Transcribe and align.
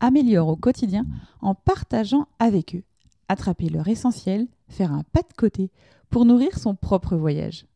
améliorent 0.00 0.48
au 0.48 0.56
quotidien 0.56 1.06
en 1.40 1.54
partageant 1.54 2.26
avec 2.38 2.74
eux, 2.74 2.82
attraper 3.28 3.68
leur 3.68 3.88
essentiel, 3.88 4.46
faire 4.68 4.92
un 4.92 5.02
pas 5.12 5.22
de 5.22 5.34
côté 5.36 5.70
pour 6.10 6.24
nourrir 6.24 6.58
son 6.58 6.74
propre 6.74 7.16
voyage. 7.16 7.66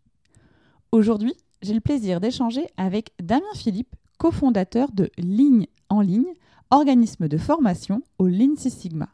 Aujourd'hui, 0.92 1.34
j'ai 1.62 1.74
le 1.74 1.80
plaisir 1.80 2.20
d'échanger 2.20 2.66
avec 2.76 3.12
Damien 3.22 3.44
Philippe, 3.54 3.94
cofondateur 4.18 4.92
de 4.92 5.10
Ligne 5.18 5.66
en 5.88 6.00
ligne, 6.00 6.34
organisme 6.70 7.28
de 7.28 7.38
formation 7.38 8.02
au 8.18 8.26
Lean 8.26 8.54
Sigma. 8.56 9.08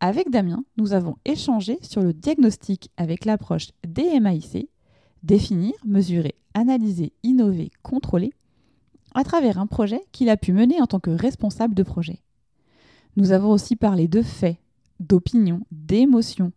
Avec 0.00 0.30
Damien, 0.30 0.64
nous 0.76 0.92
avons 0.94 1.16
échangé 1.24 1.78
sur 1.82 2.02
le 2.02 2.14
diagnostic 2.14 2.90
avec 2.96 3.24
l'approche 3.24 3.68
DMAIC, 3.86 4.68
définir, 5.22 5.74
mesurer, 5.84 6.34
analyser, 6.54 7.12
innover, 7.22 7.70
contrôler, 7.82 8.32
à 9.14 9.24
travers 9.24 9.58
un 9.58 9.66
projet 9.66 10.02
qu'il 10.12 10.28
a 10.28 10.36
pu 10.36 10.52
mener 10.52 10.80
en 10.80 10.86
tant 10.86 11.00
que 11.00 11.10
responsable 11.10 11.74
de 11.74 11.82
projet. 11.82 12.22
Nous 13.16 13.32
avons 13.32 13.50
aussi 13.50 13.76
parlé 13.76 14.08
de 14.08 14.22
faits, 14.22 14.58
d'opinions, 15.00 15.66
d'émotions 15.70 16.52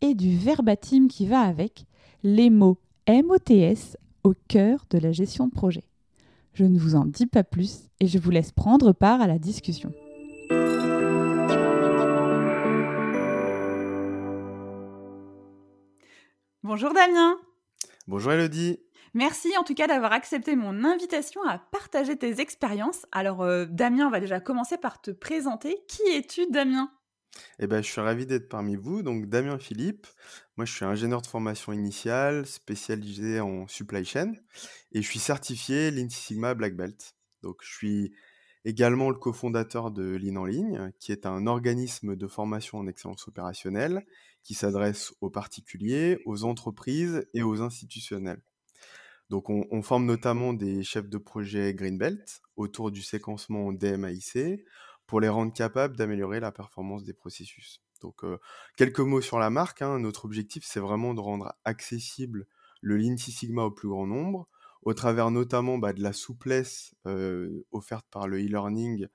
et 0.00 0.14
du 0.14 0.36
verbatim 0.36 1.08
qui 1.08 1.26
va 1.26 1.40
avec, 1.40 1.86
les 2.22 2.50
mots 2.50 2.78
MOTS 3.08 3.96
au 4.24 4.34
cœur 4.48 4.84
de 4.90 4.98
la 4.98 5.12
gestion 5.12 5.46
de 5.46 5.52
projet. 5.52 5.84
Je 6.54 6.64
ne 6.64 6.78
vous 6.78 6.94
en 6.94 7.04
dis 7.04 7.26
pas 7.26 7.44
plus 7.44 7.90
et 8.00 8.06
je 8.06 8.18
vous 8.18 8.30
laisse 8.30 8.52
prendre 8.52 8.92
part 8.92 9.20
à 9.20 9.26
la 9.26 9.38
discussion. 9.38 9.92
Bonjour 16.62 16.92
Damien. 16.92 17.36
Bonjour 18.08 18.32
Elodie. 18.32 18.80
Merci 19.14 19.56
en 19.56 19.64
tout 19.64 19.74
cas 19.74 19.86
d'avoir 19.86 20.12
accepté 20.12 20.56
mon 20.56 20.84
invitation 20.84 21.42
à 21.46 21.58
partager 21.58 22.16
tes 22.16 22.40
expériences. 22.40 23.06
Alors 23.12 23.42
euh, 23.42 23.66
Damien, 23.66 24.06
on 24.06 24.10
va 24.10 24.20
déjà 24.20 24.40
commencer 24.40 24.76
par 24.76 25.00
te 25.00 25.10
présenter. 25.10 25.78
Qui 25.88 26.02
es-tu 26.14 26.46
Damien? 26.50 26.90
Eh 27.58 27.66
ben, 27.66 27.82
je 27.82 27.90
suis 27.90 28.00
ravi 28.00 28.26
d'être 28.26 28.48
parmi 28.48 28.76
vous. 28.76 29.02
Donc, 29.02 29.26
Damien 29.26 29.58
Philippe, 29.58 30.06
moi, 30.56 30.64
je 30.64 30.72
suis 30.72 30.84
ingénieur 30.84 31.22
de 31.22 31.26
formation 31.26 31.72
initiale, 31.72 32.46
spécialisé 32.46 33.40
en 33.40 33.66
supply 33.66 34.04
chain, 34.04 34.32
et 34.92 35.02
je 35.02 35.08
suis 35.08 35.18
certifié 35.18 35.90
Lean 35.90 36.08
Sigma 36.08 36.54
Black 36.54 36.76
Belt. 36.76 37.14
Donc, 37.42 37.58
je 37.62 37.74
suis 37.74 38.14
également 38.64 39.10
le 39.10 39.16
cofondateur 39.16 39.90
de 39.90 40.16
Lean 40.16 40.36
en 40.36 40.44
ligne, 40.44 40.92
qui 40.98 41.12
est 41.12 41.26
un 41.26 41.46
organisme 41.46 42.16
de 42.16 42.26
formation 42.26 42.78
en 42.78 42.86
excellence 42.86 43.28
opérationnelle 43.28 44.04
qui 44.42 44.54
s'adresse 44.54 45.12
aux 45.20 45.30
particuliers, 45.30 46.20
aux 46.24 46.44
entreprises 46.44 47.26
et 47.34 47.42
aux 47.42 47.62
institutionnels. 47.62 48.42
Donc, 49.30 49.50
on, 49.50 49.82
forme 49.82 50.06
notamment 50.06 50.52
des 50.52 50.84
chefs 50.84 51.08
de 51.08 51.18
projet 51.18 51.74
Greenbelt 51.74 52.42
autour 52.56 52.92
du 52.92 53.02
séquencement 53.02 53.72
DMAIC 53.72 54.64
pour 55.06 55.20
les 55.20 55.28
rendre 55.28 55.52
capables 55.52 55.96
d'améliorer 55.96 56.38
la 56.38 56.52
performance 56.52 57.02
des 57.02 57.12
processus. 57.12 57.82
Donc, 58.02 58.22
quelques 58.76 59.00
mots 59.00 59.20
sur 59.20 59.40
la 59.40 59.50
marque. 59.50 59.82
Hein. 59.82 59.98
Notre 59.98 60.26
objectif, 60.26 60.64
c'est 60.64 60.78
vraiment 60.78 61.12
de 61.12 61.20
rendre 61.20 61.54
accessible 61.64 62.46
le 62.82 62.96
Lean 62.96 63.16
Six 63.16 63.32
Sigma 63.32 63.64
au 63.64 63.70
plus 63.72 63.88
grand 63.88 64.06
nombre, 64.06 64.48
au 64.82 64.94
travers 64.94 65.32
notamment 65.32 65.78
bah, 65.78 65.92
de 65.92 66.02
la 66.02 66.12
souplesse 66.12 66.94
offerte 67.72 68.06
par 68.12 68.28
le 68.28 68.38
e-learning, 68.38 69.08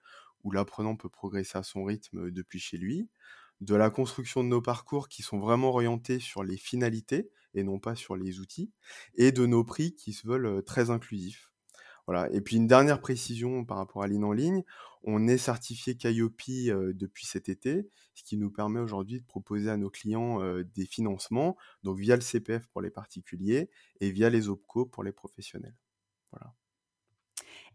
où 0.44 0.52
l'apprenant 0.52 0.96
peut 0.96 1.10
progresser 1.10 1.58
à 1.58 1.64
son 1.64 1.84
rythme 1.84 2.32
depuis 2.32 2.60
chez 2.60 2.78
lui, 2.78 3.08
de 3.62 3.76
la 3.76 3.90
construction 3.90 4.44
de 4.44 4.50
nos 4.50 4.62
parcours 4.62 5.08
qui 5.08 5.22
sont 5.22 5.40
vraiment 5.40 5.70
orientés 5.70 6.20
sur 6.20 6.44
les 6.44 6.58
finalités, 6.58 7.32
et 7.54 7.64
non 7.64 7.80
pas 7.80 7.96
sur 7.96 8.16
les 8.16 8.40
outils, 8.40 8.72
et 9.16 9.32
de 9.32 9.46
nos 9.46 9.64
prix 9.64 9.94
qui 9.96 10.14
se 10.14 10.28
veulent 10.28 10.64
très 10.64 10.90
inclusifs. 10.90 11.52
Voilà. 12.08 12.32
Et 12.34 12.42
puis 12.42 12.56
une 12.58 12.68
dernière 12.68 13.00
précision 13.00 13.64
par 13.64 13.78
rapport 13.78 14.04
à 14.04 14.08
l'IN 14.08 14.24
en 14.24 14.34
ligne, 14.34 14.64
on 15.04 15.28
est 15.28 15.38
certifié 15.38 15.96
Calliope 15.96 16.42
depuis 16.94 17.26
cet 17.26 17.50
été, 17.50 17.90
ce 18.14 18.24
qui 18.24 18.38
nous 18.38 18.52
permet 18.52 18.80
aujourd'hui 18.80 19.22
de 19.22 19.26
proposer 19.26 19.70
à 19.70 19.78
nos 19.78 19.90
clients 19.90 20.40
des 20.76 20.86
financements, 20.86 21.58
donc 21.84 22.00
via 22.00 22.16
le 22.16 22.22
CPF 22.22 22.68
pour 22.68 22.82
les 22.82 22.92
particuliers 22.92 23.70
et 24.00 24.12
via 24.12 24.30
les 24.30 24.50
OPCO 24.50 24.86
pour 24.86 25.04
les 25.04 25.12
professionnels. 25.12 25.76
Voilà. 26.32 26.54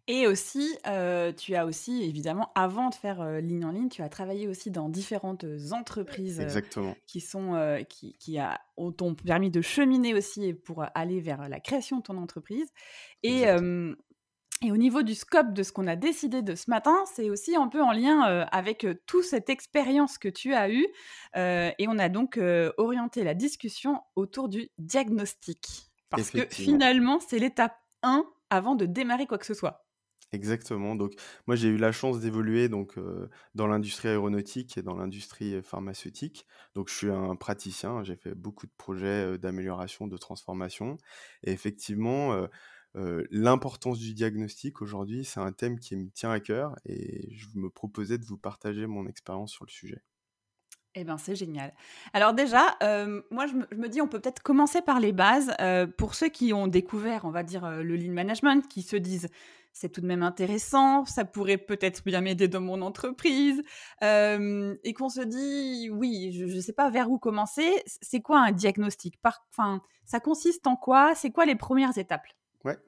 Et 0.09 0.29
aussi, 0.29 0.79
euh, 0.87 1.33
tu 1.33 1.57
as 1.57 1.67
aussi, 1.67 2.05
évidemment, 2.05 2.53
avant 2.55 2.91
de 2.91 2.95
faire 2.95 3.21
euh, 3.21 3.41
ligne 3.41 3.65
en 3.65 3.73
ligne, 3.73 3.89
tu 3.89 4.03
as 4.03 4.09
travaillé 4.09 4.47
aussi 4.47 4.71
dans 4.71 4.89
différentes 4.89 5.45
entreprises 5.73 6.41
euh, 6.41 6.93
qui 7.09 7.21
sont 7.21 7.85
qui, 7.89 8.17
qui 8.19 8.39
a, 8.39 8.61
t'ont 8.97 9.15
permis 9.17 9.51
de 9.51 9.61
cheminer 9.61 10.15
aussi 10.15 10.55
pour 10.55 10.85
aller 10.95 11.21
vers 11.21 11.49
la 11.49 11.59
création 11.59 11.99
de 11.99 12.03
ton 12.03 12.19
entreprise. 12.19 12.69
Et, 13.25 13.43
et 14.63 14.73
au 14.73 14.77
niveau 14.77 15.03
du 15.03 15.15
scope 15.15 15.53
de 15.53 15.63
ce 15.63 15.73
qu'on 15.73 15.87
a 15.89 15.97
décidé 15.97 16.41
de 16.41 16.55
ce 16.55 16.71
matin, 16.71 16.97
c'est 17.13 17.29
aussi 17.29 17.57
un 17.57 17.69
peu 17.69 17.83
en 17.83 17.93
lien 17.93 18.21
avec 18.53 18.87
toute 19.07 19.25
cette 19.25 19.51
expérience 19.51 20.19
que 20.19 20.29
tu 20.29 20.55
as 20.55 20.71
eue. 20.71 20.87
et 21.35 21.87
on 21.89 21.99
a 21.99 22.09
donc 22.09 22.39
orienté 22.77 23.25
la 23.25 23.35
discussion 23.35 24.01
autour 24.15 24.49
du 24.49 24.69
diagnostic. 24.79 25.91
Parce 26.11 26.31
que 26.31 26.47
finalement, 26.49 27.19
c'est 27.19 27.39
l'étape 27.41 27.77
1 28.03 28.25
avant 28.51 28.77
de 28.77 28.87
démarrer 28.87 29.27
quoi 29.27 29.39
que 29.39 29.47
ce 29.47 29.55
soit. 29.55 29.86
Exactement. 30.33 30.97
Donc, 30.97 31.15
moi, 31.47 31.57
j'ai 31.57 31.69
eu 31.69 31.77
la 31.77 31.93
chance 31.93 32.21
d'évoluer 32.21 32.69
donc 32.69 32.99
dans 33.55 33.67
l'industrie 33.67 34.09
aéronautique 34.09 34.77
et 34.77 34.83
dans 34.83 34.97
l'industrie 34.97 35.63
pharmaceutique. 35.63 36.47
Donc, 36.75 36.89
je 36.89 36.95
suis 36.95 37.11
un 37.11 37.37
praticien. 37.37 38.03
J'ai 38.05 38.17
fait 38.17 38.35
beaucoup 38.35 38.67
de 38.67 38.73
projets 38.77 39.39
d'amélioration, 39.39 40.09
de 40.09 40.17
transformation. 40.17 40.99
Et 41.45 41.53
effectivement, 41.53 42.49
l'importance 43.31 43.99
du 43.99 44.15
diagnostic 44.15 44.83
aujourd'hui, 44.83 45.25
c'est 45.25 45.41
un 45.41 45.53
thème 45.53 45.79
qui 45.79 45.97
me 45.97 46.11
tient 46.11 46.31
à 46.33 46.41
cœur. 46.41 46.75
Et 46.85 47.29
je 47.35 47.47
me 47.55 47.71
proposais 47.71 48.19
de 48.19 48.25
vous 48.25 48.39
partager 48.39 48.87
mon 48.87 49.07
expérience 49.07 49.53
sur 49.53 49.65
le 49.65 49.71
sujet. 49.71 50.03
Eh 50.99 51.05
bien, 51.05 51.19
c'est 51.19 51.37
génial. 51.37 51.75
Alors 52.15 52.33
déjà, 52.33 52.75
moi, 53.31 53.47
je 53.47 53.77
me, 53.77 53.89
dis, 53.89 54.01
on 54.01 54.09
peut 54.09 54.19
peut-être 54.19 54.43
commencer 54.43 54.81
par 54.81 54.99
les 54.99 55.13
bases. 55.13 55.55
pour 55.99 56.15
ceux 56.15 56.29
qui 56.29 56.55
ont 56.55 56.69
découvert, 56.69 57.27
on 57.27 57.31
va 57.31 57.43
dire, 57.43 57.71
le 57.71 57.97
lean 57.97 58.13
management, 58.13 58.67
qui 58.67 58.81
se 58.81 58.97
disent, 58.97 59.29
c'est 59.75 59.91
tout 59.91 60.01
de 60.01 60.07
même 60.07 60.23
intéressant, 60.23 61.05
ça 61.05 61.27
pourrait 61.27 61.59
peut-être 61.59 62.03
bien 62.07 62.23
m'aider 62.23 62.49
dans 62.49 62.63
mon 62.63 62.81
entreprise, 62.81 63.63
et 64.01 64.95
qu'on 64.95 65.11
se 65.11 65.21
dit, 65.21 65.91
oui, 65.91 66.33
je 66.33 66.47
ne 66.47 66.61
sais 66.63 66.73
pas 66.73 66.89
vers 66.89 67.11
où 67.11 67.19
commencer, 67.19 67.83
c'est 68.01 68.23
quoi 68.23 68.41
un 68.41 68.53
diagnostic? 68.53 69.19
Enfin, 69.51 69.83
Ça 70.07 70.19
consiste 70.19 70.67
en 70.67 70.77
quoi? 70.77 71.15
C'est 71.15 71.31
quoi 71.31 71.45
les 71.45 71.57
premières 71.57 71.99
étapes? 71.99 72.27
Ouais. 72.65 72.79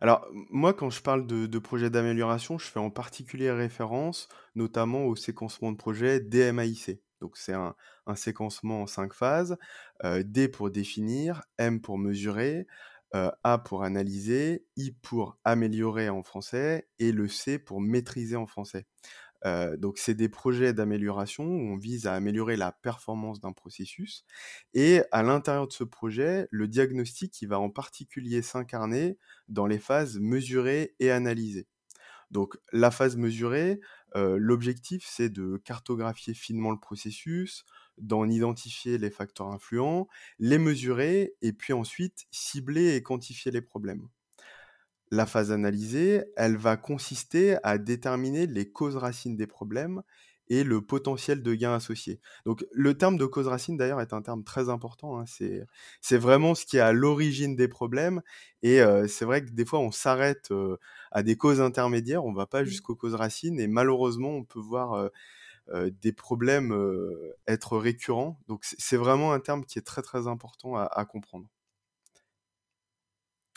Alors, 0.00 0.24
moi, 0.50 0.72
quand 0.72 0.88
je 0.88 1.02
parle 1.02 1.26
de, 1.26 1.46
de 1.46 1.88
d'amélioration, 1.88 2.58
je 2.58 2.66
fais 2.66 2.78
en 2.78 2.90
particulier 2.90 3.50
référence 3.50 4.28
notamment 4.54 5.04
au 5.04 5.16
séquencement 5.16 5.72
de 5.72 5.76
projet 5.76 6.20
DMAIC. 6.20 7.00
Donc, 7.26 7.36
c'est 7.38 7.54
un, 7.54 7.74
séquencement 8.14 8.82
en 8.82 8.86
cinq 8.86 9.12
phases. 9.12 9.56
D 10.04 10.46
pour 10.46 10.70
définir, 10.70 11.42
M 11.58 11.80
pour 11.80 11.98
mesurer, 11.98 12.68
a 13.12 13.58
pour 13.58 13.82
analyser, 13.82 14.64
I 14.76 14.92
pour 14.92 15.40
améliorer 15.42 16.08
en 16.08 16.22
français 16.22 16.86
et 17.00 17.10
le 17.10 17.26
C 17.26 17.58
pour 17.58 17.80
maîtriser 17.80 18.36
en 18.36 18.46
français. 18.46 18.86
donc 19.76 19.98
c'est 19.98 20.14
des 20.14 20.28
projets 20.28 20.72
d'amélioration 20.72 21.44
où 21.44 21.72
on 21.72 21.76
vise 21.76 22.06
à 22.06 22.14
améliorer 22.14 22.56
la 22.56 22.70
performance 22.70 23.40
d'un 23.40 23.52
processus. 23.52 24.24
Et 24.72 25.02
à 25.10 25.24
l'intérieur 25.24 25.66
de 25.66 25.72
ce 25.72 25.82
projet, 25.82 26.46
le 26.52 26.68
diagnostic 26.68 27.44
va 27.48 27.58
en 27.58 27.70
particulier 27.70 28.40
s'incarner 28.40 29.18
dans 29.48 29.66
les 29.66 29.80
phases 29.80 30.20
mesurées 30.20 30.94
et 31.00 31.10
analysées. 31.10 31.66
Donc 32.30 32.56
la 32.72 32.90
phase 32.90 33.16
mesurée, 33.16 33.80
l'objectif 34.16 35.06
c'est 35.06 35.28
de 35.28 35.58
cartographier 35.58 36.34
finement 36.34 36.70
le 36.70 36.78
processus, 36.78 37.64
d'en 37.98 38.28
identifier 38.28 38.98
les 38.98 39.10
facteurs 39.10 39.48
influents, 39.48 40.08
les 40.38 40.58
mesurer 40.58 41.34
et 41.42 41.52
puis 41.52 41.72
ensuite 41.72 42.26
cibler 42.30 42.94
et 42.94 43.02
quantifier 43.02 43.50
les 43.52 43.62
problèmes. 43.62 44.08
La 45.12 45.26
phase 45.26 45.52
analysée, 45.52 46.24
elle 46.36 46.56
va 46.56 46.76
consister 46.76 47.58
à 47.62 47.78
déterminer 47.78 48.46
les 48.46 48.70
causes 48.70 48.96
racines 48.96 49.36
des 49.36 49.46
problèmes 49.46 50.02
et 50.48 50.64
le 50.64 50.80
potentiel 50.80 51.42
de 51.42 51.54
gain 51.54 51.74
associé. 51.74 52.20
Donc 52.44 52.64
le 52.72 52.96
terme 52.96 53.16
de 53.16 53.26
cause 53.26 53.48
racine 53.48 53.76
d'ailleurs 53.76 54.00
est 54.00 54.12
un 54.12 54.22
terme 54.22 54.44
très 54.44 54.68
important. 54.68 55.20
Hein. 55.20 55.24
C'est 56.00 56.18
vraiment 56.18 56.54
ce 56.54 56.66
qui 56.66 56.76
est 56.76 56.80
à 56.80 56.92
l'origine 56.92 57.56
des 57.56 57.68
problèmes 57.68 58.22
et 58.62 58.80
c'est 59.08 59.24
vrai 59.24 59.44
que 59.44 59.50
des 59.50 59.64
fois 59.64 59.80
on 59.80 59.90
s'arrête 59.90 60.50
à 61.12 61.22
des 61.22 61.36
causes 61.36 61.60
intermédiaires, 61.60 62.24
on 62.24 62.32
ne 62.32 62.36
va 62.36 62.46
pas 62.46 62.64
jusqu'aux 62.64 62.96
causes 62.96 63.14
racines 63.14 63.58
et 63.60 63.66
malheureusement 63.66 64.30
on 64.30 64.44
peut 64.44 64.60
voir 64.60 65.10
des 65.74 66.12
problèmes 66.12 66.74
être 67.46 67.76
récurrents. 67.78 68.38
Donc 68.48 68.60
c'est 68.64 68.96
vraiment 68.96 69.32
un 69.32 69.40
terme 69.40 69.64
qui 69.64 69.78
est 69.78 69.82
très 69.82 70.02
très 70.02 70.26
important 70.28 70.76
à 70.76 71.04
comprendre. 71.06 71.46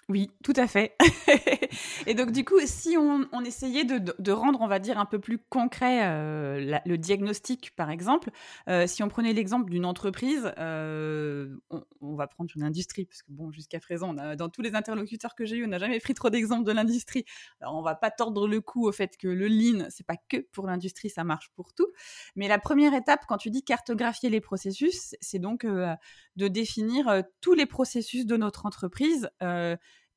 Oui, 0.10 0.32
tout 0.44 0.54
à 0.56 0.66
fait. 0.66 0.96
et 2.08 2.16
donc, 2.16 2.32
du 2.32 2.44
coup, 2.44 2.60
si 2.66 2.98
on, 2.98 3.44
essayait 3.46 3.84
de, 3.84 4.32
rendre, 4.32 4.60
on 4.60 4.68
va 4.68 4.80
dire, 4.80 4.98
un 4.98 5.06
peu 5.06 5.20
plus 5.20 5.38
concret 5.38 6.00
euh, 6.02 6.80
le 6.84 6.98
diagnostic, 6.98 7.76
par 7.76 7.92
exemple, 7.92 8.32
euh, 8.68 8.88
si 8.88 9.04
on 9.04 9.08
prenait 9.08 9.34
l'exemple 9.34 9.70
d'une 9.70 9.86
entreprise, 9.86 10.52
euh, 10.58 11.56
on, 12.02 12.16
va 12.16 12.26
prendre 12.26 12.50
une 12.56 12.64
industrie, 12.64 13.06
parce 13.06 13.22
que, 13.22 13.32
bon, 13.32 13.52
jusqu'à 13.52 13.80
présent, 13.80 14.16
dans 14.16 14.50
tous 14.50 14.64
les 14.64 14.74
interlocuteurs 14.74 15.36
que 15.36 15.46
j'ai 15.46 15.58
eus, 15.58 15.66
on 15.66 15.68
n'a 15.68 15.78
jamais 15.78 16.00
pris 16.00 16.16
trop 16.16 16.32
d'exemples 16.32 16.66
de 16.66 16.72
l'industrie. 16.72 17.24
Alors, 17.62 17.76
on 17.76 17.84
va 17.84 17.94
pas 17.94 18.10
tordre 18.10 18.48
le 18.48 18.62
cou 18.62 18.88
au 18.88 18.92
fait 18.92 19.16
que 19.16 19.28
le 19.28 19.48
lean, 19.48 19.86
c'est 19.92 20.08
pas 20.08 20.18
que 20.28 20.38
pour 20.38 20.66
l'industrie, 20.66 21.12
ça 21.12 21.24
marche 21.24 21.52
pour 21.56 21.72
tout. 21.76 21.88
Mais 22.36 22.48
la 22.48 22.58
première 22.58 22.96
étape, 22.96 23.26
quand 23.28 23.38
tu 23.38 23.52
dis 23.52 23.62
cartographier 23.62 24.32
les 24.32 24.42
processus, 24.42 25.16
c'est 25.22 25.40
donc 25.40 25.68
de 25.68 26.48
définir 26.48 27.22
tous 27.42 27.54
les 27.54 27.68
processus 27.68 28.26
de 28.26 28.38
notre 28.38 28.66
entreprise 28.66 29.30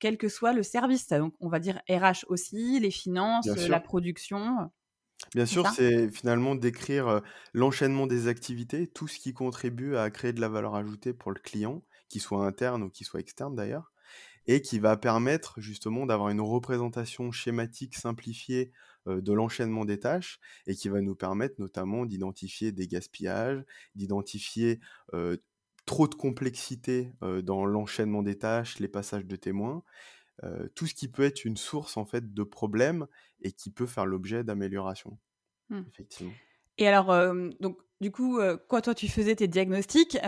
quel 0.02 0.18
que 0.18 0.28
soit 0.28 0.52
le 0.52 0.64
service. 0.64 1.06
Donc, 1.10 1.32
on 1.38 1.48
va 1.48 1.60
dire 1.60 1.80
RH 1.88 2.26
aussi, 2.26 2.80
les 2.80 2.90
finances, 2.90 3.46
la 3.46 3.78
production. 3.78 4.68
Bien 5.32 5.46
sûr, 5.46 5.64
c'est 5.68 6.10
finalement 6.10 6.56
décrire 6.56 7.22
l'enchaînement 7.54 8.08
des 8.08 8.26
activités, 8.26 8.88
tout 8.88 9.06
ce 9.06 9.20
qui 9.20 9.32
contribue 9.32 9.94
à 9.94 10.10
créer 10.10 10.32
de 10.32 10.40
la 10.40 10.48
valeur 10.48 10.74
ajoutée 10.74 11.12
pour 11.12 11.30
le 11.30 11.38
client, 11.38 11.84
qu'il 12.08 12.20
soit 12.20 12.44
interne 12.44 12.82
ou 12.82 12.90
qu'il 12.90 13.06
soit 13.06 13.20
externe 13.20 13.54
d'ailleurs, 13.54 13.92
et 14.48 14.60
qui 14.60 14.80
va 14.80 14.96
permettre 14.96 15.60
justement 15.60 16.04
d'avoir 16.04 16.30
une 16.30 16.40
représentation 16.40 17.30
schématique 17.30 17.94
simplifiée 17.94 18.72
de 19.06 19.32
l'enchaînement 19.32 19.84
des 19.84 20.00
tâches 20.00 20.40
et 20.66 20.74
qui 20.74 20.88
va 20.88 21.00
nous 21.00 21.14
permettre 21.14 21.60
notamment 21.60 22.06
d'identifier 22.06 22.72
des 22.72 22.88
gaspillages, 22.88 23.62
d'identifier 23.94 24.80
trop 25.86 26.08
de 26.08 26.14
complexité 26.14 27.12
dans 27.42 27.64
l'enchaînement 27.64 28.22
des 28.22 28.38
tâches, 28.38 28.78
les 28.78 28.88
passages 28.88 29.26
de 29.26 29.36
témoins, 29.36 29.82
tout 30.74 30.86
ce 30.86 30.94
qui 30.94 31.08
peut 31.08 31.24
être 31.24 31.44
une 31.44 31.56
source 31.56 31.96
en 31.96 32.04
fait 32.04 32.32
de 32.34 32.42
problèmes 32.42 33.06
et 33.40 33.52
qui 33.52 33.70
peut 33.70 33.86
faire 33.86 34.06
l'objet 34.06 34.44
d'amélioration. 34.44 35.18
Mmh. 35.70 35.82
Effectivement. 35.88 36.32
Et 36.78 36.88
alors, 36.88 37.14
donc, 37.60 37.78
du 38.00 38.10
coup, 38.10 38.40
quand 38.68 38.80
toi 38.80 38.94
tu 38.94 39.08
faisais 39.08 39.36
tes 39.36 39.46
diagnostics, 39.46 40.18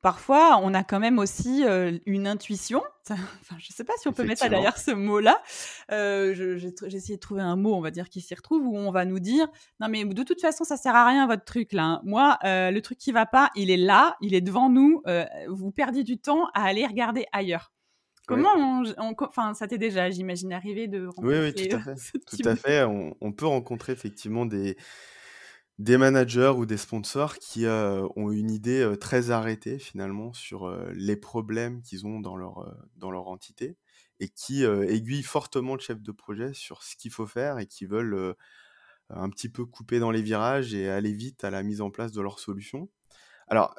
parfois 0.00 0.58
on 0.62 0.72
a 0.72 0.82
quand 0.84 1.00
même 1.00 1.18
aussi 1.18 1.64
une 2.06 2.26
intuition. 2.26 2.82
Enfin, 3.10 3.56
je 3.58 3.66
ne 3.68 3.74
sais 3.74 3.82
pas 3.82 3.94
si 3.98 4.06
on 4.06 4.12
peut 4.12 4.22
mettre 4.22 4.48
derrière 4.48 4.78
ce 4.78 4.92
mot-là. 4.92 5.42
J'ai 5.90 6.96
essayé 6.96 7.16
de 7.16 7.20
trouver 7.20 7.42
un 7.42 7.56
mot, 7.56 7.74
on 7.74 7.80
va 7.80 7.90
dire, 7.90 8.08
qui 8.08 8.20
s'y 8.20 8.34
retrouve, 8.34 8.64
où 8.64 8.76
on 8.76 8.92
va 8.92 9.04
nous 9.04 9.18
dire 9.18 9.48
Non, 9.80 9.88
mais 9.88 10.04
de 10.04 10.22
toute 10.22 10.40
façon, 10.40 10.62
ça 10.62 10.76
sert 10.76 10.94
à 10.94 11.06
rien 11.06 11.26
votre 11.26 11.44
truc 11.44 11.72
là. 11.72 11.84
Hein. 11.84 12.00
Moi, 12.04 12.38
le 12.44 12.78
truc 12.80 12.98
qui 12.98 13.10
va 13.10 13.26
pas, 13.26 13.50
il 13.56 13.70
est 13.70 13.76
là, 13.76 14.16
il 14.20 14.34
est 14.34 14.40
devant 14.40 14.70
nous. 14.70 15.02
vous 15.48 15.72
perdiez 15.72 16.04
du 16.04 16.18
temps 16.18 16.46
à 16.54 16.64
aller 16.64 16.86
regarder 16.86 17.26
ailleurs. 17.32 17.72
Comment 18.26 18.54
on, 18.56 19.14
enfin, 19.18 19.54
ça 19.54 19.66
t'est 19.66 19.78
déjà, 19.78 20.08
j'imagine, 20.08 20.52
arrivé 20.52 20.86
de 20.86 21.06
rencontrer 21.06 21.40
Oui, 21.40 21.52
oui, 21.56 21.68
tout 21.68 21.76
à 21.76 21.80
fait. 21.80 22.18
tout 22.26 22.48
à 22.48 22.56
fait. 22.56 22.84
on, 22.84 23.32
peut 23.32 23.46
rencontrer 23.46 23.92
effectivement 23.92 24.46
des, 24.46 24.76
des 25.80 25.96
managers 25.96 26.52
ou 26.54 26.66
des 26.66 26.76
sponsors 26.76 27.38
qui 27.38 27.64
euh, 27.64 28.06
ont 28.14 28.30
une 28.30 28.50
idée 28.50 28.82
euh, 28.82 28.96
très 28.96 29.30
arrêtée 29.30 29.78
finalement 29.78 30.34
sur 30.34 30.68
euh, 30.68 30.92
les 30.92 31.16
problèmes 31.16 31.80
qu'ils 31.80 32.06
ont 32.06 32.20
dans 32.20 32.36
leur, 32.36 32.76
dans 32.96 33.10
leur 33.10 33.28
entité 33.28 33.78
et 34.20 34.28
qui 34.28 34.64
aiguillent 34.64 35.22
fortement 35.22 35.74
le 35.74 35.80
chef 35.80 36.02
de 36.02 36.12
projet 36.12 36.52
sur 36.52 36.82
ce 36.82 36.94
qu'il 36.96 37.10
faut 37.10 37.26
faire 37.26 37.58
et 37.58 37.64
qui 37.66 37.86
veulent 37.86 38.36
un 39.08 39.30
petit 39.30 39.48
peu 39.48 39.64
couper 39.64 39.98
dans 39.98 40.10
les 40.10 40.20
virages 40.20 40.74
et 40.74 40.90
aller 40.90 41.14
vite 41.14 41.42
à 41.42 41.48
la 41.48 41.62
mise 41.62 41.80
en 41.80 41.90
place 41.90 42.12
de 42.12 42.20
leur 42.20 42.38
solution. 42.38 42.90
Alors, 43.48 43.74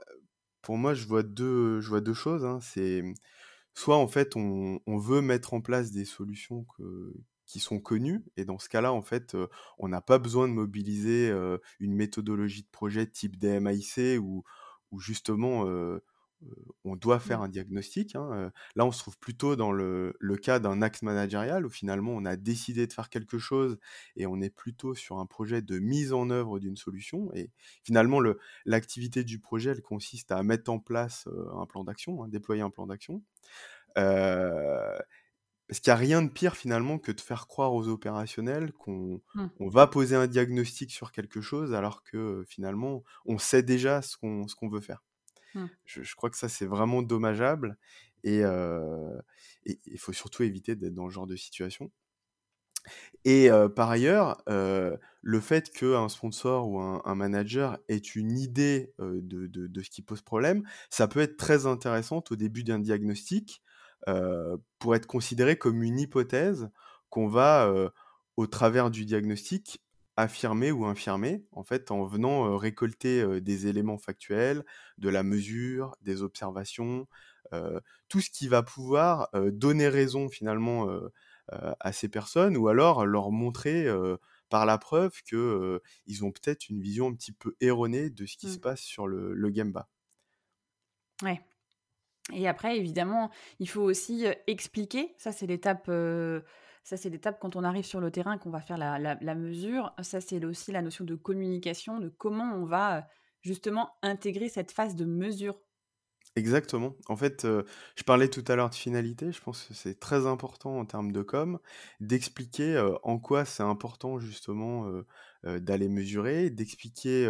pour 0.63 0.79
moi, 0.79 0.95
je 0.95 1.05
vois 1.05 1.21
deux, 1.21 1.79
je 1.79 1.89
vois 1.89 2.01
deux 2.01 2.15
choses. 2.15 2.43
Hein. 2.43 2.57
C'est 2.59 3.03
soit 3.75 3.97
en 3.97 4.07
fait 4.07 4.35
on, 4.35 4.79
on, 4.87 4.97
veut 4.97 5.21
mettre 5.21 5.53
en 5.53 5.61
place 5.61 5.91
des 5.91 6.05
solutions 6.05 6.65
que, 6.75 7.13
qui 7.51 7.59
sont 7.59 7.79
connus. 7.79 8.23
Et 8.37 8.45
dans 8.45 8.59
ce 8.59 8.69
cas-là, 8.69 8.93
en 8.93 9.01
fait, 9.01 9.35
on 9.77 9.89
n'a 9.89 10.01
pas 10.01 10.19
besoin 10.19 10.47
de 10.47 10.53
mobiliser 10.53 11.29
une 11.79 11.93
méthodologie 11.93 12.63
de 12.63 12.69
projet 12.71 13.05
type 13.05 13.37
DMAIC 13.37 14.19
où, 14.21 14.43
où 14.91 14.99
justement 14.99 15.65
on 16.85 16.95
doit 16.95 17.19
faire 17.19 17.39
mmh. 17.39 17.43
un 17.43 17.49
diagnostic. 17.49 18.15
Hein, 18.15 18.51
là, 18.75 18.85
on 18.85 18.91
se 18.91 18.99
trouve 18.99 19.17
plutôt 19.19 19.55
dans 19.55 19.71
le, 19.71 20.15
le 20.19 20.37
cas 20.37 20.59
d'un 20.59 20.81
axe 20.81 21.01
managérial 21.01 21.65
où 21.65 21.69
finalement 21.69 22.13
on 22.13 22.23
a 22.25 22.35
décidé 22.37 22.87
de 22.87 22.93
faire 22.93 23.09
quelque 23.09 23.37
chose 23.37 23.77
et 24.15 24.25
on 24.25 24.39
est 24.41 24.49
plutôt 24.49 24.95
sur 24.95 25.19
un 25.19 25.25
projet 25.25 25.61
de 25.61 25.77
mise 25.79 26.13
en 26.13 26.29
œuvre 26.29 26.59
d'une 26.59 26.77
solution. 26.77 27.31
Et 27.33 27.51
finalement, 27.83 28.21
l'activité 28.65 29.23
du 29.23 29.39
projet, 29.39 29.71
elle 29.71 29.81
consiste 29.81 30.31
à 30.31 30.41
mettre 30.41 30.71
en 30.71 30.79
place 30.79 31.27
un 31.53 31.65
plan 31.65 31.83
d'action, 31.83 32.23
hein, 32.23 32.29
déployer 32.29 32.61
un 32.61 32.69
plan 32.69 32.87
d'action. 32.87 33.21
Euh, 33.97 34.97
parce 35.71 35.79
qu'il 35.79 35.89
n'y 35.89 35.93
a 35.93 35.99
rien 35.99 36.21
de 36.21 36.27
pire 36.27 36.57
finalement 36.57 36.99
que 36.99 37.13
de 37.13 37.21
faire 37.21 37.47
croire 37.47 37.73
aux 37.73 37.87
opérationnels 37.87 38.73
qu'on 38.73 39.21
mmh. 39.35 39.47
va 39.69 39.87
poser 39.87 40.17
un 40.17 40.27
diagnostic 40.27 40.91
sur 40.91 41.13
quelque 41.13 41.39
chose 41.39 41.73
alors 41.73 42.03
que 42.03 42.43
finalement 42.45 43.05
on 43.23 43.37
sait 43.37 43.63
déjà 43.63 44.01
ce 44.01 44.17
qu'on 44.17 44.69
veut 44.69 44.81
faire? 44.81 45.01
Mmh. 45.55 45.67
Je, 45.85 46.15
crois 46.15 46.29
que 46.29 46.35
ça 46.35 46.49
c'est 46.49 46.65
vraiment 46.65 47.01
dommageable 47.01 47.77
et 48.25 48.41
il 48.41 49.97
faut 49.97 50.11
surtout 50.11 50.43
éviter 50.43 50.75
d'être 50.75 50.93
dans 50.93 51.07
ce 51.07 51.13
genre 51.13 51.25
de 51.25 51.37
situation. 51.37 51.89
Et 53.23 53.49
par 53.73 53.89
ailleurs, 53.91 54.43
le 54.47 55.39
fait 55.39 55.71
qu'un 55.71 56.09
sponsor 56.09 56.67
ou 56.67 56.81
un, 56.81 57.15
manager 57.15 57.77
ait 57.87 57.95
une 57.95 58.37
idée 58.37 58.91
de, 58.99 59.47
de, 59.47 59.67
de, 59.67 59.81
ce 59.81 59.89
qui 59.89 60.01
pose 60.01 60.21
problème, 60.21 60.67
ça 60.89 61.07
peut 61.07 61.21
être 61.21 61.37
très 61.37 61.65
intéressant 61.65 62.21
au 62.29 62.35
début 62.35 62.65
d'un 62.65 62.79
diagnostic 62.79 63.63
pour 64.79 64.95
être 64.95 65.07
considéré 65.07 65.57
comme 65.57 65.83
une 65.83 65.99
hypothèse 65.99 66.69
qu'on 67.09 67.27
va, 67.27 67.67
euh, 67.67 67.89
au 68.37 68.47
travers 68.47 68.89
du 68.89 69.05
diagnostic, 69.05 69.83
affirmer 70.17 70.71
ou 70.71 70.85
infirmer, 70.85 71.45
en 71.51 71.63
fait, 71.63 71.91
en 71.91 72.05
venant 72.05 72.45
euh, 72.45 72.55
récolter 72.55 73.41
des 73.41 73.67
éléments 73.67 73.97
factuels, 73.97 74.63
de 74.97 75.09
la 75.09 75.23
mesure, 75.23 75.95
des 76.01 76.21
observations, 76.21 77.07
tout 78.07 78.21
ce 78.21 78.29
qui 78.29 78.47
va 78.47 78.63
pouvoir 78.63 79.29
donner 79.33 79.89
raison 79.89 80.29
finalement 80.29 80.87
à 81.49 81.91
ces 81.91 82.07
personnes, 82.07 82.55
ou 82.55 82.69
alors 82.69 83.05
leur 83.05 83.29
montrer 83.31 83.87
par 84.47 84.65
la 84.65 84.77
preuve 84.77 85.21
qu'ils 85.23 86.23
ont 86.23 86.31
peut-être 86.31 86.69
une 86.69 86.79
vision 86.79 87.07
un 87.07 87.13
petit 87.13 87.33
peu 87.33 87.55
erronée 87.59 88.09
de 88.09 88.25
ce 88.25 88.37
qui 88.37 88.49
se 88.49 88.57
mmh. 88.57 88.61
passe 88.61 88.81
sur 88.81 89.05
le, 89.05 89.33
le 89.33 89.53
Gemba. 89.53 89.89
Ouais. 91.23 91.41
Et 92.33 92.47
après, 92.47 92.77
évidemment, 92.77 93.29
il 93.59 93.69
faut 93.69 93.81
aussi 93.81 94.25
expliquer. 94.47 95.13
Ça, 95.17 95.31
c'est 95.31 95.47
l'étape. 95.47 95.87
ça, 96.83 96.97
c'est 96.97 97.09
l'étape 97.09 97.39
quand 97.39 97.55
on 97.55 97.63
arrive 97.63 97.85
sur 97.85 97.99
le 97.99 98.11
terrain 98.11 98.37
qu'on 98.37 98.51
va 98.51 98.61
faire 98.61 98.77
la, 98.77 98.99
la, 98.99 99.35
mesure. 99.35 99.93
Ça, 100.01 100.21
c'est 100.21 100.43
aussi 100.45 100.71
la 100.71 100.81
notion 100.81 101.03
de 101.03 101.15
communication, 101.15 101.99
de 101.99 102.09
comment 102.09 102.53
on 102.53 102.65
va 102.65 103.07
justement 103.41 103.95
intégrer 104.01 104.49
cette 104.49 104.71
phase 104.71 104.95
de 104.95 105.05
mesure. 105.05 105.57
Exactement. 106.37 106.95
En 107.09 107.17
fait, 107.17 107.45
je 107.45 108.03
parlais 108.03 108.29
tout 108.29 108.45
à 108.47 108.55
l'heure 108.55 108.69
de 108.69 108.75
finalité. 108.75 109.31
Je 109.33 109.41
pense 109.41 109.65
que 109.65 109.73
c'est 109.73 109.99
très 109.99 110.25
important 110.27 110.77
en 110.77 110.85
termes 110.85 111.11
de 111.11 111.23
com, 111.23 111.59
d'expliquer 111.99 112.81
en 113.03 113.19
quoi 113.19 113.43
c'est 113.43 113.63
important 113.63 114.19
justement 114.19 114.89
d'aller 115.43 115.89
mesurer, 115.89 116.49
d'expliquer 116.49 117.27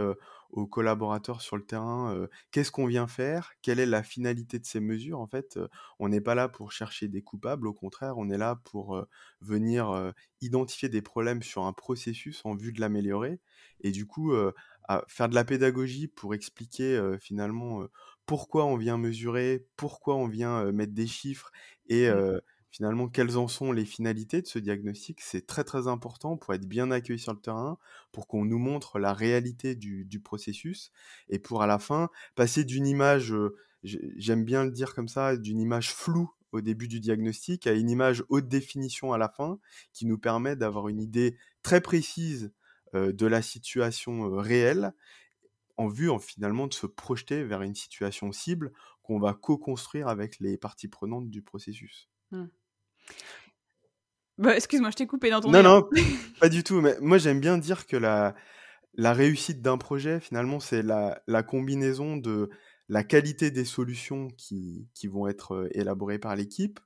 aux 0.52 0.68
collaborateurs 0.68 1.42
sur 1.42 1.58
le 1.58 1.66
terrain, 1.66 2.28
qu'est-ce 2.52 2.72
qu'on 2.72 2.86
vient 2.86 3.08
faire, 3.08 3.54
quelle 3.62 3.80
est 3.80 3.86
la 3.86 4.04
finalité 4.04 4.60
de 4.60 4.66
ces 4.66 4.80
mesures. 4.80 5.20
En 5.20 5.28
fait, 5.28 5.60
on 6.00 6.10
n'est 6.10 6.22
pas 6.22 6.36
là 6.36 6.50
pour 6.50 6.72
chercher 6.72 7.08
des 7.08 7.22
coupables, 7.22 7.68
au 7.68 7.74
contraire, 7.74 8.18
on 8.18 8.30
est 8.30 8.38
là 8.38 8.62
pour 8.64 9.06
venir 9.42 10.14
identifier 10.42 10.90
des 10.90 11.02
problèmes 11.02 11.44
sur 11.44 11.66
un 11.66 11.74
processus 11.74 12.42
en 12.46 12.56
vue 12.56 12.74
de 12.74 12.82
l'améliorer. 12.82 13.40
Et 13.82 13.92
du 13.92 14.06
coup, 14.06 14.34
à 14.88 15.04
faire 15.08 15.30
de 15.30 15.36
la 15.36 15.44
pédagogie 15.44 16.08
pour 16.08 16.34
expliquer 16.34 17.02
finalement 17.20 17.84
pourquoi 18.26 18.66
on 18.66 18.78
vient 18.78 18.98
mesurer, 18.98 19.66
pourquoi 19.78 20.16
on 20.16 20.28
vient 20.28 20.72
mettre 20.72 20.94
des 20.94 21.08
chiffres 21.08 21.52
et 21.88 22.10
mmh 22.10 22.42
finalement 22.72 23.08
quelles 23.08 23.38
en 23.38 23.48
sont 23.48 23.72
les 23.72 23.86
finalités 23.86 24.42
de 24.42 24.48
ce 24.48 24.58
diagnostic, 24.58 25.22
c'est 25.22 25.46
très 25.46 25.64
très 25.64 25.88
important 25.88 26.38
pour 26.38 26.54
être 26.54 26.66
bien 26.66 26.90
accueilli 26.90 27.20
sur 27.20 27.34
le 27.34 27.40
terrain, 27.40 27.78
pour 28.12 28.28
qu'on 28.28 28.46
nous 28.46 28.58
montre 28.58 28.98
la 28.98 29.14
réalité 29.14 29.76
du, 29.76 30.22
processus 30.24 30.92
et 31.30 31.40
pour 31.40 31.62
à 31.62 31.68
la 31.68 31.80
fin 31.80 32.10
passer 32.36 32.64
d'une 32.64 32.88
image, 32.88 33.34
j'aime 33.84 34.46
bien 34.46 34.64
le 34.64 34.72
dire 34.72 34.94
comme 34.96 35.08
ça, 35.08 35.36
d'une 35.36 35.60
image 35.60 35.94
floue 35.94 36.32
au 36.52 36.62
début 36.62 36.88
du 36.88 37.00
diagnostic 37.00 37.68
à 37.68 37.74
une 37.74 37.90
image 37.90 38.24
haute 38.30 38.48
définition 38.48 39.14
à 39.14 39.18
la 39.18 39.30
fin 39.30 39.60
qui 39.94 40.06
nous 40.06 40.18
permet 40.18 40.56
d'avoir 40.56 40.88
une 40.88 41.02
idée 41.02 41.38
très 41.64 41.82
précise 41.82 42.52
de 42.94 43.26
la 43.26 43.42
situation 43.42 44.30
réelle 44.36 44.94
en 45.78 45.88
vue 45.88 46.10
en, 46.10 46.20
finalement 46.20 46.68
de 46.68 46.74
se 46.74 46.86
projeter 46.86 47.44
vers 47.44 47.62
une 47.62 47.76
situation 47.76 48.32
cible 48.32 48.72
qu'on 49.02 49.20
va 49.20 49.34
co-construire 49.34 50.08
avec 50.08 50.40
les 50.40 50.58
parties 50.58 50.88
prenantes 50.88 51.30
du 51.30 51.42
processus. 51.42 52.10
Mmh. 52.32 52.46
Bah, 54.38 54.56
excuse-moi, 54.56 54.90
je 54.90 54.96
t'ai 54.96 55.08
coupé 55.08 55.30
dans 55.30 55.42
ton 55.42 55.52
Non, 55.52 55.62
non, 55.62 55.90
pas 56.40 56.50
du 56.50 56.64
tout. 56.64 56.82
Mais 56.82 56.96
moi, 57.00 57.18
j'aime 57.18 57.40
bien 57.40 57.58
dire 57.58 57.86
que 57.86 57.98
la, 57.98 58.36
la 58.96 59.14
réussite 59.14 59.62
d'un 59.62 59.78
projet, 59.78 60.20
finalement, 60.20 60.60
c'est 60.60 60.82
la, 60.82 61.22
la 61.28 61.44
combinaison 61.44 62.18
de 62.18 62.50
la 62.90 63.04
qualité 63.04 63.52
des 63.52 63.66
solutions 63.66 64.30
qui, 64.38 64.90
qui 64.94 65.08
vont 65.08 65.28
être 65.28 65.54
euh, 65.54 65.70
élaborées 65.72 66.20
par 66.20 66.36
l'équipe 66.36 66.80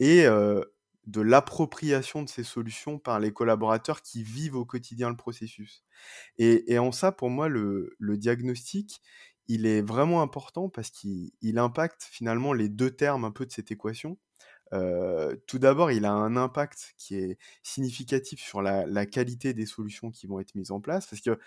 et 0.00 0.26
euh, 0.26 0.60
de 1.06 1.20
l'appropriation 1.20 2.22
de 2.22 2.28
ces 2.28 2.44
solutions 2.44 2.98
par 2.98 3.20
les 3.20 3.32
collaborateurs 3.32 4.02
qui 4.02 4.22
vivent 4.22 4.56
au 4.56 4.64
quotidien 4.64 5.08
le 5.08 5.16
processus. 5.16 5.84
Et, 6.36 6.72
et 6.72 6.78
en 6.78 6.92
ça, 6.92 7.12
pour 7.12 7.30
moi, 7.30 7.48
le, 7.48 7.94
le, 7.98 8.18
diagnostic, 8.18 9.00
il 9.48 9.66
est 9.66 9.80
vraiment 9.80 10.20
important 10.20 10.68
parce 10.68 10.90
qu'il 10.90 11.58
impacte 11.58 12.02
finalement 12.10 12.52
les 12.52 12.68
deux 12.68 12.90
termes 12.90 13.24
un 13.24 13.30
peu 13.30 13.46
de 13.46 13.52
cette 13.52 13.70
équation. 13.70 14.18
Tout 14.72 15.58
d'abord, 15.58 15.90
il 15.90 16.04
a 16.04 16.12
un 16.12 16.36
impact 16.36 16.94
qui 16.98 17.16
est 17.16 17.38
significatif 17.62 18.40
sur 18.40 18.62
la, 18.62 19.06
qualité 19.06 19.54
des 19.54 19.66
solutions 19.66 20.10
qui 20.10 20.26
vont 20.26 20.40
être 20.40 20.54
mises 20.54 20.70
en 20.70 20.80
place 20.80 21.06
parce 21.06 21.22
que 21.22 21.38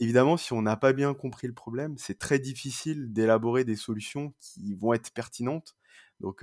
évidemment, 0.00 0.36
si 0.36 0.52
on 0.52 0.62
n'a 0.62 0.76
pas 0.76 0.92
bien 0.92 1.14
compris 1.14 1.46
le 1.46 1.54
problème, 1.54 1.96
c'est 1.98 2.18
très 2.18 2.38
difficile 2.38 3.12
d'élaborer 3.12 3.64
des 3.64 3.76
solutions 3.76 4.34
qui 4.40 4.74
vont 4.74 4.92
être 4.94 5.12
pertinentes 5.12 5.76
donc 6.20 6.42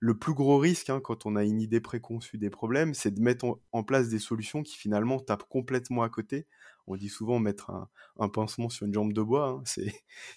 le 0.00 0.18
plus 0.18 0.34
gros 0.34 0.58
risque 0.58 0.90
hein, 0.90 1.00
quand 1.00 1.26
on 1.26 1.36
a 1.36 1.44
une 1.44 1.60
idée 1.60 1.80
préconçue 1.80 2.38
des 2.38 2.50
problèmes, 2.50 2.94
c'est 2.94 3.12
de 3.12 3.20
mettre 3.20 3.58
en, 3.72 3.82
place 3.84 4.08
des 4.08 4.18
solutions 4.18 4.62
qui 4.62 4.76
finalement 4.76 5.20
tapent 5.20 5.48
complètement 5.48 6.02
à 6.02 6.08
côté. 6.08 6.46
On 6.86 6.96
dit 6.96 7.08
souvent 7.08 7.38
mettre 7.38 7.70
un, 7.70 7.88
un 8.18 8.28
pansement 8.28 8.68
sur 8.68 8.86
une 8.86 8.94
jambe 8.94 9.12
de 9.12 9.22
bois. 9.22 9.48
Hein. 9.48 9.62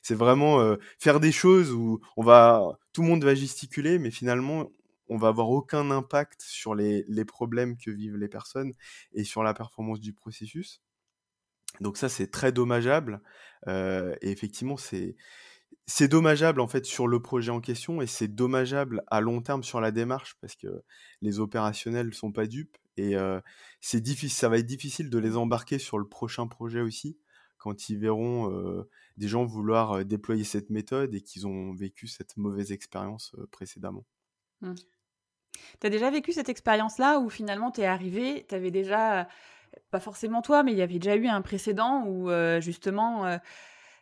C'est 0.01 0.15
vraiment 0.15 0.75
faire 0.99 1.19
des 1.19 1.31
choses 1.31 1.71
où 1.71 1.99
on 2.17 2.23
va, 2.23 2.77
tout 2.93 3.01
le 3.01 3.07
monde 3.07 3.23
va 3.23 3.33
gesticuler, 3.33 3.97
mais 3.97 4.11
finalement 4.11 4.69
on 5.07 5.17
va 5.17 5.29
avoir 5.29 5.49
aucun 5.49 5.91
impact 5.91 6.41
sur 6.41 6.75
les, 6.75 7.05
les 7.07 7.25
problèmes 7.25 7.77
que 7.77 7.91
vivent 7.91 8.17
les 8.17 8.27
personnes 8.27 8.73
et 9.13 9.23
sur 9.23 9.43
la 9.43 9.53
performance 9.53 9.99
du 9.99 10.13
processus. 10.13 10.81
Donc 11.81 11.97
ça 11.97 12.09
c'est 12.09 12.27
très 12.27 12.51
dommageable 12.51 13.21
euh, 13.67 14.15
et 14.21 14.31
effectivement 14.31 14.77
c'est 14.77 15.15
c'est 15.87 16.07
dommageable 16.07 16.61
en 16.61 16.67
fait 16.67 16.85
sur 16.85 17.07
le 17.07 17.21
projet 17.21 17.51
en 17.51 17.61
question 17.61 18.01
et 18.01 18.07
c'est 18.07 18.27
dommageable 18.27 19.03
à 19.07 19.21
long 19.21 19.41
terme 19.41 19.63
sur 19.63 19.81
la 19.81 19.91
démarche 19.91 20.35
parce 20.41 20.55
que 20.55 20.67
les 21.21 21.39
opérationnels 21.39 22.13
sont 22.13 22.31
pas 22.31 22.47
dupes 22.47 22.77
et 22.97 23.15
euh, 23.15 23.39
c'est 23.81 24.01
difficile, 24.01 24.37
ça 24.37 24.49
va 24.49 24.57
être 24.57 24.65
difficile 24.65 25.09
de 25.09 25.17
les 25.19 25.35
embarquer 25.35 25.77
sur 25.79 25.99
le 25.99 26.07
prochain 26.07 26.47
projet 26.47 26.81
aussi 26.81 27.17
quand 27.57 27.89
ils 27.89 27.97
verront 27.97 28.51
euh, 28.51 28.89
des 29.17 29.27
gens 29.27 29.45
vouloir 29.45 30.05
déployer 30.05 30.43
cette 30.43 30.69
méthode 30.69 31.13
et 31.13 31.21
qu'ils 31.21 31.45
ont 31.45 31.73
vécu 31.73 32.07
cette 32.07 32.37
mauvaise 32.37 32.71
expérience 32.71 33.35
précédemment. 33.51 34.05
Mmh. 34.61 34.73
Tu 35.79 35.87
as 35.87 35.89
déjà 35.89 36.09
vécu 36.09 36.31
cette 36.31 36.49
expérience-là 36.49 37.19
où 37.19 37.29
finalement 37.29 37.71
tu 37.71 37.81
es 37.81 37.85
arrivé, 37.85 38.45
tu 38.47 38.55
avais 38.55 38.71
déjà, 38.71 39.27
pas 39.91 39.99
forcément 39.99 40.41
toi, 40.41 40.63
mais 40.63 40.71
il 40.71 40.77
y 40.77 40.81
avait 40.81 40.99
déjà 40.99 41.15
eu 41.15 41.27
un 41.27 41.41
précédent 41.41 42.05
où 42.07 42.29
justement 42.61 43.39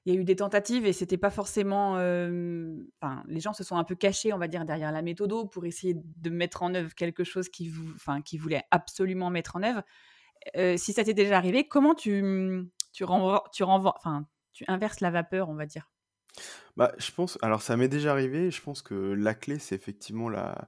il 0.06 0.14
y 0.14 0.18
a 0.18 0.20
eu 0.20 0.24
des 0.26 0.36
tentatives 0.36 0.86
et 0.86 0.94
c'était 0.94 1.18
pas 1.18 1.30
forcément. 1.30 1.94
Enfin, 1.94 3.24
les 3.28 3.40
gens 3.40 3.54
se 3.54 3.64
sont 3.64 3.78
un 3.78 3.84
peu 3.84 3.96
cachés, 3.96 4.34
on 4.34 4.38
va 4.38 4.48
dire, 4.48 4.66
derrière 4.66 4.92
la 4.92 5.02
méthode 5.02 5.50
pour 5.50 5.66
essayer 5.66 5.96
de 5.96 6.30
mettre 6.30 6.64
en 6.64 6.74
œuvre 6.76 6.94
quelque 6.94 7.24
chose 7.24 7.50
qu'ils 7.50 7.74
qui 8.26 8.38
voulaient 8.38 8.64
absolument 8.72 9.30
mettre 9.30 9.56
en 9.56 9.64
œuvre. 9.64 9.84
si 10.78 10.94
ça 10.94 11.04
t'est 11.04 11.14
déjà 11.14 11.38
arrivé, 11.38 11.68
comment 11.68 11.96
tu, 11.96 12.70
tu, 12.92 13.06
tu, 13.52 13.64
tu 14.54 14.66
inverses 14.68 15.00
la 15.00 15.12
vapeur, 15.12 15.50
on 15.50 15.56
va 15.56 15.66
dire? 15.66 15.93
Bah, 16.76 16.94
je 16.98 17.12
pense, 17.12 17.38
alors 17.42 17.62
ça 17.62 17.78
m'est 17.78 17.88
déjà 17.88 18.12
arrivé, 18.12 18.50
je 18.50 18.62
pense 18.62 18.82
que 18.82 18.96
la 18.96 19.36
clé, 19.36 19.60
c'est 19.60 19.76
effectivement 19.76 20.30
la, 20.30 20.68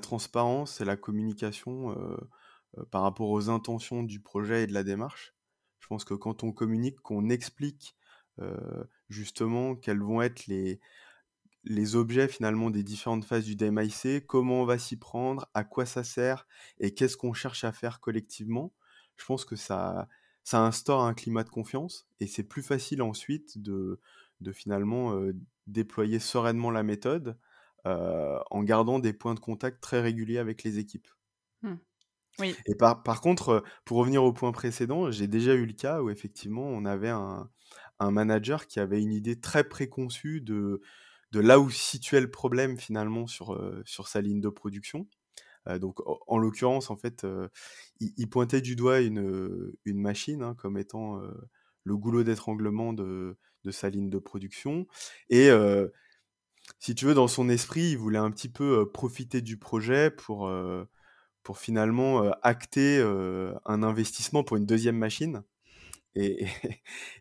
transparence 0.00 0.80
et 0.80 0.84
la 0.84 0.96
communication 0.96 1.92
euh, 1.92 2.84
par 2.90 3.02
rapport 3.02 3.30
aux 3.30 3.50
intentions 3.50 4.02
du 4.02 4.20
projet 4.20 4.64
et 4.64 4.66
de 4.66 4.72
la 4.72 4.82
démarche. 4.82 5.34
Je 5.78 5.86
pense 5.86 6.04
que 6.04 6.14
quand 6.14 6.42
on 6.42 6.52
communique, 6.52 7.00
qu'on 7.00 7.28
explique 7.28 7.96
euh, 8.40 8.84
justement 9.08 9.76
quels 9.76 10.00
vont 10.00 10.22
être 10.22 10.46
les, 10.46 10.80
objets 11.94 12.26
finalement 12.26 12.70
des 12.70 12.82
différentes 12.82 13.24
phases 13.24 13.44
du 13.44 13.54
DMIC, 13.54 14.26
comment 14.26 14.62
on 14.62 14.64
va 14.64 14.78
s'y 14.78 14.96
prendre, 14.98 15.48
à 15.54 15.62
quoi 15.62 15.86
ça 15.86 16.02
sert 16.02 16.46
et 16.78 16.94
qu'est-ce 16.94 17.16
qu'on 17.16 17.32
cherche 17.32 17.64
à 17.64 17.72
faire 17.72 18.00
collectivement. 18.00 18.72
Je 19.16 19.24
pense 19.24 19.44
que 19.44 19.56
ça 19.56 20.08
instaure 20.52 21.02
un 21.02 21.14
climat 21.14 21.44
de 21.44 21.50
confiance 21.50 22.08
et 22.18 22.26
c'est 22.26 22.42
plus 22.42 22.62
facile 22.62 23.02
ensuite 23.02 23.58
de, 23.58 24.00
de 24.40 24.52
finalement 24.52 25.18
déployer 25.66 26.18
sereinement 26.18 26.70
la 26.70 26.82
méthode 26.82 27.38
en 27.84 28.62
gardant 28.62 28.98
des 28.98 29.12
points 29.12 29.34
de 29.34 29.40
contact 29.40 29.82
très 29.82 30.00
réguliers 30.00 30.38
avec 30.38 30.62
les 30.62 30.78
équipes. 30.78 31.08
Mmh. 31.62 31.74
Oui. 32.40 32.56
Et 32.66 32.74
par, 32.74 33.02
par 33.02 33.20
contre, 33.20 33.62
pour 33.84 33.98
revenir 33.98 34.24
au 34.24 34.32
point 34.32 34.52
précédent, 34.52 35.10
j'ai 35.10 35.28
déjà 35.28 35.54
eu 35.54 35.66
le 35.66 35.72
cas 35.72 36.02
où 36.02 36.10
effectivement 36.10 36.66
on 36.66 36.84
avait 36.84 37.10
un, 37.10 37.48
un 38.00 38.10
manager 38.10 38.66
qui 38.66 38.80
avait 38.80 39.00
une 39.00 39.12
idée 39.12 39.40
très 39.40 39.64
préconçue 39.64 40.40
de, 40.40 40.80
de 41.32 41.40
là 41.40 41.60
où 41.60 41.70
situait 41.70 42.20
le 42.20 42.30
problème 42.30 42.78
finalement 42.78 43.26
sur, 43.26 43.54
euh, 43.54 43.82
sur 43.86 44.08
sa 44.08 44.20
ligne 44.20 44.40
de 44.40 44.48
production. 44.48 45.06
Euh, 45.68 45.78
donc, 45.78 46.00
en, 46.26 46.38
l'occurrence, 46.38 46.90
en 46.90 46.96
fait, 46.96 47.24
euh, 47.24 47.48
il, 48.00 48.28
pointait 48.28 48.60
du 48.60 48.76
doigt 48.76 49.00
une, 49.00 49.72
une 49.84 50.00
machine 50.00 50.42
hein, 50.42 50.54
comme 50.58 50.76
étant 50.76 51.20
le 51.84 51.96
goulot 51.96 52.22
d'étranglement 52.22 52.92
de, 52.92 53.38
de, 53.64 53.70
sa 53.70 53.90
ligne 53.90 54.10
de 54.10 54.18
production. 54.18 54.86
Et 55.30 55.50
si 56.78 56.94
tu 56.94 57.06
veux, 57.06 57.14
dans 57.14 57.28
son 57.28 57.48
esprit, 57.48 57.90
il 57.90 57.98
voulait 57.98 58.18
un 58.18 58.30
petit 58.30 58.48
peu 58.48 58.90
profiter 58.90 59.40
du 59.42 59.58
projet 59.58 60.10
pour, 60.10 60.50
pour 61.42 61.58
finalement 61.58 62.30
acter 62.42 63.00
un 63.64 63.82
investissement 63.82 64.44
pour 64.44 64.56
une 64.56 64.66
deuxième 64.66 64.96
machine. 64.96 65.42
Et, 66.14 66.46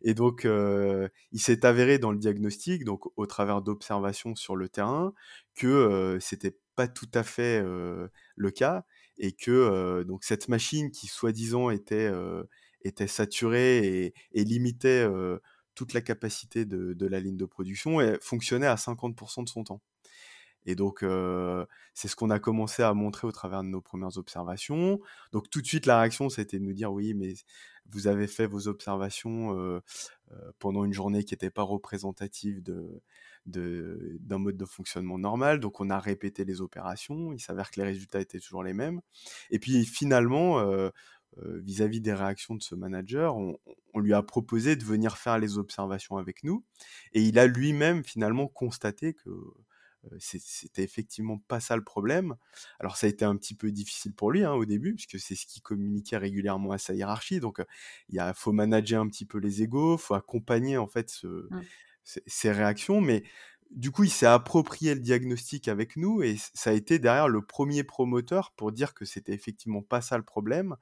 et, 0.01 0.13
donc, 0.13 0.45
il 0.45 1.39
s'est 1.39 1.65
avéré 1.65 1.97
dans 1.99 2.11
le 2.11 2.17
diagnostic, 2.17 2.83
donc 2.83 3.05
au 3.17 3.25
travers 3.25 3.61
d'observations 3.61 4.35
sur 4.35 4.55
le 4.55 4.69
terrain, 4.69 5.13
que 5.55 5.67
euh, 5.67 6.19
c'était 6.19 6.57
pas 6.75 6.87
tout 6.87 7.09
à 7.13 7.23
fait 7.23 7.61
le 7.61 8.51
cas 8.51 8.85
et 9.17 9.31
que 9.31 10.03
donc 10.07 10.23
cette 10.23 10.47
machine 10.47 10.89
qui 10.89 11.05
soi-disant 11.05 11.69
était 11.69 12.11
était 12.81 13.07
saturée 13.07 14.05
et, 14.05 14.13
et 14.31 14.43
limitait 14.43 15.07
toute 15.75 15.93
la 15.93 16.01
capacité 16.01 16.65
de, 16.65 17.05
la 17.05 17.19
ligne 17.19 17.37
de 17.37 17.45
production, 17.45 17.99
fonctionnait 18.21 18.67
à 18.67 18.75
50% 18.75 19.43
de 19.43 19.49
son 19.49 19.63
temps. 19.63 19.81
Et 20.65 20.75
donc, 20.75 21.03
euh, 21.03 21.65
c'est 21.93 22.07
ce 22.07 22.15
qu'on 22.15 22.29
a 22.29 22.39
commencé 22.39 22.83
à 22.83 22.93
montrer 22.93 23.27
au 23.27 23.31
travers 23.31 23.63
de 23.63 23.67
nos 23.67 23.81
premières 23.81 24.17
observations. 24.17 24.99
Donc, 25.31 25.49
tout 25.49 25.61
de 25.61 25.67
suite, 25.67 25.85
la 25.85 25.99
réaction, 25.99 26.29
c'était 26.29 26.59
de 26.59 26.63
nous 26.63 26.73
dire, 26.73 26.91
oui, 26.91 27.13
mais 27.13 27.33
vous 27.89 28.07
avez 28.07 28.27
fait 28.27 28.47
vos 28.47 28.67
observations 28.67 29.57
euh, 29.57 29.81
euh, 30.31 30.51
pendant 30.59 30.85
une 30.85 30.93
journée 30.93 31.23
qui 31.23 31.33
n'était 31.33 31.49
pas 31.49 31.63
représentative 31.63 32.63
d'un 33.45 34.37
mode 34.37 34.57
de 34.57 34.65
fonctionnement 34.65 35.17
normal. 35.17 35.59
Donc, 35.59 35.81
on 35.81 35.89
a 35.89 35.99
répété 35.99 36.45
les 36.45 36.61
opérations. 36.61 37.33
Il 37.33 37.39
s'avère 37.41 37.69
que 37.69 37.81
les 37.81 37.87
résultats 37.87 38.21
étaient 38.21 38.39
toujours 38.39 38.63
les 38.63 38.73
mêmes. 38.73 39.01
Et 39.49 39.59
puis, 39.59 39.85
finalement, 39.85 40.63
vis-à-vis 41.37 41.99
-vis 41.99 42.01
des 42.01 42.13
réactions 42.13 42.55
de 42.55 42.63
ce 42.63 42.75
manager, 42.75 43.35
on, 43.37 43.57
on, 43.93 43.99
lui 43.99 44.13
a 44.13 44.21
proposé 44.23 44.75
de 44.75 44.83
venir 44.83 45.17
faire 45.17 45.39
les 45.39 45.57
observations 45.57 46.17
avec 46.17 46.43
nous. 46.43 46.63
Et 47.13 47.21
il 47.21 47.39
a 47.39 47.47
lui-même, 47.47 48.03
finalement, 48.03 48.47
constaté 48.47 49.13
que 49.13 49.29
c'était 50.19 50.83
effectivement 50.83 51.37
pas 51.47 51.59
ça 51.59 51.75
le 51.75 51.83
problème. 51.83 52.35
Alors 52.79 52.97
ça 52.97 53.07
a 53.07 53.09
été 53.09 53.25
un 53.25 53.35
petit 53.35 53.55
peu 53.55 53.71
difficile 53.71 54.13
pour 54.13 54.31
lui 54.31 54.43
hein, 54.43 54.53
au 54.53 54.65
début, 54.65 54.93
puisque 54.93 55.19
c'est 55.19 55.35
ce 55.35 55.45
qui 55.45 55.61
communiquait 55.61 56.17
régulièrement 56.17 56.71
à 56.71 56.77
sa 56.77 56.93
hiérarchie. 56.93 57.39
Donc 57.39 57.61
il 58.09 58.21
faut 58.35 58.51
manager 58.51 59.01
un 59.01 59.07
petit 59.07 59.25
peu 59.25 59.37
les 59.37 59.61
égaux, 59.61 59.97
faut 59.97 60.15
accompagner 60.15 60.77
en 60.77 60.87
fait 60.87 61.09
ce, 61.09 61.27
mmh. 61.27 61.61
ces 62.03 62.51
réactions. 62.51 63.01
Mais 63.01 63.23
du 63.75 63.91
coup, 63.91 64.03
il 64.03 64.09
s'est 64.09 64.25
approprié 64.25 64.93
le 64.93 65.01
diagnostic 65.01 65.67
avec 65.67 65.97
nous 65.97 66.21
et 66.21 66.37
ça 66.53 66.69
a 66.69 66.73
été 66.73 66.99
derrière 66.99 67.27
le 67.27 67.41
premier 67.41 67.83
promoteur 67.83 68.51
pour 68.55 68.71
dire 68.71 68.93
que 68.93 69.05
c'était 69.05 69.33
effectivement 69.33 69.81
pas 69.81 70.01
ça 70.01 70.17
le 70.17 70.23
problème 70.23 70.75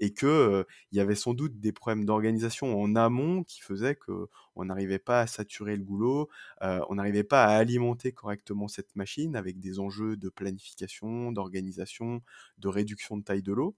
et 0.00 0.12
que 0.12 0.66
il 0.92 0.98
y 0.98 1.00
avait 1.00 1.14
sans 1.14 1.34
doute 1.34 1.60
des 1.60 1.72
problèmes 1.72 2.04
d'organisation 2.04 2.80
en 2.80 2.96
amont 2.96 3.44
qui 3.44 3.60
faisaient 3.60 3.96
que 3.96 4.28
on 4.56 4.64
n'arrivait 4.64 4.98
pas 4.98 5.20
à 5.20 5.26
saturer 5.26 5.76
le 5.76 5.84
goulot, 5.84 6.28
on 6.60 6.94
n'arrivait 6.96 7.22
pas 7.24 7.44
à 7.44 7.56
alimenter 7.56 8.12
correctement 8.12 8.66
cette 8.68 8.96
machine 8.96 9.36
avec 9.36 9.60
des 9.60 9.78
enjeux 9.78 10.16
de 10.16 10.28
planification, 10.28 11.32
d'organisation, 11.32 12.22
de 12.58 12.68
réduction 12.68 13.16
de 13.16 13.22
taille 13.24 13.42
de 13.42 13.52
l'eau. 13.52 13.76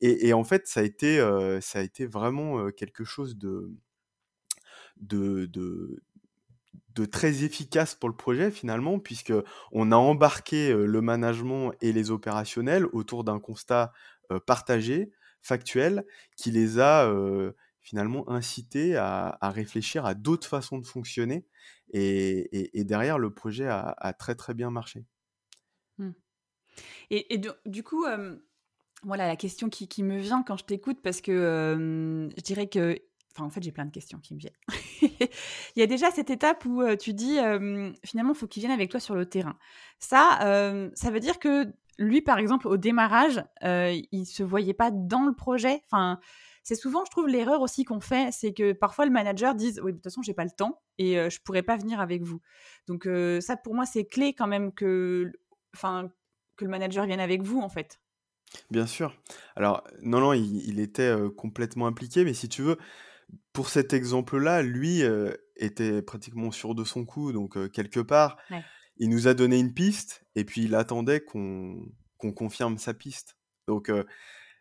Et, 0.00 0.32
en 0.32 0.44
fait, 0.44 0.66
ça 0.66 0.80
a 0.80 0.82
été, 0.84 2.06
vraiment 2.06 2.70
quelque 2.72 3.04
chose 3.04 3.36
de, 3.38 3.70
de 6.96 7.04
très 7.04 7.44
efficace 7.44 7.94
pour 7.94 8.08
le 8.08 8.16
projet 8.16 8.50
finalement, 8.50 8.98
puisque 8.98 9.32
on 9.70 9.92
a 9.92 9.96
embarqué 9.96 10.72
le 10.72 11.00
management 11.00 11.72
et 11.80 11.92
les 11.92 12.10
opérationnels 12.10 12.86
autour 12.86 13.22
d'un 13.22 13.38
constat 13.38 13.92
partagé, 14.46 15.12
factuel, 15.42 16.04
qui 16.36 16.50
les 16.50 16.80
a 16.80 17.08
finalement 17.82 18.28
incités 18.28 18.96
à, 18.96 19.38
réfléchir 19.42 20.06
à 20.06 20.14
d'autres 20.14 20.48
façons 20.48 20.78
de 20.78 20.86
fonctionner. 20.86 21.46
Et, 21.92 22.84
derrière, 22.84 23.18
le 23.18 23.30
projet 23.32 23.68
a, 23.68 24.14
très 24.18 24.34
très 24.34 24.54
bien 24.54 24.70
marché. 24.70 25.04
Mmh. 25.98 26.10
Et, 27.10 27.40
du 27.66 27.82
coup, 27.82 28.06
voilà 29.02 29.26
la 29.28 29.36
question 29.36 29.68
qui, 29.68 30.02
me 30.02 30.18
vient 30.18 30.42
quand 30.42 30.56
je 30.56 30.64
t'écoute, 30.64 30.98
parce 31.02 31.20
que 31.20 32.28
je 32.36 32.42
dirais 32.42 32.68
que 32.68 32.98
En 33.44 33.50
fait, 33.50 33.62
j'ai 33.62 33.72
plein 33.72 33.84
de 33.84 33.90
questions 33.90 34.18
qui 34.18 34.34
me 34.34 34.38
viennent. 34.38 34.52
il 35.02 35.80
y 35.80 35.82
a 35.82 35.86
déjà 35.86 36.10
cette 36.10 36.30
étape 36.30 36.64
où 36.64 36.82
tu 36.96 37.12
dis, 37.12 37.38
finalement, 38.04 38.32
il 38.32 38.36
faut 38.36 38.46
qu'il 38.46 38.60
vienne 38.60 38.72
avec 38.72 38.90
toi 38.90 39.00
sur 39.00 39.14
le 39.14 39.26
terrain. 39.26 39.56
Ça, 39.98 40.90
ça 40.94 41.10
veut 41.10 41.20
dire 41.20 41.38
que 41.38 41.72
lui, 41.98 42.20
par 42.20 42.38
exemple, 42.38 42.68
au 42.68 42.76
démarrage, 42.76 43.44
il 43.62 44.06
ne 44.12 44.24
se 44.24 44.42
voyait 44.42 44.74
pas 44.74 44.90
dans 44.90 45.24
le 45.24 45.34
projet? 45.34 45.82
Enfin, 45.86 46.20
c'est 46.62 46.74
souvent, 46.74 47.04
je 47.04 47.10
trouve, 47.10 47.28
l'erreur 47.28 47.60
aussi 47.60 47.84
qu'on 47.84 48.00
fait, 48.00 48.32
c'est 48.32 48.52
que 48.52 48.72
parfois 48.72 49.06
le 49.06 49.12
manager 49.12 49.54
dise, 49.54 49.80
oui, 49.84 49.92
de 49.92 49.96
toute 49.96 50.04
façon, 50.04 50.22
j'ai 50.22 50.34
pas 50.34 50.44
le 50.44 50.50
temps 50.50 50.82
et 50.98 51.14
je 51.30 51.40
pourrais 51.42 51.62
pas 51.62 51.76
venir 51.76 52.00
avec 52.00 52.22
vous. 52.22 52.40
Donc 52.86 53.08
ça, 53.40 53.56
pour 53.56 53.74
moi, 53.74 53.86
c'est 53.86 54.04
clé 54.04 54.34
quand 54.34 54.46
même 54.46 54.72
que, 54.72 55.32
que 55.80 56.64
le 56.64 56.70
manager 56.70 57.06
vienne 57.06 57.20
avec 57.20 57.42
vous, 57.42 57.60
en 57.60 57.68
fait. 57.68 58.00
Bien 58.70 58.86
sûr. 58.86 59.14
Alors, 59.54 59.84
non, 60.02 60.20
non, 60.20 60.32
il, 60.32 60.80
était 60.80 61.14
complètement 61.36 61.86
impliqué, 61.86 62.24
mais 62.24 62.34
si 62.34 62.48
tu 62.48 62.62
veux, 62.62 62.78
pour 63.52 63.68
cet 63.68 63.92
exemple-là, 63.92 64.62
lui 64.62 65.02
était 65.56 66.02
pratiquement 66.02 66.50
sûr 66.50 66.74
de 66.74 66.84
son 66.84 67.04
coup, 67.04 67.32
donc 67.32 67.70
quelque 67.72 68.00
part, 68.00 68.36
il 68.98 69.08
nous 69.10 69.28
a 69.28 69.34
donné 69.34 69.58
une 69.58 69.74
piste, 69.74 70.24
et 70.34 70.44
puis 70.44 70.64
il 70.64 70.74
attendait 70.74 71.20
qu'on 71.20 71.90
confirme 72.18 72.78
sa 72.78 72.94
piste. 72.94 73.36
Donc, 73.66 73.90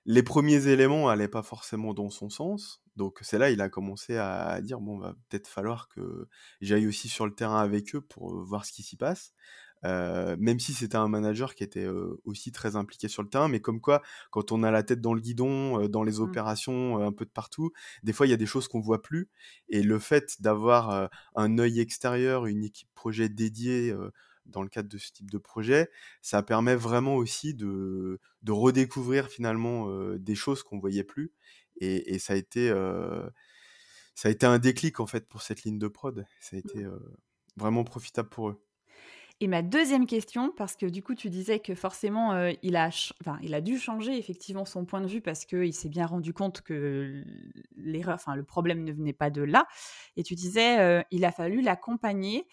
les 0.06 0.24
premiers 0.24 0.68
éléments 0.68 1.08
n'allaient 1.08 1.28
pas 1.28 1.44
forcément 1.44 1.94
dans 1.94 2.10
son 2.10 2.30
sens, 2.30 2.84
donc 2.96 3.20
c'est 3.22 3.38
là 3.38 3.50
il 3.50 3.60
a 3.62 3.70
commencé 3.70 4.18
à, 4.18 4.62
dire 4.62 4.80
bon 4.80 5.00
va 5.00 5.16
peut-être 5.30 5.48
falloir 5.48 5.90
que 5.90 6.30
j'aille 6.62 6.88
aussi 6.88 7.10
sur 7.10 7.26
le 7.26 7.34
terrain 7.34 7.60
avec 7.60 7.96
eux 7.96 8.02
pour 8.02 8.36
voir 8.44 8.66
ce 8.66 8.72
qui 8.72 8.84
s'y 8.84 8.98
passe. 8.98 9.34
Euh, 9.86 10.36
même 10.40 10.60
si 10.60 10.74
c'était 10.74 10.96
un 10.96 11.08
manager 11.08 11.54
qui 11.54 11.64
était 11.64 11.86
euh, 11.86 12.20
aussi 12.26 12.52
très 12.52 12.76
impliqué 12.76 13.08
sur 13.08 13.22
le 13.22 13.30
terrain, 13.30 13.48
mais 13.48 13.60
comme 13.60 13.80
quoi, 13.80 14.02
quand 14.32 14.52
on 14.52 14.64
a 14.64 14.72
la 14.72 14.82
tête 14.82 15.00
dans 15.00 15.14
le 15.14 15.22
guidon, 15.22 15.82
euh, 15.84 15.88
dans 15.88 16.04
les 16.04 16.18
mmh. 16.20 16.24
opérations, 16.24 16.98
un 17.00 17.12
peu 17.12 17.26
de 17.26 17.30
partout, 17.30 17.72
des 18.04 18.12
fois 18.12 18.26
il 18.26 18.32
y 18.32 18.34
a 18.34 18.38
des 18.38 18.48
choses 18.48 18.68
qu'on 18.68 18.80
voit 18.80 19.02
plus, 19.02 19.30
et 19.70 19.84
le 19.84 20.00
fait 20.00 20.42
d'avoir 20.42 21.10
un 21.36 21.58
œil 21.60 21.80
extérieur, 21.80 22.48
une 22.48 22.64
équipe 22.64 22.90
projet 22.96 23.30
dédiée 23.30 23.96
dans 24.46 24.64
le 24.64 24.70
cadre 24.70 24.90
de 24.90 24.98
ce 24.98 25.12
type 25.12 25.30
de 25.30 25.38
projet, 25.38 25.90
ça 26.22 26.42
permet 26.42 26.76
vraiment 26.76 27.16
aussi 27.16 27.54
de, 27.54 28.20
de 28.44 28.52
redécouvrir 28.52 29.28
finalement 29.28 29.90
des 30.18 30.36
choses 30.36 30.64
qu'on 30.64 30.80
voyait 30.80 31.04
plus, 31.04 31.32
et, 31.78 32.16
et, 32.16 32.20
ça 32.20 32.34
a 32.34 32.36
été 32.36 32.70
ça 34.16 34.30
a 34.30 34.32
été 34.32 34.46
un 34.46 34.60
déclic 34.60 35.00
en 35.00 35.08
fait 35.08 35.28
pour 35.28 35.42
cette 35.42 35.64
ligne 35.64 35.80
de 35.80 35.88
prod, 35.88 36.26
ça 36.40 36.56
a 36.56 36.60
été 36.60 36.86
mmh. 36.86 37.00
vraiment 37.58 37.84
profitable 37.84 38.30
pour 38.30 38.50
eux. 38.50 38.65
Et 39.42 39.48
ma 39.48 39.62
deuxième 39.62 40.08
question, 40.08 40.54
parce 40.56 40.78
que 40.78 40.86
du 40.86 41.04
coup 41.04 41.14
tu 41.14 41.30
disais 41.30 41.60
que 41.60 41.76
forcément 41.76 42.32
euh, 42.32 42.54
il, 42.64 42.78
a 42.78 42.90
il 43.42 43.54
a 43.54 43.60
dû 43.60 43.78
changer 43.78 44.18
effectivement 44.18 44.64
son 44.64 44.86
point 44.86 45.02
de 45.02 45.08
vue 45.08 45.20
parce 45.20 45.44
qu'il 45.44 45.74
s'est 45.74 45.90
bien 45.90 46.06
rendu 46.06 46.34
compte 46.34 46.62
que 46.62 47.22
l'erreur, 47.76 48.16
enfin 48.16 48.36
le 48.36 48.44
problème 48.44 48.86
ne 48.86 48.94
venait 48.94 49.14
pas 49.14 49.30
de 49.30 49.42
là. 49.42 49.68
Et 50.16 50.24
tu 50.24 50.36
disais 50.36 50.80
euh, 50.80 51.02
il 51.12 51.26
a 51.26 51.32
fallu 51.32 51.62
l'accompagner. 51.62 52.48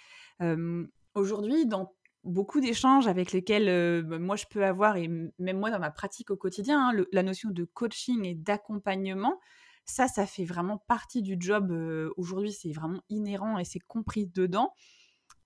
Aujourd'hui, 1.14 1.66
dans 1.66 1.94
beaucoup 2.24 2.60
d'échanges 2.60 3.06
avec 3.06 3.30
lesquels 3.30 3.68
euh, 3.68 4.02
bah, 4.02 4.18
moi 4.18 4.34
je 4.34 4.46
peux 4.50 4.64
avoir, 4.64 4.96
et 4.96 5.06
même 5.06 5.58
moi 5.58 5.70
dans 5.70 5.78
ma 5.78 5.92
pratique 5.92 6.30
au 6.32 6.36
quotidien, 6.36 6.88
hein, 6.88 7.04
la 7.12 7.22
notion 7.22 7.50
de 7.50 7.62
coaching 7.64 8.24
et 8.24 8.34
d'accompagnement, 8.34 9.38
ça, 9.84 10.08
ça 10.08 10.26
fait 10.26 10.44
vraiment 10.44 10.78
partie 10.88 11.22
du 11.22 11.36
job. 11.38 11.70
Aujourd'hui, 12.16 12.52
c'est 12.52 12.72
vraiment 12.72 13.02
inhérent 13.08 13.58
et 13.58 13.64
c'est 13.64 13.80
compris 13.80 14.26
dedans. 14.26 14.72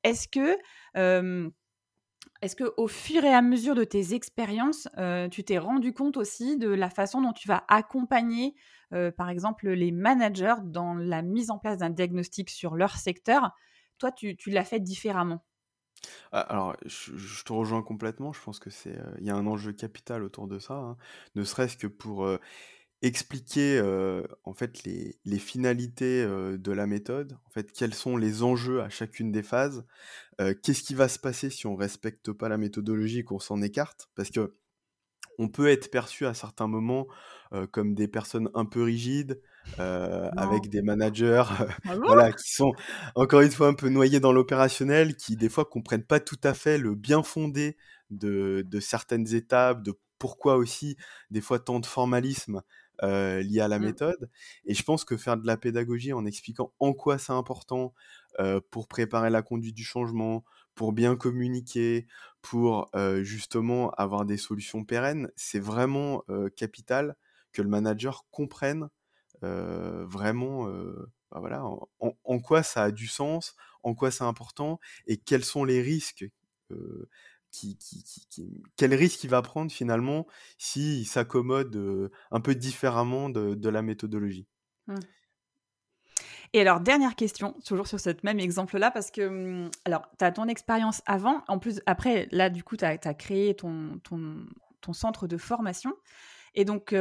Est-ce 0.06 0.28
que, 0.28 0.56
est-ce 2.42 2.54
que 2.54 2.72
au 2.76 2.86
fur 2.86 3.24
et 3.24 3.34
à 3.34 3.42
mesure 3.42 3.74
de 3.74 3.82
tes 3.82 4.14
expériences, 4.14 4.88
tu 5.32 5.42
t'es 5.42 5.58
rendu 5.58 5.92
compte 5.92 6.16
aussi 6.16 6.56
de 6.56 6.68
la 6.68 6.90
façon 6.90 7.20
dont 7.20 7.32
tu 7.32 7.48
vas 7.48 7.64
accompagner, 7.68 8.54
par 9.16 9.28
exemple, 9.28 9.68
les 9.68 9.90
managers 9.90 10.54
dans 10.64 10.94
la 10.94 11.22
mise 11.22 11.50
en 11.50 11.58
place 11.58 11.78
d'un 11.78 11.90
diagnostic 11.90 12.50
sur 12.50 12.76
leur 12.76 12.96
secteur? 12.96 13.50
Toi, 13.98 14.12
tu, 14.12 14.36
l'as 14.46 14.64
fait 14.64 14.78
différemment? 14.78 15.44
Ah, 16.30 16.40
alors, 16.40 16.76
je, 16.84 17.42
te 17.42 17.52
rejoins 17.52 17.82
complètement. 17.82 18.32
Je 18.32 18.40
pense 18.40 18.60
que 18.60 18.70
c'est, 18.70 18.96
il 19.18 19.24
y 19.24 19.30
a 19.30 19.34
un 19.34 19.46
enjeu 19.46 19.72
capital 19.72 20.22
autour 20.22 20.46
de 20.46 20.60
ça, 20.60 20.74
hein. 20.74 20.96
ne 21.34 21.42
serait-ce 21.42 21.76
que 21.76 21.88
pour 21.88 22.28
expliquer 23.06 23.80
en 24.44 24.54
fait 24.54 24.84
les, 24.84 25.38
finalités 25.38 26.24
de 26.24 26.72
la 26.72 26.86
méthode, 26.86 27.38
en 27.46 27.50
fait 27.50 27.72
quels 27.72 27.94
sont 27.94 28.16
les 28.16 28.42
enjeux 28.42 28.82
à 28.82 28.88
chacune 28.88 29.32
des 29.32 29.42
phases, 29.42 29.84
qu'est-ce 30.38 30.82
qui 30.82 30.94
va 30.94 31.08
se 31.08 31.18
passer 31.18 31.50
si 31.50 31.66
on 31.66 31.76
respecte 31.76 32.32
pas 32.32 32.48
la 32.48 32.58
méthodologie 32.58 33.24
qu'on 33.24 33.38
s'en 33.38 33.62
écarte, 33.62 34.08
parce 34.14 34.30
que 34.30 34.54
on 35.38 35.48
peut 35.48 35.68
être 35.68 35.90
perçu 35.90 36.26
à 36.26 36.34
certains 36.34 36.66
moments 36.66 37.06
comme 37.70 37.94
des 37.94 38.08
personnes 38.08 38.50
un 38.54 38.64
peu 38.64 38.82
rigides, 38.82 39.40
avec 39.78 40.68
des 40.68 40.82
managers 40.82 41.44
ah 41.84 41.96
voilà, 42.04 42.32
qui 42.32 42.52
sont 42.52 42.72
encore 43.14 43.40
une 43.40 43.50
fois 43.50 43.68
un 43.68 43.74
peu 43.74 43.88
noyés 43.88 44.20
dans 44.20 44.32
l'opérationnel, 44.32 45.16
qui 45.16 45.36
des 45.36 45.48
fois 45.48 45.64
comprennent 45.64 46.06
pas 46.06 46.20
tout 46.20 46.40
à 46.42 46.54
fait 46.54 46.78
le 46.78 46.94
bien 46.94 47.22
fondé 47.22 47.76
de, 48.10 48.64
de 48.66 48.80
certaines 48.80 49.34
étapes, 49.34 49.82
de 49.82 49.98
pourquoi 50.18 50.56
aussi 50.56 50.96
des 51.30 51.40
fois 51.40 51.58
tant 51.58 51.80
de 51.80 51.86
formalisme 51.86 52.62
euh, 53.02 53.42
lié 53.42 53.60
à 53.60 53.68
la 53.68 53.78
mmh. 53.78 53.84
méthode. 53.84 54.30
Et 54.64 54.74
je 54.74 54.82
pense 54.82 55.04
que 55.04 55.16
faire 55.16 55.36
de 55.36 55.46
la 55.46 55.56
pédagogie 55.56 56.12
en 56.12 56.24
expliquant 56.24 56.72
en 56.78 56.92
quoi 56.92 57.18
c'est 57.18 57.32
important 57.32 57.94
euh, 58.38 58.60
pour 58.70 58.88
préparer 58.88 59.30
la 59.30 59.42
conduite 59.42 59.74
du 59.74 59.84
changement, 59.84 60.44
pour 60.74 60.92
bien 60.92 61.16
communiquer, 61.16 62.06
pour 62.42 62.90
euh, 62.94 63.22
justement 63.22 63.90
avoir 63.92 64.24
des 64.24 64.36
solutions 64.36 64.84
pérennes, 64.84 65.30
c'est 65.36 65.60
vraiment 65.60 66.22
capital 66.56 67.16
que 67.52 67.62
le 67.62 67.68
manager 67.68 68.26
comprenne 68.30 68.88
vraiment 69.42 70.66
bah 71.30 71.40
voilà, 71.40 71.64
en, 72.00 72.38
quoi 72.40 72.62
ça 72.62 72.84
a 72.84 72.90
du 72.90 73.06
sens, 73.06 73.54
en 73.82 73.94
quoi 73.94 74.10
c'est 74.10 74.24
important 74.24 74.80
et 75.06 75.16
quels 75.16 75.44
sont 75.44 75.64
les 75.64 75.82
risques 75.82 76.26
quel 78.76 78.94
risque 78.94 79.24
il 79.24 79.30
va 79.30 79.42
prendre 79.42 79.70
finalement 79.70 80.26
s'il 80.58 81.06
s'accommode 81.06 82.10
un 82.30 82.40
peu 82.40 82.54
différemment 82.54 83.28
de, 83.30 83.68
la 83.68 83.82
méthodologie? 83.82 84.46
Mmh. 84.86 84.96
Et 86.52 86.60
alors, 86.60 86.80
dernière 86.80 87.16
question, 87.16 87.54
toujours 87.64 87.86
sur 87.86 88.00
ce 88.00 88.10
même 88.22 88.38
exemple-là, 88.38 88.90
parce 88.90 89.10
que, 89.10 89.66
mmh, 89.66 89.70
tu 90.18 90.24
as 90.24 90.32
ton 90.32 90.48
expérience 90.48 91.02
avant, 91.06 91.42
en 91.48 91.58
plus, 91.58 91.82
après, 91.86 92.28
là, 92.30 92.50
du 92.50 92.62
coup, 92.62 92.76
tu 92.76 92.84
as, 92.84 92.96
créé 93.14 93.54
ton, 93.54 94.00
ton, 94.02 94.92
centre 94.92 95.26
de 95.26 95.36
formation. 95.36 95.92
Et 96.54 96.64
donc, 96.64 96.94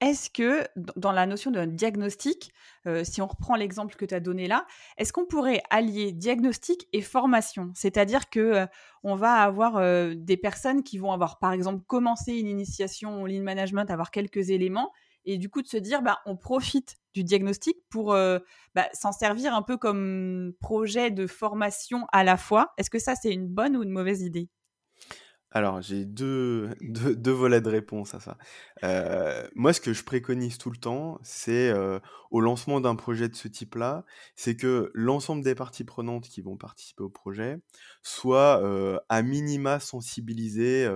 est-ce 0.00 0.30
que 0.30 0.64
dans 0.96 1.10
la 1.12 1.26
notion 1.26 1.50
d'un 1.50 1.66
diagnostic, 1.66 2.52
euh, 2.86 3.02
si 3.02 3.20
on 3.20 3.26
reprend 3.26 3.56
l'exemple 3.56 3.96
que 3.96 4.04
tu 4.04 4.14
as 4.14 4.20
donné 4.20 4.46
là, 4.46 4.66
est-ce 4.96 5.12
qu'on 5.12 5.26
pourrait 5.26 5.62
allier 5.70 6.12
diagnostic 6.12 6.86
et 6.92 7.02
formation? 7.02 7.72
C'est-à-dire 7.74 8.30
que 8.30 8.40
euh, 8.40 8.66
on 9.02 9.16
va 9.16 9.34
avoir 9.34 9.76
euh, 9.76 10.14
des 10.16 10.36
personnes 10.36 10.84
qui 10.84 10.98
vont 10.98 11.12
avoir 11.12 11.38
par 11.40 11.52
exemple 11.52 11.84
commencé 11.86 12.34
une 12.34 12.46
initiation 12.46 13.22
au 13.22 13.26
lean 13.26 13.42
management, 13.42 13.90
avoir 13.90 14.10
quelques 14.12 14.50
éléments 14.50 14.92
et 15.24 15.36
du 15.36 15.48
coup 15.50 15.62
de 15.62 15.68
se 15.68 15.76
dire 15.76 16.00
bah 16.00 16.20
on 16.26 16.36
profite 16.36 16.96
du 17.12 17.24
diagnostic 17.24 17.76
pour 17.90 18.12
bah, 18.12 18.88
s'en 18.92 19.12
servir 19.12 19.52
un 19.54 19.62
peu 19.62 19.76
comme 19.76 20.52
projet 20.60 21.10
de 21.10 21.26
formation 21.26 22.06
à 22.12 22.22
la 22.22 22.36
fois. 22.36 22.72
Est-ce 22.78 22.88
que 22.88 23.00
ça 23.00 23.14
c'est 23.16 23.32
une 23.32 23.48
bonne 23.48 23.76
ou 23.76 23.82
une 23.82 23.90
mauvaise 23.90 24.22
idée? 24.22 24.48
Alors, 25.50 25.80
j'ai 25.80 26.04
deux, 26.04 26.70
deux, 26.80 27.32
volets 27.32 27.60
de 27.60 27.68
réponse 27.68 28.14
à 28.14 28.20
ça. 28.20 28.36
Euh, 28.84 29.46
moi, 29.54 29.72
ce 29.72 29.80
que 29.80 29.92
je 29.92 30.04
préconise 30.04 30.58
tout 30.58 30.70
le 30.70 30.76
temps, 30.76 31.18
c'est 31.22 31.70
euh, 31.70 31.98
au 32.30 32.40
lancement 32.40 32.80
d'un 32.80 32.96
projet 32.96 33.28
de 33.28 33.36
ce 33.36 33.48
type-là, 33.48 34.04
c'est 34.36 34.56
que 34.56 34.90
l'ensemble 34.94 35.42
des 35.42 35.54
parties 35.54 35.84
prenantes 35.84 36.28
qui 36.28 36.42
vont 36.42 36.56
participer 36.56 37.02
au 37.02 37.08
projet 37.08 37.58
soient 38.02 38.62
euh, 38.62 38.98
à 39.08 39.22
minima 39.22 39.80
sensibilisées 39.80 40.86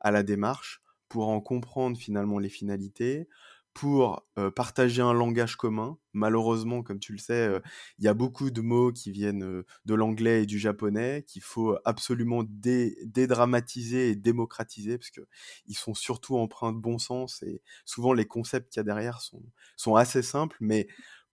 à 0.00 0.10
la 0.10 0.22
démarche 0.22 0.82
pour 1.08 1.28
en 1.28 1.40
comprendre 1.40 1.96
finalement 1.96 2.38
les 2.38 2.48
finalités, 2.48 3.28
pour 3.74 4.26
partager 4.54 5.02
un 5.02 5.12
langage 5.12 5.56
commun. 5.56 5.98
Malheureusement, 6.12 6.82
comme 6.82 7.00
tu 7.00 7.12
le 7.12 7.18
sais, 7.18 7.60
il 7.98 8.04
y 8.04 8.08
a 8.08 8.14
beaucoup 8.14 8.50
de 8.50 8.60
mots 8.60 8.92
qui 8.92 9.10
viennent 9.10 9.64
de 9.84 9.94
l'anglais 9.94 10.44
et 10.44 10.46
du 10.46 10.58
japonais 10.58 11.24
qu'il 11.26 11.42
faut 11.42 11.76
absolument 11.84 12.44
dédramatiser 12.46 14.10
et 14.10 14.16
démocratiser 14.16 14.96
parce 14.96 15.10
qu'ils 15.10 15.76
sont 15.76 15.94
surtout 15.94 16.36
empreints 16.36 16.72
de 16.72 16.78
bon 16.78 16.98
sens 16.98 17.42
et 17.42 17.62
souvent 17.84 18.12
les 18.12 18.26
concepts 18.26 18.72
qu'il 18.72 18.78
y 18.78 18.82
a 18.82 18.84
derrière 18.84 19.20
sont, 19.20 19.42
sont 19.76 19.96
assez 19.96 20.22
simples, 20.22 20.56
mais 20.60 20.86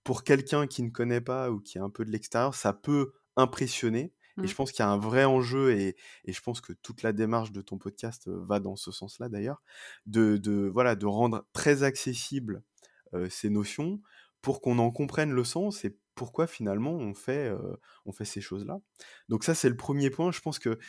pour 0.03 0.23
quelqu'un 0.23 0.67
qui 0.67 0.83
ne 0.83 0.89
connaît 0.89 1.21
pas 1.21 1.51
ou 1.51 1.59
qui 1.59 1.77
est 1.77 1.81
un 1.81 1.89
peu 1.89 2.05
de 2.05 2.11
l'extérieur, 2.11 2.55
ça 2.55 2.73
peut 2.73 3.13
impressionner. 3.37 4.13
Et 4.37 4.47
je 4.47 4.53
mmh. 4.53 4.55
pense 4.55 4.71
qu'il 4.71 4.83
y 4.83 4.87
a 4.87 4.89
un 4.89 4.97
vrai 4.97 5.25
enjeu, 5.25 5.71
et, 5.71 5.95
et, 6.25 6.33
je 6.33 6.41
pense 6.41 6.61
que 6.61 6.73
toute 6.73 7.03
la 7.03 7.11
démarche 7.13 7.51
de 7.51 7.61
ton 7.61 7.77
podcast 7.77 8.27
va 8.27 8.59
dans 8.59 8.75
ce 8.75 8.91
sens-là 8.91 9.29
d'ailleurs, 9.29 9.61
de, 10.05 10.37
de, 10.37 10.69
voilà, 10.73 10.95
de 10.95 11.05
rendre 11.05 11.45
très 11.53 11.83
accessibles 11.83 12.63
ces 13.29 13.49
notions 13.49 13.99
pour 14.41 14.61
qu'on 14.61 14.79
en 14.79 14.89
comprenne 14.89 15.31
le 15.31 15.43
sens 15.43 15.83
et 15.83 15.97
pourquoi 16.15 16.47
finalement 16.47 16.93
on 16.93 17.13
fait, 17.13 17.51
on 18.05 18.13
fait 18.13 18.25
ces 18.25 18.39
choses-là. 18.39 18.79
Donc 19.27 19.43
ça, 19.43 19.53
c'est 19.53 19.69
le 19.69 19.75
premier 19.75 20.09
point. 20.09 20.31
Je 20.31 20.39
pense 20.39 20.59
que 20.59 20.79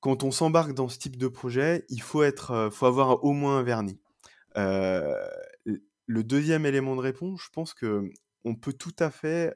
quand 0.00 0.24
on 0.24 0.30
s'embarque 0.30 0.72
dans 0.72 0.88
ce 0.88 0.98
type 0.98 1.16
de 1.16 1.28
projet, 1.28 1.84
il 1.88 2.02
faut, 2.02 2.22
être, 2.22 2.68
faut 2.72 2.86
avoir 2.86 3.24
au 3.24 3.32
moins 3.32 3.58
un 3.58 3.62
vernis. 3.62 4.00
le 4.54 6.22
deuxième 6.24 6.66
élément 6.66 6.96
de 6.96 7.00
réponse, 7.00 7.42
je 7.44 7.50
pense 7.50 7.74
que 7.74 8.10
on 8.44 8.54
peut 8.54 8.72
tout 8.72 8.94
à 9.00 9.10
fait 9.10 9.52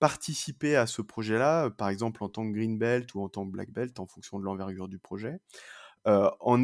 participer 0.00 0.76
à 0.76 0.86
ce 0.86 1.02
projet-là, 1.02 1.70
par 1.70 1.88
exemple 1.88 2.22
en 2.24 2.28
tant 2.28 2.46
que 2.46 2.52
green 2.54 2.78
belt 2.78 3.14
ou 3.14 3.22
en 3.22 3.28
tant 3.28 3.46
que 3.46 3.50
black 3.52 3.70
belt, 3.70 3.98
en 4.00 4.06
fonction 4.06 4.38
de 4.38 4.44
l'envergure 4.44 4.88
du 4.88 4.98
projet, 4.98 5.40
en 6.04 6.58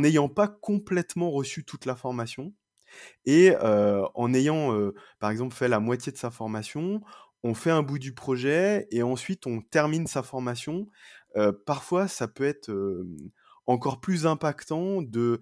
n'ayant 0.00 0.28
pas 0.28 0.48
complètement 0.48 1.30
reçu 1.30 1.64
toute 1.64 1.86
la 1.86 1.96
formation 1.96 2.52
et 3.24 3.54
en 3.56 4.34
ayant, 4.34 4.92
par 5.18 5.30
exemple, 5.30 5.54
fait 5.54 5.68
la 5.68 5.80
moitié 5.80 6.12
de 6.12 6.18
sa 6.18 6.30
formation, 6.30 7.00
on 7.42 7.54
fait 7.54 7.70
un 7.70 7.82
bout 7.82 7.98
du 7.98 8.14
projet 8.14 8.86
et 8.90 9.02
ensuite 9.02 9.46
on 9.46 9.60
termine 9.60 10.06
sa 10.06 10.22
formation. 10.22 10.88
parfois, 11.66 12.08
ça 12.08 12.28
peut 12.28 12.44
être 12.44 12.70
encore 13.66 14.00
plus 14.00 14.26
impactant 14.26 15.02
de 15.02 15.40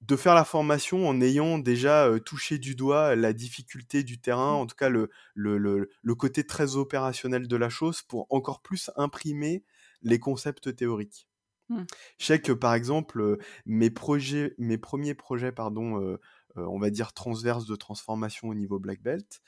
de 0.00 0.16
faire 0.16 0.34
la 0.34 0.44
formation 0.44 1.08
en 1.08 1.20
ayant 1.20 1.58
déjà 1.58 2.10
touché 2.24 2.58
du 2.58 2.74
doigt 2.74 3.16
la 3.16 3.32
difficulté 3.32 4.02
du 4.02 4.20
terrain, 4.20 4.52
Mmh. 4.52 4.62
en 4.62 4.66
tout 4.66 4.76
cas 4.76 4.88
le, 4.88 5.10
le, 5.34 5.58
le, 5.58 5.88
le 6.02 6.14
côté 6.14 6.44
très 6.44 6.76
opérationnel 6.76 7.48
de 7.48 7.56
la 7.56 7.68
chose 7.68 8.02
pour 8.02 8.26
encore 8.30 8.60
plus 8.62 8.90
imprimer 8.96 9.64
les 10.02 10.18
concepts 10.18 10.74
théoriques. 10.74 11.28
Mmh. 11.68 11.84
Je 12.18 12.26
sais 12.26 12.40
que 12.40 12.52
par 12.52 12.74
exemple 12.74 13.38
mes 13.66 13.90
projets, 13.90 14.54
mes 14.58 14.78
premiers 14.78 15.14
projets, 15.14 15.52
pardon, 15.52 16.18
on 16.56 16.78
va 16.78 16.90
dire 16.90 17.12
transverses 17.12 17.66
de 17.66 17.76
transformation 17.76 18.48
au 18.48 18.54
niveau 18.54 18.78
black 18.80 19.00
belt, 19.02 19.40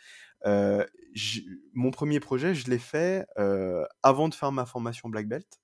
mon 0.44 1.90
premier 1.90 2.20
projet, 2.20 2.54
je 2.54 2.70
l'ai 2.70 2.78
fait 2.78 3.26
avant 4.02 4.28
de 4.28 4.34
faire 4.34 4.52
ma 4.52 4.66
formation 4.66 5.08
black 5.08 5.26
belt. 5.26 5.60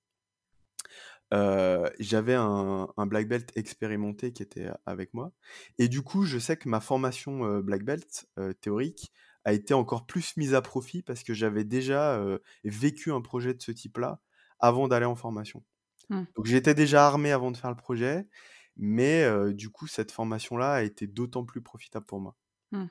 J'avais 1.31 2.35
un, 2.35 2.87
un, 2.97 3.05
black 3.05 3.27
belt 3.27 3.51
expérimenté 3.55 4.31
qui 4.31 4.43
était 4.43 4.69
avec 4.85 5.13
moi. 5.13 5.31
Et 5.77 5.87
du 5.87 6.01
coup, 6.01 6.23
je 6.23 6.39
sais 6.39 6.57
que 6.57 6.69
ma 6.69 6.79
formation 6.79 7.59
black 7.59 7.83
belt 7.83 8.27
théorique 8.61 9.11
a 9.45 9.53
été 9.53 9.73
encore 9.73 10.05
plus 10.05 10.35
mise 10.37 10.53
à 10.53 10.61
profit 10.61 11.01
parce 11.01 11.23
que 11.23 11.33
j'avais 11.33 11.63
déjà 11.63 12.21
vécu 12.63 13.11
un 13.11 13.21
projet 13.21 13.53
de 13.53 13.61
ce 13.61 13.71
type-là 13.71 14.19
avant 14.59 14.87
d'aller 14.87 15.05
en 15.05 15.15
formation. 15.15 15.63
Mmh. 16.09 16.23
Donc 16.35 16.45
j'étais 16.45 16.73
déjà 16.73 17.05
armé 17.05 17.31
avant 17.31 17.51
de 17.51 17.57
faire 17.57 17.69
le 17.69 17.77
projet, 17.77 18.27
mais 18.75 19.25
du 19.53 19.69
coup, 19.69 19.87
cette 19.87 20.11
formation-là 20.11 20.73
a 20.73 20.81
été 20.83 21.07
d'autant 21.07 21.45
plus 21.45 21.61
profitable 21.61 22.05
pour 22.05 22.19
moi. 22.19 22.35
Mmh. 22.71 22.85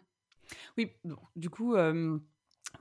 Oui, 0.77 0.93
bon, 1.05 1.19
du 1.37 1.51
coup, 1.51 1.75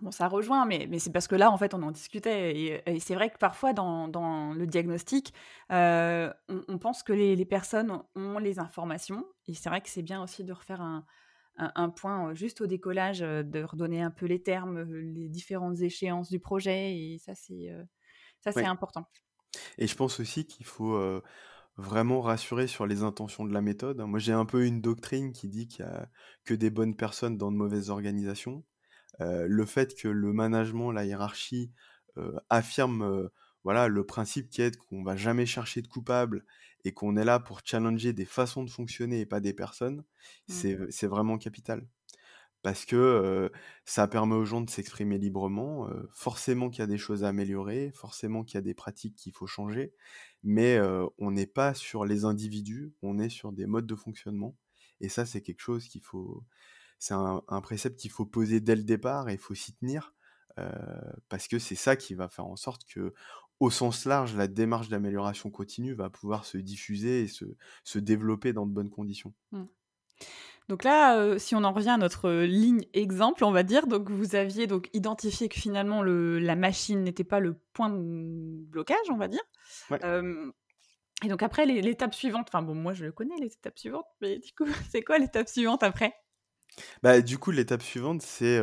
bon, 0.02 0.12
ça 0.12 0.28
rejoint, 0.28 0.66
mais, 0.66 0.88
mais 0.90 1.00
c'est 1.00 1.12
parce 1.12 1.28
que 1.28 1.36
là, 1.36 1.52
en 1.52 1.58
fait, 1.58 1.74
on 1.74 1.84
en 1.84 1.92
discutait. 1.92 2.56
Et, 2.56 2.82
et 2.86 3.00
c'est 3.00 3.16
vrai 3.16 3.30
que 3.30 3.38
parfois, 3.38 3.74
dans, 3.74 4.08
dans 4.08 4.54
le 4.54 4.68
diagnostic, 4.68 5.34
on, 5.70 6.32
on, 6.50 6.78
pense 6.78 7.04
que 7.04 7.14
les, 7.14 7.36
les, 7.36 7.46
personnes 7.46 8.02
ont 8.16 8.38
les 8.40 8.60
informations. 8.60 9.26
Et 9.48 9.54
c'est 9.54 9.70
vrai 9.70 9.82
que 9.82 9.90
c'est 9.90 10.04
bien 10.04 10.22
aussi 10.22 10.44
de 10.44 10.54
refaire 10.54 10.82
un, 10.82 11.06
un, 11.58 11.72
un, 11.76 11.90
point 11.90 12.34
juste 12.34 12.62
au 12.62 12.68
décollage, 12.68 13.20
de 13.20 13.64
redonner 13.64 14.02
un 14.02 14.12
peu 14.12 14.26
les 14.26 14.42
termes, 14.42 14.84
les 14.84 15.30
différentes 15.30 15.82
échéances 15.82 16.30
du 16.30 16.40
projet. 16.40 16.96
Et 16.96 17.20
ça, 17.20 17.34
c'est 17.36 17.70
ça 18.40 18.52
c'est 18.52 18.60
Oui. 18.62 18.66
important. 18.66 19.08
Et 19.78 19.88
je 19.88 19.96
pense 19.96 20.20
aussi 20.20 20.46
qu'il 20.46 20.66
faut 20.66 20.96
euh, 20.96 21.22
vraiment 21.78 22.22
rassurer 22.22 22.68
sur 22.68 22.86
les 22.86 23.04
intentions 23.04 23.46
de 23.46 23.54
la 23.54 23.62
méthode. 23.62 24.00
Moi, 24.02 24.20
j'ai 24.20 24.34
un 24.34 24.46
peu 24.46 24.66
une 24.66 24.82
doctrine 24.82 25.32
qui 25.32 25.48
dit 25.48 25.68
qu'il 25.68 25.86
y 25.86 25.88
a 25.88 26.10
que 26.46 26.54
des 26.54 26.70
bonnes 26.70 26.96
personnes 26.96 27.38
dans 27.38 27.52
de 27.52 27.58
mauvaises 27.58 27.90
organisations. 27.90 28.64
Le 29.20 29.66
fait 29.66 29.96
que 29.96 30.08
le 30.08 30.34
management, 30.34 30.92
la 30.92 31.06
hiérarchie, 31.06 31.72
affirme 32.50 33.30
voilà, 33.64 33.88
le 33.88 34.06
principe 34.06 34.50
qui 34.50 34.62
est 34.62 34.78
qu'on 34.78 35.04
va 35.04 35.16
jamais 35.18 35.46
chercher 35.46 35.82
de 35.82 35.88
coupable 35.88 36.46
et 36.86 36.94
qu'on 36.94 37.18
est 37.18 37.26
là 37.26 37.40
pour 37.40 37.62
challenger 37.66 38.14
des 38.14 38.26
façons 38.26 38.64
de 38.64 38.70
fonctionner 38.70 39.20
et 39.22 39.26
pas 39.26 39.40
des 39.42 39.54
personnes, 39.54 40.04
Mmh. 40.48 40.54
c'est 40.54 40.78
c'est 40.92 41.08
vraiment 41.08 41.38
capital. 41.38 41.88
Parce 42.64 42.86
que 42.86 42.96
euh, 42.96 43.50
ça 43.86 44.08
permet 44.08 44.36
aux 44.36 44.46
gens 44.46 44.62
de 44.62 44.70
s'exprimer 44.70 45.18
librement. 45.18 45.90
euh, 45.90 46.08
forcément 46.12 46.70
qu'il 46.70 46.80
y 46.80 46.84
a 46.84 46.88
des 46.88 46.98
choses 46.98 47.24
à 47.24 47.30
améliorer, 47.30 47.92
forcément 47.94 48.44
qu'il 48.44 48.56
y 48.56 48.58
a 48.58 48.62
des 48.62 48.74
pratiques 48.74 49.16
qu'il 49.16 49.32
faut 49.34 49.48
changer, 49.48 49.94
mais 50.44 50.76
euh, 50.78 51.06
on 51.20 51.32
n'est 51.32 51.46
pas 51.48 51.74
sur 51.74 52.04
les 52.06 52.26
individus, 52.26 52.94
on 53.02 53.20
est 53.20 53.30
sur 53.30 53.52
des 53.54 53.68
modes 53.68 53.88
de 53.88 53.96
fonctionnement. 53.96 54.58
Et 55.02 55.10
ça, 55.10 55.26
c'est 55.26 55.42
quelque 55.42 55.62
chose 55.62 55.88
qu'il 55.88 56.02
faut. 56.02 56.44
C'est 57.00 57.14
un, 57.14 57.44
un 57.48 57.62
précepte 57.62 58.00
qu'il 58.00 58.12
faut 58.12 58.26
poser 58.26 58.60
dès 58.60 58.76
le 58.76 58.84
départ 58.84 59.30
et 59.30 59.34
il 59.34 59.40
faut 59.40 59.56
s'y 59.56 59.76
tenir. 59.76 60.14
euh, 60.60 60.72
parce 61.30 61.48
que 61.48 61.60
c'est 61.60 61.76
ça 61.76 61.96
qui 61.96 62.16
va 62.16 62.30
faire 62.30 62.46
en 62.48 62.56
sorte 62.56 62.84
que, 62.86 63.14
au 63.60 63.70
sens 63.70 64.06
large, 64.06 64.36
la 64.36 64.48
démarche 64.48 64.90
d'amélioration 64.90 65.50
continue 65.52 65.94
va 65.94 66.10
pouvoir 66.10 66.46
se 66.46 66.58
diffuser 66.58 67.24
et 67.24 67.28
se, 67.28 67.46
se 67.84 68.00
développer 68.00 68.54
dans 68.54 68.66
de 68.66 68.72
bonnes 68.74 68.90
conditions. 68.90 69.34
Mmh. 69.52 69.66
Donc 70.70 70.84
là, 70.84 71.18
euh, 71.18 71.38
si 71.38 71.56
on 71.56 71.64
en 71.64 71.72
revient 71.72 71.90
à 71.92 71.98
notre 71.98 72.30
ligne 72.32 72.86
exemple, 72.94 73.44
on 73.46 73.52
va 73.52 73.64
dire, 73.64 73.88
donc 73.88 74.10
vous 74.10 74.36
aviez 74.36 74.68
donc 74.68 74.90
identifié 74.94 75.48
que 75.48 75.60
finalement 75.60 76.02
le, 76.02 76.40
la 76.40 76.56
machine 76.56 77.04
n'était 77.04 77.24
pas 77.24 77.40
le 77.40 77.60
point 77.74 77.90
de 77.90 77.98
blocage, 78.66 79.10
on 79.10 79.18
va 79.18 79.28
dire. 79.30 79.44
Ouais. 79.90 80.04
Euh, 80.04 80.52
et 81.24 81.30
donc 81.30 81.42
après, 81.42 81.66
l'étape 81.66 82.14
suivante, 82.14 82.48
enfin 82.50 82.62
bon, 82.62 82.76
moi 82.76 82.94
je 82.94 83.08
connais 83.10 83.38
les 83.40 83.54
étapes 83.54 83.80
suivantes, 83.80 84.06
mais 84.22 84.40
du 84.40 84.52
coup, 84.54 84.66
c'est 84.92 85.04
quoi 85.04 85.18
l'étape 85.20 85.48
suivante 85.48 85.84
après? 85.84 86.14
Bah, 87.04 87.22
du 87.22 87.38
coup, 87.38 87.52
l'étape 87.52 87.82
suivante, 87.82 88.22
c'est 88.22 88.62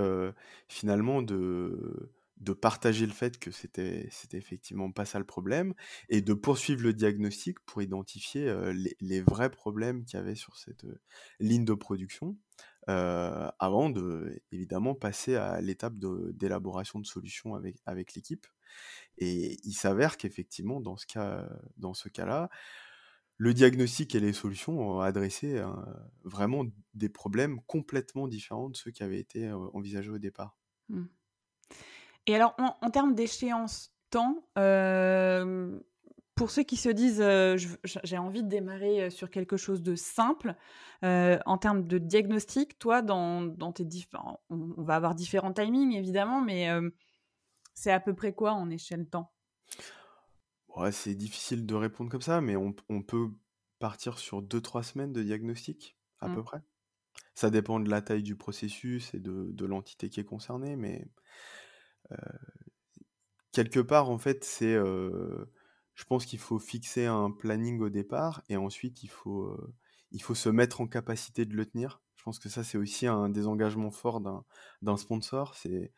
finalement 0.69 1.23
de, 1.23 2.13
de 2.39 2.53
partager 2.53 3.07
le 3.07 3.13
fait 3.13 3.39
que 3.39 3.51
c'était, 3.51 4.09
c'était 4.11 4.39
effectivement 4.39 4.91
pas 4.93 5.05
ça 5.05 5.19
le 5.19 5.25
problème 5.25 5.75
et 6.09 6.21
de 6.21 6.35
poursuivre 6.35 6.83
le 6.83 6.93
diagnostic 6.93 7.59
pour 7.61 7.83
identifier 7.83 8.53
les, 9.01 9.21
vrais 9.23 9.51
problèmes 9.51 10.05
qu'il 10.05 10.19
y 10.19 10.23
avait 10.23 10.35
sur 10.35 10.57
cette 10.59 10.85
ligne 11.41 11.65
de 11.65 11.75
production 11.75 12.37
avant 12.87 13.91
de, 13.91 14.43
évidemment, 14.53 14.95
passer 14.95 15.37
à 15.37 15.61
l'étape 15.61 15.95
d'élaboration 15.99 16.99
de 17.01 17.07
solutions 17.07 17.55
avec, 17.55 17.77
avec 17.87 18.15
l'équipe. 18.15 18.47
Et 19.19 19.59
il 19.65 19.73
s'avère 19.73 20.17
qu'effectivement, 20.17 20.81
dans 20.81 20.97
ce 20.97 21.07
cas, 21.07 21.49
dans 21.77 21.95
ce 21.95 22.09
cas-là, 22.09 22.51
le 23.37 23.53
diagnostic 23.53 24.15
et 24.15 24.21
les 24.21 24.33
solutions 24.33 24.79
ont 24.79 25.01
adressé 25.01 25.59
euh, 25.59 25.67
vraiment 26.23 26.65
des 26.95 27.09
problèmes 27.09 27.61
complètement 27.67 28.29
différents 28.29 28.69
de 28.69 28.77
ceux 28.77 28.91
qui 28.91 29.03
avaient 29.03 29.19
été 29.19 29.49
euh, 29.49 29.57
envisagés 29.73 30.11
au 30.11 30.19
départ. 30.19 30.57
Hmm. 30.89 31.07
Et 32.27 32.35
alors, 32.35 32.55
en, 32.59 32.91
termes 32.91 33.15
d'échéance 33.15 33.93
temps, 34.09 34.49
euh, 34.57 35.79
pour 36.35 36.51
ceux 36.51 36.63
qui 36.63 36.77
se 36.77 36.89
disent 36.89 37.23
j'ai 37.85 38.17
envie 38.17 38.43
de 38.43 38.49
démarrer 38.49 39.11
sur 39.11 39.31
quelque 39.31 39.59
chose 39.59 39.83
de 39.83 39.95
simple, 39.95 40.55
en 41.03 41.59
termes 41.59 41.87
de 41.87 41.99
diagnostic, 41.99 42.79
toi, 42.79 43.03
dans, 43.03 43.43
dans 43.43 43.73
tes. 43.73 43.87
On, 44.49 44.73
on 44.79 44.83
va 44.83 44.97
avoir 44.97 45.15
différents 45.15 45.53
timings, 45.53 45.93
évidemment, 45.93 46.41
mais 46.41 46.71
c'est 47.75 47.93
à 47.93 48.01
peu 48.01 48.15
près 48.15 48.33
quoi 48.33 48.53
en 48.53 48.71
échelle 48.71 49.07
temps? 49.07 49.34
Ouais, 50.77 50.93
c'est 50.93 51.15
difficile 51.15 51.67
de 51.67 51.75
répondre 51.75 52.11
comme 52.11 52.21
ça, 52.23 52.41
mais 52.41 52.57
on, 52.57 52.75
on 52.89 53.03
peut 53.03 53.31
partir 53.79 54.19
sur 54.19 54.43
2-3 54.43 54.83
semaines 54.83 55.13
de 55.13 55.23
diagnostic, 55.23 55.97
à 56.21 56.29
Mm. 56.29 56.35
peu 56.35 56.43
près. 56.43 56.61
Ça 57.35 57.51
dépend 57.51 57.81
de 57.81 57.91
la 57.91 58.03
taille 58.03 58.23
du 58.25 58.37
processus 58.37 59.15
et 59.15 59.21
de, 59.21 59.51
de 59.53 59.67
l'entité 59.67 60.11
qui 60.11 60.21
est 60.21 60.25
concernée, 60.25 60.77
mais 60.77 61.09
euh, 62.13 62.17
quelque 63.53 63.81
part, 63.81 64.11
en 64.11 64.19
fait, 64.19 64.45
c'est... 64.45 64.75
euh, 64.75 65.47
je 65.95 66.05
pense 66.05 66.27
qu'il 66.27 66.39
faut 66.41 66.59
fixer 66.59 67.07
un 67.07 67.31
planning 67.31 67.81
au 67.81 67.89
départ 67.89 68.43
et 68.49 68.57
ensuite 68.57 69.05
il 69.05 69.09
faut, 69.09 69.45
euh, 69.45 69.75
il 70.11 70.21
faut 70.23 70.35
se 70.35 70.49
mettre 70.49 70.81
en 70.81 70.89
capacité 70.89 71.45
de 71.45 71.55
le 71.55 71.67
tenir. 71.67 72.03
Je 72.17 72.25
pense 72.25 72.39
que 72.41 72.49
ça, 72.49 72.65
c'est 72.65 72.79
aussi 72.79 73.07
un 73.07 73.29
des 73.29 73.47
engagements 73.47 73.91
forts 73.93 74.21
d'un 74.21 74.45
d'un 74.83 74.97
sponsor. 74.97 75.55
C'est 75.55 75.93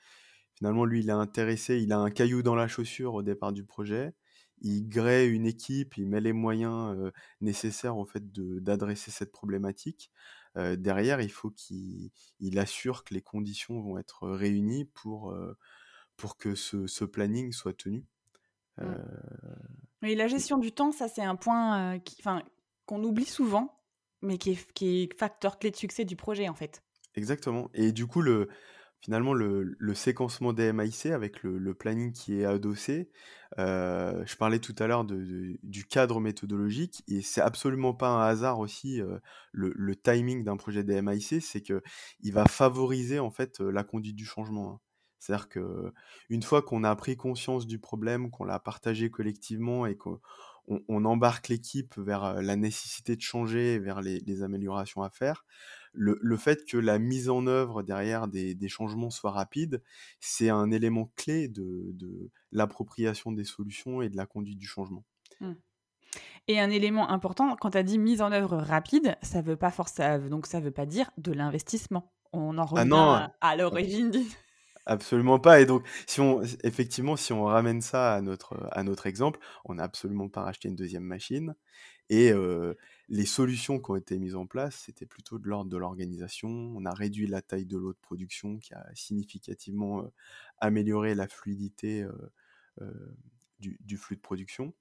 finalement, 0.54 0.84
lui, 0.86 1.00
il 1.00 1.08
est 1.10 1.12
intéressé, 1.12 1.78
il 1.80 1.92
a 1.92 1.98
un 2.00 2.10
caillou 2.10 2.42
dans 2.42 2.54
la 2.56 2.68
chaussure 2.68 3.14
au 3.14 3.22
départ 3.22 3.52
du 3.52 3.64
projet. 3.64 4.14
Il 4.62 4.88
grée 4.88 5.28
une 5.28 5.46
équipe, 5.46 5.96
il 5.96 6.06
met 6.06 6.20
les 6.20 6.32
moyens 6.32 6.96
euh, 6.96 7.10
nécessaires 7.40 7.96
en 7.96 8.06
fait 8.06 8.32
d'adresser 8.32 9.10
cette 9.10 9.32
problématique. 9.32 10.10
Euh, 10.56 10.76
derrière, 10.76 11.20
il 11.20 11.30
faut 11.30 11.50
qu'il 11.50 12.10
il 12.40 12.58
assure 12.58 13.04
que 13.04 13.12
les 13.12 13.20
conditions 13.20 13.80
vont 13.80 13.98
être 13.98 14.28
réunies 14.28 14.86
pour, 14.86 15.32
euh, 15.32 15.56
pour 16.16 16.36
que 16.36 16.54
ce, 16.54 16.86
ce 16.86 17.04
planning 17.04 17.52
soit 17.52 17.76
tenu. 17.76 18.06
Mm. 18.78 18.84
Euh, 18.84 20.06
Et 20.08 20.14
la 20.14 20.28
gestion 20.28 20.58
du 20.58 20.72
temps, 20.72 20.92
ça, 20.92 21.08
c'est 21.08 21.22
un 21.22 21.36
point 21.36 21.98
qu'on 22.86 23.02
oublie 23.04 23.26
souvent, 23.26 23.78
mais 24.22 24.38
qui 24.38 24.52
est, 24.52 24.72
qui 24.72 25.02
est 25.02 25.18
facteur 25.18 25.58
clé 25.58 25.70
de 25.70 25.76
succès 25.76 26.04
du 26.04 26.16
projet, 26.16 26.48
en 26.48 26.54
fait. 26.54 26.82
Exactement. 27.14 27.70
Et 27.74 27.92
du 27.92 28.06
coup, 28.06 28.22
le, 28.22 28.48
finalement, 29.06 29.34
le, 29.34 29.76
le 29.78 29.94
séquencement 29.94 30.52
des 30.52 30.72
MIC 30.72 31.06
avec 31.06 31.44
le, 31.44 31.74
planning 31.74 32.12
qui 32.12 32.40
est 32.40 32.44
adossé, 32.44 33.08
euh, 33.56 34.24
je 34.26 34.34
parlais 34.34 34.58
tout 34.58 34.74
à 34.80 34.88
l'heure 34.88 35.04
du 35.04 35.86
cadre 35.88 36.18
méthodologique, 36.18 37.04
et 37.06 37.22
c'est 37.22 37.40
absolument 37.40 37.94
pas 37.94 38.08
un 38.08 38.26
hasard 38.26 38.58
aussi 38.58 39.00
euh, 39.00 39.18
le, 39.52 39.94
timing 39.94 40.42
d'un 40.42 40.56
projet 40.56 40.82
des 40.82 41.02
MIC, 41.02 41.40
c'est 41.40 41.60
que 41.60 41.84
il 42.18 42.32
va 42.32 42.46
favoriser 42.46 43.20
en 43.20 43.30
fait 43.30 43.60
la 43.60 43.84
conduite 43.84 44.16
du 44.16 44.24
changement. 44.24 44.72
hein. 44.72 44.80
C'est-à-dire 45.20 45.48
que 45.48 45.92
une 46.28 46.42
fois 46.42 46.62
qu'on 46.62 46.82
a 46.82 46.94
pris 46.96 47.16
conscience 47.16 47.68
du 47.68 47.78
problème, 47.78 48.32
qu'on 48.32 48.44
l'a 48.44 48.58
partagé 48.58 49.08
collectivement 49.08 49.86
et 49.86 49.96
qu'on 49.96 50.20
on, 50.68 51.04
embarque 51.04 51.48
l'équipe 51.48 51.96
vers 51.96 52.42
la 52.42 52.56
nécessité 52.56 53.16
de 53.16 53.20
changer, 53.20 53.78
vers 53.78 54.00
les, 54.00 54.42
améliorations 54.42 55.02
à 55.02 55.10
faire. 55.10 55.44
Le, 55.92 56.36
fait 56.36 56.64
que 56.66 56.76
la 56.76 56.98
mise 56.98 57.28
en 57.30 57.46
œuvre 57.46 57.82
derrière 57.82 58.28
des, 58.28 58.68
changements 58.68 59.10
soit 59.10 59.30
rapide, 59.30 59.82
c'est 60.20 60.50
un 60.50 60.70
élément 60.70 61.12
clé 61.16 61.48
de, 61.48 62.30
l'appropriation 62.52 63.32
des 63.32 63.44
solutions 63.44 64.02
et 64.02 64.08
de 64.08 64.16
la 64.16 64.26
conduite 64.26 64.58
du 64.58 64.66
changement. 64.66 65.04
Mmh. 65.40 65.52
Et 66.48 66.60
un 66.60 66.70
élément 66.70 67.10
important, 67.10 67.56
quand 67.56 67.70
tu 67.70 67.78
as 67.78 67.82
dit 67.82 67.98
mise 67.98 68.22
en 68.22 68.32
œuvre 68.32 68.56
rapide, 68.56 69.16
ça 69.22 69.42
veut 69.42 69.56
pas 69.56 69.70
forcément, 69.70 70.28
donc 70.28 70.46
ça 70.46 70.60
veut 70.60 70.70
pas 70.70 70.86
dire 70.86 71.10
de 71.18 71.32
l'investissement. 71.32 72.12
On 72.32 72.58
en 72.58 72.62
ah 72.62 72.64
revient 72.64 73.30
à, 73.40 73.56
l'origine 73.56 74.10
du... 74.10 74.20
Absolument 74.86 75.40
pas. 75.40 75.60
Et 75.60 75.66
donc, 75.66 75.84
si 76.06 76.20
on, 76.20 76.42
effectivement, 76.62 77.16
si 77.16 77.32
on 77.32 77.44
ramène 77.44 77.80
ça 77.82 78.14
à 78.14 78.20
notre, 78.20 78.68
à 78.70 78.84
notre 78.84 79.06
exemple, 79.08 79.40
on 79.64 79.74
n'a 79.74 79.82
absolument 79.82 80.28
pas 80.28 80.42
racheté 80.42 80.68
une 80.68 80.76
deuxième 80.76 81.02
machine. 81.02 81.56
Et 82.08 82.32
les 83.08 83.26
solutions 83.26 83.80
qui 83.80 83.90
ont 83.90 83.96
été 83.96 84.16
mises 84.20 84.36
en 84.36 84.46
place, 84.46 84.76
c'était 84.86 85.06
plutôt 85.06 85.40
de 85.40 85.48
l'ordre 85.48 85.68
de 85.68 85.76
l'organisation. 85.76 86.48
On 86.48 86.84
a 86.86 86.94
réduit 86.94 87.26
la 87.26 87.42
taille 87.42 87.66
de 87.66 87.76
l'eau 87.76 87.92
de 87.92 87.98
production, 87.98 88.58
qui 88.58 88.74
a 88.74 88.86
significativement 88.94 90.08
amélioré 90.58 91.16
la 91.16 91.26
fluidité 91.26 92.06
du, 93.58 93.96
flux 93.96 94.14
de 94.14 94.20
production. 94.20 94.72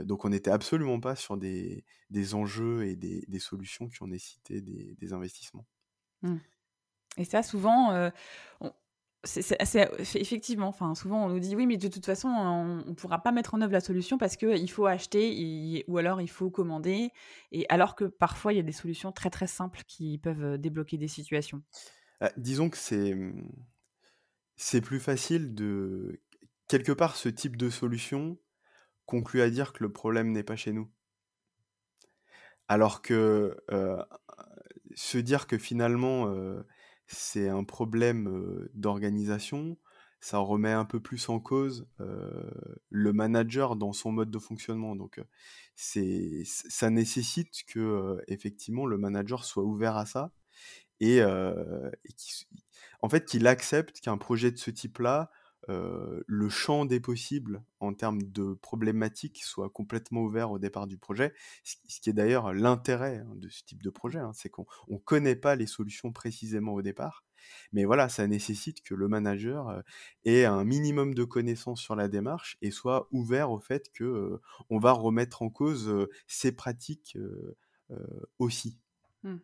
donc, 0.00 0.24
on 0.24 0.30
n'était 0.30 0.50
absolument 0.50 0.98
pas 0.98 1.14
sur 1.14 1.36
des, 1.36 1.84
des 2.10 2.34
enjeux 2.34 2.88
et 2.88 2.96
des, 2.96 3.24
des, 3.28 3.38
solutions 3.38 3.88
qui 3.88 4.02
ont 4.02 4.08
nécessité 4.08 4.60
des, 4.60 5.12
investissements. 5.12 5.66
Mmh. 6.22 6.38
Et 7.18 7.24
ça, 7.24 7.44
souvent, 7.44 8.10
c'est 9.24 9.88
effectivement, 10.16 10.66
enfin, 10.66 10.94
souvent 10.94 11.24
on 11.24 11.28
nous 11.28 11.38
dit 11.38 11.54
oui, 11.54 11.66
mais 11.66 11.76
de 11.76 11.88
toute 11.88 12.04
façon, 12.04 12.28
on 12.28 12.84
ne 12.84 12.94
pourra 12.94 13.22
pas 13.22 13.30
mettre 13.30 13.54
en 13.54 13.60
œuvre 13.60 13.72
la 13.72 13.80
solution 13.80 14.18
parce 14.18 14.36
qu'il 14.36 14.70
faut 14.70 14.86
acheter 14.86 15.84
ou 15.86 15.98
alors 15.98 16.20
il 16.20 16.30
faut 16.30 16.50
commander. 16.50 17.10
Et 17.52 17.64
alors 17.68 17.94
que 17.94 18.04
parfois, 18.04 18.52
il 18.52 18.56
y 18.56 18.60
a 18.60 18.64
des 18.64 18.72
solutions 18.72 19.12
très 19.12 19.30
très 19.30 19.46
simples 19.46 19.82
qui 19.86 20.18
peuvent 20.18 20.58
débloquer 20.58 20.98
des 20.98 21.08
situations. 21.08 21.62
Ah, 22.20 22.32
disons 22.36 22.68
que 22.68 22.76
c'est 22.76 23.14
mmh, 23.14 23.48
c'est 24.56 24.80
plus 24.80 25.00
facile 25.00 25.54
de 25.54 26.20
quelque 26.68 26.92
part 26.92 27.16
ce 27.16 27.28
type 27.28 27.56
de 27.56 27.70
solution 27.70 28.38
conclut 29.06 29.42
à 29.42 29.50
dire 29.50 29.72
que 29.72 29.84
le 29.84 29.92
problème 29.92 30.32
n'est 30.32 30.42
pas 30.42 30.56
chez 30.56 30.72
nous. 30.72 30.90
Alors 32.68 33.02
que 33.02 33.56
se 34.94 35.18
dire 35.18 35.46
que 35.46 35.58
finalement 35.58 36.32
c'est 37.12 37.48
un 37.48 37.64
problème 37.64 38.68
d'organisation, 38.74 39.78
ça 40.20 40.38
remet 40.38 40.72
un 40.72 40.84
peu 40.84 41.00
plus 41.00 41.28
en 41.28 41.40
cause 41.40 41.86
le 42.90 43.12
manager 43.12 43.76
dans 43.76 43.92
son 43.92 44.12
mode 44.12 44.30
de 44.30 44.38
fonctionnement. 44.38 44.96
Donc, 44.96 45.20
c'est, 45.74 46.42
ça 46.44 46.90
nécessite 46.90 47.64
que 47.66 48.18
effectivement 48.28 48.86
le 48.86 48.98
manager 48.98 49.44
soit 49.44 49.64
ouvert 49.64 49.96
à 49.96 50.06
ça 50.06 50.32
et, 51.00 51.22
en 53.00 53.08
fait 53.08 53.24
qu'il 53.24 53.46
accepte 53.46 54.00
qu'un 54.00 54.18
projet 54.18 54.50
de 54.50 54.58
ce 54.58 54.70
type-là 54.70 55.30
le 55.68 56.48
champ 56.48 56.84
des 56.84 57.00
possibles 57.00 57.62
en 57.80 57.94
termes 57.94 58.22
de 58.22 58.54
problématiques 58.54 59.42
soit 59.44 59.70
complètement 59.70 60.22
ouvert 60.22 60.50
au 60.50 60.58
départ 60.58 60.86
du 60.86 60.98
projet, 60.98 61.32
ce 61.64 62.00
qui 62.00 62.10
est 62.10 62.12
d'ailleurs 62.12 62.52
l'intérêt 62.52 63.18
hein, 63.18 63.32
de 63.36 63.48
ce 63.48 63.64
type 63.64 63.82
de 63.82 63.90
projet, 63.90 64.18
hein, 64.18 64.32
c'est 64.34 64.48
qu'on 64.48 64.66
ne 64.88 64.98
connaît 64.98 65.36
pas 65.36 65.56
les 65.56 65.66
solutions 65.66 66.12
précisément 66.12 66.74
au 66.74 66.82
départ, 66.82 67.24
mais 67.72 67.84
voilà, 67.84 68.08
ça 68.08 68.26
nécessite 68.26 68.82
que 68.82 68.94
le 68.94 69.08
manager 69.08 69.82
ait 70.24 70.44
un 70.44 70.64
minimum 70.64 71.14
de 71.14 71.24
connaissances 71.24 71.80
sur 71.80 71.96
la 71.96 72.08
démarche 72.08 72.56
et 72.62 72.70
soit 72.70 73.08
ouvert 73.10 73.50
au 73.50 73.58
fait 73.58 73.90
que 73.92 74.40
on 74.70 74.78
va 74.78 74.92
remettre 74.92 75.42
en 75.42 75.50
cause 75.50 76.08
ces 76.26 76.52
pratiques 76.52 77.16
aussi. 78.38 78.78
Mmh. 79.22 79.36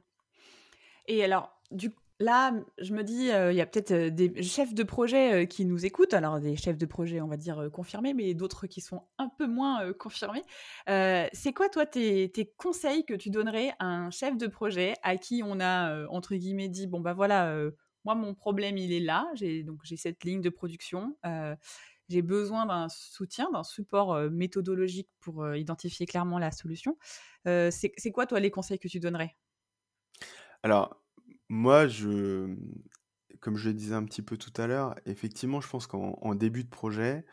Et 1.07 1.24
alors, 1.24 1.59
du 1.70 1.90
coup, 1.90 2.00
Là, 2.20 2.52
je 2.78 2.92
me 2.94 3.04
dis, 3.04 3.26
il 3.26 3.54
y 3.57 3.61
a 3.61 3.66
peut-être 3.66 4.12
des 4.12 4.42
chefs 4.42 4.74
de 4.74 4.83
projet 4.83 5.46
qui 5.46 5.64
nous 5.64 5.87
écoutent. 5.87 6.14
Alors, 6.14 6.40
des 6.40 6.57
chefs 6.57 6.76
de 6.76 6.87
projet, 6.87 7.20
on 7.20 7.28
va 7.28 7.37
dire, 7.37 7.70
confirmés, 7.72 8.12
mais 8.12 8.35
d'autres 8.35 8.66
qui 8.66 8.81
sont 8.81 9.04
un 9.18 9.28
peu 9.28 9.46
moins 9.46 9.92
confirmés. 9.92 10.42
c'est 10.87 11.52
quoi, 11.54 11.68
toi, 11.68 11.87
tes, 11.87 12.54
conseils 12.57 13.04
que 13.04 13.14
tu 13.14 13.31
donnerais 13.31 13.72
à 13.78 13.87
un 13.87 14.11
chef 14.11 14.37
de 14.37 14.48
projet 14.48 14.94
à 15.04 15.16
qui 15.16 15.42
on 15.44 15.61
a, 15.61 16.09
entre 16.09 16.35
guillemets, 16.35 16.68
dit, 16.68 16.88
bon, 16.88 17.00
bah 17.00 17.12
voilà, 17.12 17.57
moi, 18.04 18.16
mon 18.16 18.35
problème, 18.35 18.76
il 18.78 18.92
est 18.92 19.00
là. 19.00 19.31
J'ai, 19.35 19.62
donc, 19.62 19.78
j'ai 19.85 19.96
cette 19.96 20.24
ligne 20.24 20.40
de 20.40 20.50
production. 20.50 21.16
j'ai 22.09 22.22
besoin 22.22 22.66
d'un 22.66 22.88
soutien, 22.88 23.48
d'un 23.52 23.62
support 23.62 24.18
méthodologique 24.28 25.09
pour 25.20 25.54
identifier 25.54 26.07
clairement 26.07 26.40
la 26.40 26.50
solution. 26.50 26.98
c'est 27.44 28.12
quoi, 28.12 28.26
toi, 28.26 28.40
les 28.40 28.50
conseils 28.50 28.81
que 28.81 28.88
tu 28.88 28.98
donnerais? 28.98 29.37
Alors, 30.64 31.00
moi, 31.48 31.88
je, 31.88 32.54
comme 33.40 33.56
je 33.56 33.68
le 33.68 33.74
disais 33.74 33.94
un 33.94 34.04
petit 34.04 34.22
peu 34.22 34.37
tout 34.37 34.52
à 34.61 34.66
l'heure, 34.66 34.94
effectivement, 35.06 35.61
je 35.61 35.68
pense 35.68 35.87
qu'en 35.87 36.34
début 36.34 36.64
de 36.64 36.68
projet, 36.68 37.24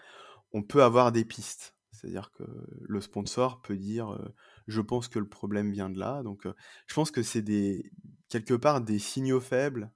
on 0.54 0.64
peut 0.64 0.84
avoir 0.84 1.12
des 1.12 1.26
pistes. 1.26 1.76
C'est-à-dire 1.92 2.32
que 2.32 2.44
le 2.82 3.02
sponsor 3.02 3.62
peut 3.62 3.78
dire, 3.78 4.18
je 4.68 4.82
pense 4.82 5.08
que 5.08 5.20
le 5.20 5.28
problème 5.28 5.72
vient 5.72 5.90
de 5.90 6.00
là. 6.00 6.24
Donc, 6.24 6.48
je 6.88 6.94
pense 6.94 7.12
que 7.12 7.24
c'est 7.24 7.44
quelque 8.30 8.54
part 8.54 8.82
des 8.82 9.00
signaux 9.00 9.40
faibles 9.40 9.92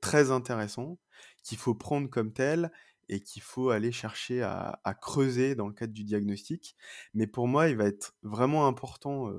très 0.00 0.30
intéressants 0.30 0.98
qu'il 1.42 1.58
faut 1.58 1.74
prendre 1.74 2.08
comme 2.08 2.32
tels 2.32 2.70
et 3.08 3.20
qu'il 3.20 3.42
faut 3.42 3.70
aller 3.70 3.92
chercher 3.92 4.42
à, 4.42 4.96
creuser 5.00 5.54
dans 5.54 5.66
le 5.66 5.74
cadre 5.74 5.92
du 5.92 6.04
diagnostic. 6.04 6.76
Mais 7.14 7.26
pour 7.26 7.48
moi, 7.48 7.68
il 7.68 7.76
va 7.76 7.84
être 7.84 8.14
vraiment 8.22 8.66
important 8.66 9.30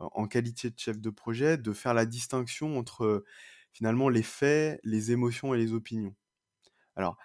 en 0.00 0.26
qualité 0.26 0.70
de 0.70 0.78
chef 0.78 0.98
de 1.00 1.10
projet, 1.10 1.56
de 1.58 1.72
faire 1.72 1.94
la 1.94 2.06
distinction 2.06 2.78
entre 2.78 3.24
finalement 3.72 4.08
les 4.08 4.22
faits, 4.22 4.80
les 4.82 5.12
émotions 5.12 5.54
et 5.54 5.58
les 5.58 5.72
opinions. 5.72 6.14
Alors, 6.96 7.16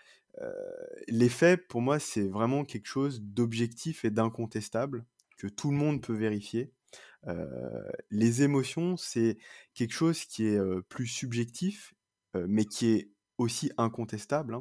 les 1.07 1.29
faits, 1.29 1.67
pour 1.67 1.81
moi, 1.81 1.99
c'est 1.99 2.27
vraiment 2.27 2.65
quelque 2.65 2.87
chose 2.87 3.21
d'objectif 3.21 4.05
et 4.05 4.11
d'incontestable, 4.11 5.05
que 5.37 5.47
tout 5.47 5.71
le 5.71 5.77
monde 5.77 6.01
peut 6.01 6.13
vérifier. 6.13 6.71
les 8.11 8.43
émotions, 8.43 8.97
c'est 8.97 9.37
quelque 9.73 9.93
chose 9.93 10.25
qui 10.25 10.45
est 10.45 10.81
plus 10.89 11.07
subjectif, 11.07 11.93
mais 12.33 12.65
qui 12.65 12.87
est 12.87 13.09
aussi 13.37 13.71
incontestable. 13.77 14.55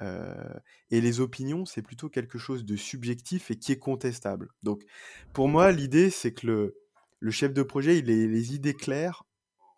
Hein. 0.00 0.60
et 0.90 1.00
les 1.00 1.20
opinions, 1.20 1.64
c'est 1.64 1.82
plutôt 1.82 2.08
quelque 2.08 2.38
chose 2.38 2.64
de 2.64 2.76
subjectif 2.76 3.50
et 3.50 3.56
qui 3.56 3.72
est 3.72 3.78
contestable. 3.78 4.50
Donc, 4.62 4.84
pour 5.32 5.48
moi, 5.48 5.70
l'idée, 5.72 6.10
c'est 6.10 6.32
que 6.34 6.46
le, 6.46 6.83
le 7.24 7.30
chef 7.30 7.54
de 7.54 7.62
projet, 7.62 7.98
il 7.98 8.10
ait 8.10 8.26
les 8.26 8.54
idées 8.54 8.74
claires 8.74 9.24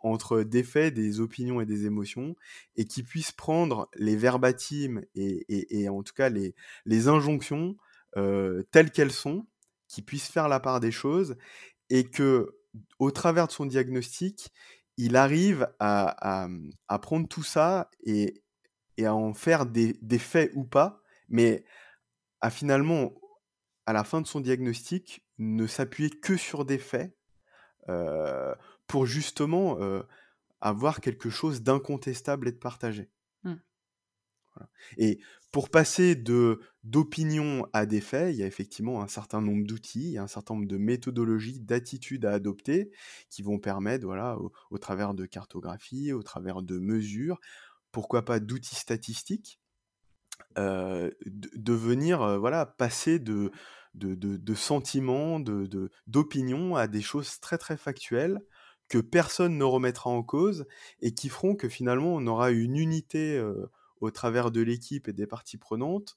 entre 0.01 0.43
des 0.43 0.65
faits, 0.65 0.93
des 0.95 1.21
opinions 1.21 1.61
et 1.61 1.65
des 1.65 1.87
émotions, 1.87 2.35
et 2.75 2.87
qui 2.87 3.05
puisse 3.05 3.31
prendre 3.31 3.89
les 3.95 4.17
verbatims 4.17 5.05
et, 5.15 5.89
en 5.89 6.03
tout 6.03 6.13
cas 6.13 6.29
les, 6.29 7.09
injonctions 7.09 7.77
euh, 8.17 8.65
telles 8.73 8.91
qu'elles 8.91 9.13
sont, 9.13 9.47
qui 9.87 10.03
puisse 10.03 10.27
faire 10.27 10.49
la 10.49 10.59
part 10.59 10.81
des 10.81 10.91
choses, 10.91 11.37
et 11.89 12.03
que 12.03 12.57
au 12.99 13.13
travers 13.13 13.47
de 13.47 13.53
son 13.53 13.65
diagnostic, 13.65 14.53
il 14.97 15.15
arrive 15.15 15.69
à, 15.79 16.49
prendre 17.01 17.29
tout 17.29 17.45
ça 17.45 17.91
et, 18.05 18.43
à 19.01 19.15
en 19.15 19.35
faire 19.35 19.67
des, 19.67 19.97
des, 20.03 20.19
faits 20.19 20.51
ou 20.57 20.65
pas, 20.65 21.01
mais 21.29 21.65
à 22.41 22.51
finalement, 22.51 23.15
à 23.87 23.93
la 23.93 24.03
fin 24.03 24.21
de 24.21 24.27
son 24.27 24.41
diagnostic, 24.41 25.25
ne 25.39 25.69
s'appuyer 25.69 26.11
que 26.11 26.37
sur 26.37 26.65
des 26.65 26.79
faits 26.79 27.17
pour 28.87 29.07
justement 29.07 29.79
avoir 30.61 31.01
quelque 31.01 31.31
chose 31.31 31.63
d'incontestable 31.63 32.49
et 32.49 32.53
de 32.53 32.59
partagé. 32.59 33.11
Mmh. 33.45 33.55
Et 34.99 35.21
pour 35.53 35.71
passer 35.71 36.15
de 36.15 36.61
d'opinion 36.85 37.67
à 37.73 37.87
des 37.87 38.01
faits, 38.01 38.35
il 38.35 38.39
y 38.39 38.43
a 38.43 38.47
effectivement 38.47 39.03
un 39.03 39.09
certain 39.09 39.41
nombre 39.41 39.67
d'outils, 39.67 40.19
un 40.19 40.29
certain 40.29 40.55
nombre 40.55 40.69
de 40.69 40.77
méthodologies, 40.77 41.61
d'attitudes 41.61 42.25
à 42.25 42.33
adopter 42.33 42.91
qui 43.29 43.43
vont 43.43 43.59
permettre, 43.59 44.05
voilà, 44.05 44.39
au, 44.71 44.79
travers 44.79 45.15
de 45.15 45.27
cartographie, 45.27 46.13
au 46.13 46.23
travers 46.23 46.63
de 46.63 46.79
mesures, 46.79 47.41
pourquoi 47.91 48.25
pas 48.25 48.39
d'outils 48.39 48.77
statistiques, 48.77 49.59
de, 50.57 51.73
venir, 51.73 52.39
voilà, 52.39 52.67
passer 52.67 53.19
de 53.19 53.51
de, 53.97 54.55
sentiments, 54.55 55.41
de, 55.41 55.91
d'opinions 56.07 56.77
à 56.77 56.87
des 56.87 57.03
choses 57.03 57.41
très 57.41 57.59
très 57.59 57.77
factuelles 57.77 58.41
que 58.89 58.99
personne 58.99 59.59
ne 59.59 59.65
remettra 59.65 60.11
en 60.11 60.23
cause 60.23 60.67
et 61.01 61.13
qui 61.13 61.29
feront 61.29 61.57
que 61.57 61.69
finalement 61.69 62.15
on 62.15 62.27
aura 62.27 62.51
une 62.51 62.77
unité 62.77 63.43
au 64.01 64.11
travers 64.11 64.51
de 64.51 64.61
l'équipe 64.61 65.09
et 65.09 65.13
des 65.13 65.27
parties 65.27 65.59
prenantes 65.59 66.17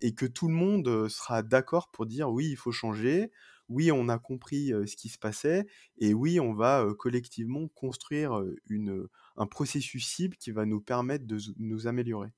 et 0.00 0.14
que 0.14 0.26
tout 0.26 0.48
le 0.48 0.54
monde 0.54 1.08
sera 1.08 1.42
d'accord 1.42 1.90
pour 1.90 2.06
dire 2.06 2.30
oui 2.30 2.50
il 2.50 2.56
faut 2.56 2.72
changer, 2.72 3.32
oui 3.68 3.90
on 3.90 4.08
a 4.08 4.18
compris 4.18 4.68
ce 4.68 4.96
qui 4.96 5.08
se 5.08 5.18
passait 5.18 5.66
et 5.98 6.14
oui 6.14 6.38
on 6.38 6.54
va 6.54 6.86
collectivement 6.98 7.66
construire 7.74 8.44
une, 8.66 9.08
un 9.36 9.46
processus 9.46 10.06
cible 10.06 10.36
qui 10.36 10.52
va 10.52 10.66
nous 10.66 10.80
permettre 10.80 11.26
de 11.26 11.38
nous 11.58 11.86
améliorer. 11.88 12.32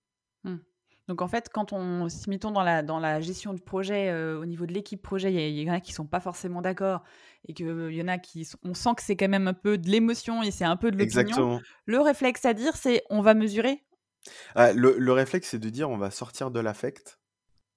Mmh. 0.44 0.56
Donc 1.08 1.22
en 1.22 1.28
fait, 1.28 1.48
quand 1.52 1.72
on 1.72 2.08
se 2.08 2.30
mettons 2.30 2.50
dans 2.50 2.62
la, 2.62 2.82
dans 2.82 3.00
la 3.00 3.20
gestion 3.20 3.52
du 3.52 3.60
projet, 3.60 4.12
au 4.34 4.46
niveau 4.46 4.66
de 4.66 4.72
l'équipe 4.72 5.02
projet, 5.02 5.32
il 5.32 5.58
y, 5.58 5.68
en 5.68 5.74
a 5.74 5.80
qui 5.80 5.92
sont 5.92 6.06
pas 6.06 6.20
forcément 6.20 6.62
d'accord 6.62 7.02
et 7.48 7.54
qu'il 7.54 7.66
y 7.66 8.02
en 8.02 8.08
a 8.08 8.18
qui, 8.18 8.48
on 8.62 8.74
sent 8.74 8.90
que 8.96 9.02
c'est 9.02 9.16
quand 9.16 9.28
même 9.28 9.48
un 9.48 9.54
peu 9.54 9.76
de 9.78 9.88
l'émotion 9.88 10.42
et 10.42 10.50
c'est 10.50 10.64
un 10.64 10.76
peu 10.76 10.90
de 10.90 10.98
l'opinion. 10.98 11.60
Le 11.86 12.00
réflexe 12.00 12.44
à 12.44 12.54
dire, 12.54 12.76
c'est 12.76 13.02
on 13.10 13.22
va 13.22 13.34
mesurer? 13.34 13.82
Ah, 14.54 14.72
le, 14.72 15.12
réflexe, 15.12 15.48
c'est 15.48 15.58
de 15.58 15.70
dire 15.70 15.90
on 15.90 15.96
va 15.96 16.10
sortir 16.10 16.50
de 16.50 16.60
l'affect. 16.60 17.18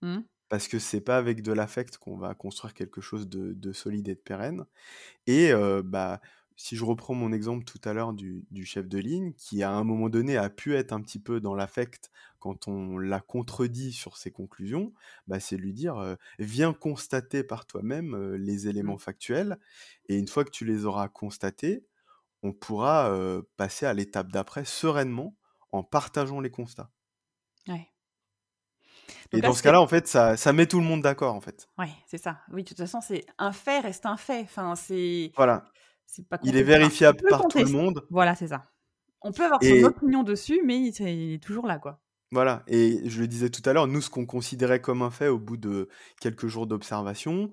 Mmh. 0.02 0.20
Parce 0.50 0.68
que 0.68 0.78
c'est 0.78 1.02
pas 1.02 1.18
avec 1.18 1.42
de 1.42 1.54
l'affect 1.54 1.98
qu'on 1.98 2.18
va 2.18 2.36
construire 2.36 2.74
quelque 2.74 3.02
chose 3.02 3.28
de, 3.28 3.74
solide 3.74 4.10
et 4.10 4.16
de 4.16 4.20
pérenne. 4.20 4.66
Et 5.26 5.52
bah 5.84 6.20
si 6.56 6.76
je 6.76 6.84
reprends 6.84 7.14
mon 7.14 7.32
exemple 7.32 7.66
tout 7.66 7.82
à 7.84 7.94
l'heure 7.94 8.14
du, 8.14 8.66
chef 8.66 8.88
de 8.88 8.98
ligne, 8.98 9.34
qui 9.34 9.64
à 9.64 9.72
un 9.72 9.84
moment 9.84 10.10
donné 10.10 10.38
a 10.38 10.50
pu 10.50 10.76
être 10.76 10.94
un 10.94 11.02
petit 11.02 11.20
peu 11.20 11.40
dans 11.40 11.56
l'affect 11.56 12.12
quand 12.40 12.68
on 12.68 12.98
l'a 12.98 13.22
contredit 13.22 13.94
sur 13.94 14.18
ses 14.18 14.32
conclusions, 14.32 14.94
bah 15.28 15.40
c'est 15.40 15.56
lui 15.56 15.74
dire 15.74 16.18
viens 16.40 16.74
constater 16.74 17.44
par 17.44 17.66
toi-même 17.66 18.36
les 18.36 18.68
éléments 18.68 18.96
mmh. 18.96 19.00
factuels, 19.00 19.60
et 20.10 20.18
une 20.18 20.28
fois 20.28 20.44
que 20.44 20.52
tu 20.52 20.66
les 20.66 20.86
auras 20.86 21.08
constatés, 21.08 21.86
on 22.44 22.52
pourra 22.52 23.16
passer 23.56 23.86
à 23.86 23.94
l'étape 23.94 24.32
d'après 24.32 24.66
sereinement 24.66 25.36
en 25.72 25.84
partageant 25.84 26.40
les 26.40 26.52
constats. 26.52 26.92
et 29.32 29.42
dans 29.42 29.54
ce 29.54 29.64
cas-là, 29.64 29.82
en 29.82 29.88
fait, 29.88 30.08
ça, 30.08 30.38
ça, 30.38 30.54
met 30.54 30.68
tout 30.68 30.80
le 30.80 30.86
monde 30.86 31.02
d'accord, 31.02 31.34
en 31.34 31.42
fait. 31.42 31.68
Oui, 31.80 31.88
c'est 32.06 32.20
ça. 32.20 32.42
Oui, 32.52 32.64
de 32.64 32.68
toute 32.68 32.78
façon, 32.78 33.02
c'est 33.02 33.26
un 33.40 33.52
fait 33.52 33.80
reste 33.80 34.06
un 34.06 34.18
fait. 34.18 34.42
Enfin, 34.42 34.76
c'est. 34.76 35.32
Voilà 35.36 35.66
il 36.44 36.58
est 36.58 36.64
vérifiable 36.64 37.22
par 37.30 37.48
tout 37.48 37.60
le 37.60 37.70
monde. 37.70 38.06
Voilà, 38.10 38.36
c'est 38.36 38.48
ça. 38.48 38.66
On 39.22 39.32
peut 39.32 39.46
avoir 39.46 39.64
son 39.64 39.84
opinion 39.84 40.24
dessus, 40.24 40.62
mais 40.66 40.80
il 40.80 41.34
est 41.34 41.44
toujours 41.44 41.66
là, 41.66 41.80
quoi. 41.80 42.00
Voilà, 42.32 42.64
et 42.66 43.08
je 43.08 43.22
le 43.22 43.28
disais 43.28 43.50
tout 43.50 43.62
à 43.70 43.74
l'heure, 43.74 43.86
nous, 43.86 44.02
ce 44.02 44.10
qu'on 44.10 44.26
considérait 44.26 44.82
comme 44.82 45.04
un 45.04 45.12
fait 45.12 45.28
au 45.28 45.38
bout 45.38 45.56
de 45.56 45.88
quelques 46.20 46.48
jours 46.48 46.66
d'observation, 46.66 47.52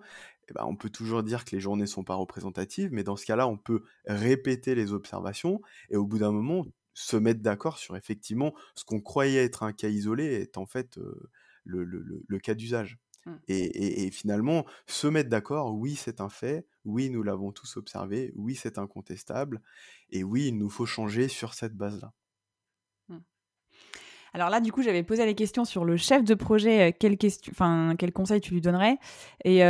eh 0.49 0.55
ben, 0.55 0.65
on 0.67 0.75
peut 0.75 0.89
toujours 0.89 1.23
dire 1.23 1.45
que 1.45 1.55
les 1.55 1.61
journées 1.61 1.83
ne 1.83 1.87
sont 1.87 2.03
pas 2.03 2.15
représentatives, 2.15 2.89
mais 2.91 3.05
dans 3.05 3.17
ce 3.17 3.27
cas-là, 3.27 3.47
on 3.47 3.59
peut 3.59 3.85
répéter 4.07 4.75
les 4.75 4.93
observations 4.93 5.61
et 5.91 5.97
au 5.97 6.07
bout 6.07 6.19
d'un 6.19 6.33
moment, 6.33 6.65
se 6.95 7.17
mettre 7.17 7.41
d'accord 7.41 7.77
sur 7.77 7.95
effectivement 7.95 8.55
ce 8.75 8.85
qu'on 8.85 9.01
croyait 9.01 9.45
être 9.45 9.63
un 9.63 9.73
cas 9.73 9.89
isolé 9.89 10.25
est 10.25 10.57
en 10.57 10.67
fait 10.67 10.97
euh, 10.97 11.31
le 11.65 12.39
cas 12.39 12.55
d'usage. 12.55 12.99
Mmh. 13.31 13.39
Et, 13.49 14.11
finalement, 14.11 14.65
se 14.87 15.07
mettre 15.07 15.29
d'accord, 15.29 15.75
oui, 15.75 15.95
c'est 15.95 16.21
un 16.21 16.29
fait, 16.29 16.67
oui, 16.85 17.11
nous 17.11 17.23
l'avons 17.23 17.53
tous 17.53 17.77
observé, 17.77 18.33
oui, 18.37 18.55
c'est 18.55 18.79
incontestable, 18.79 19.61
et 20.11 20.25
oui, 20.25 20.49
il 20.49 20.59
nous 20.59 20.71
faut 20.71 20.87
changer 20.87 21.29
sur 21.29 21.55
cette 21.55 21.75
base-là. 21.75 22.13
Mmh. 23.09 23.19
Alors 24.33 24.51
là, 24.51 24.61
du 24.61 24.73
coup, 24.73 24.83
j'avais 24.83 25.03
posé 25.03 25.25
les 25.27 25.35
questions 25.35 25.65
sur 25.65 25.85
le 25.85 25.97
chef 25.97 26.25
de 26.25 26.35
projet, 26.35 26.97
quel, 26.99 27.17
enfin, 27.51 27.95
quel 27.99 28.13
conseil 28.13 28.41
tu 28.41 28.55
lui 28.55 28.61
donnerais 28.61 28.99
Et 29.45 29.61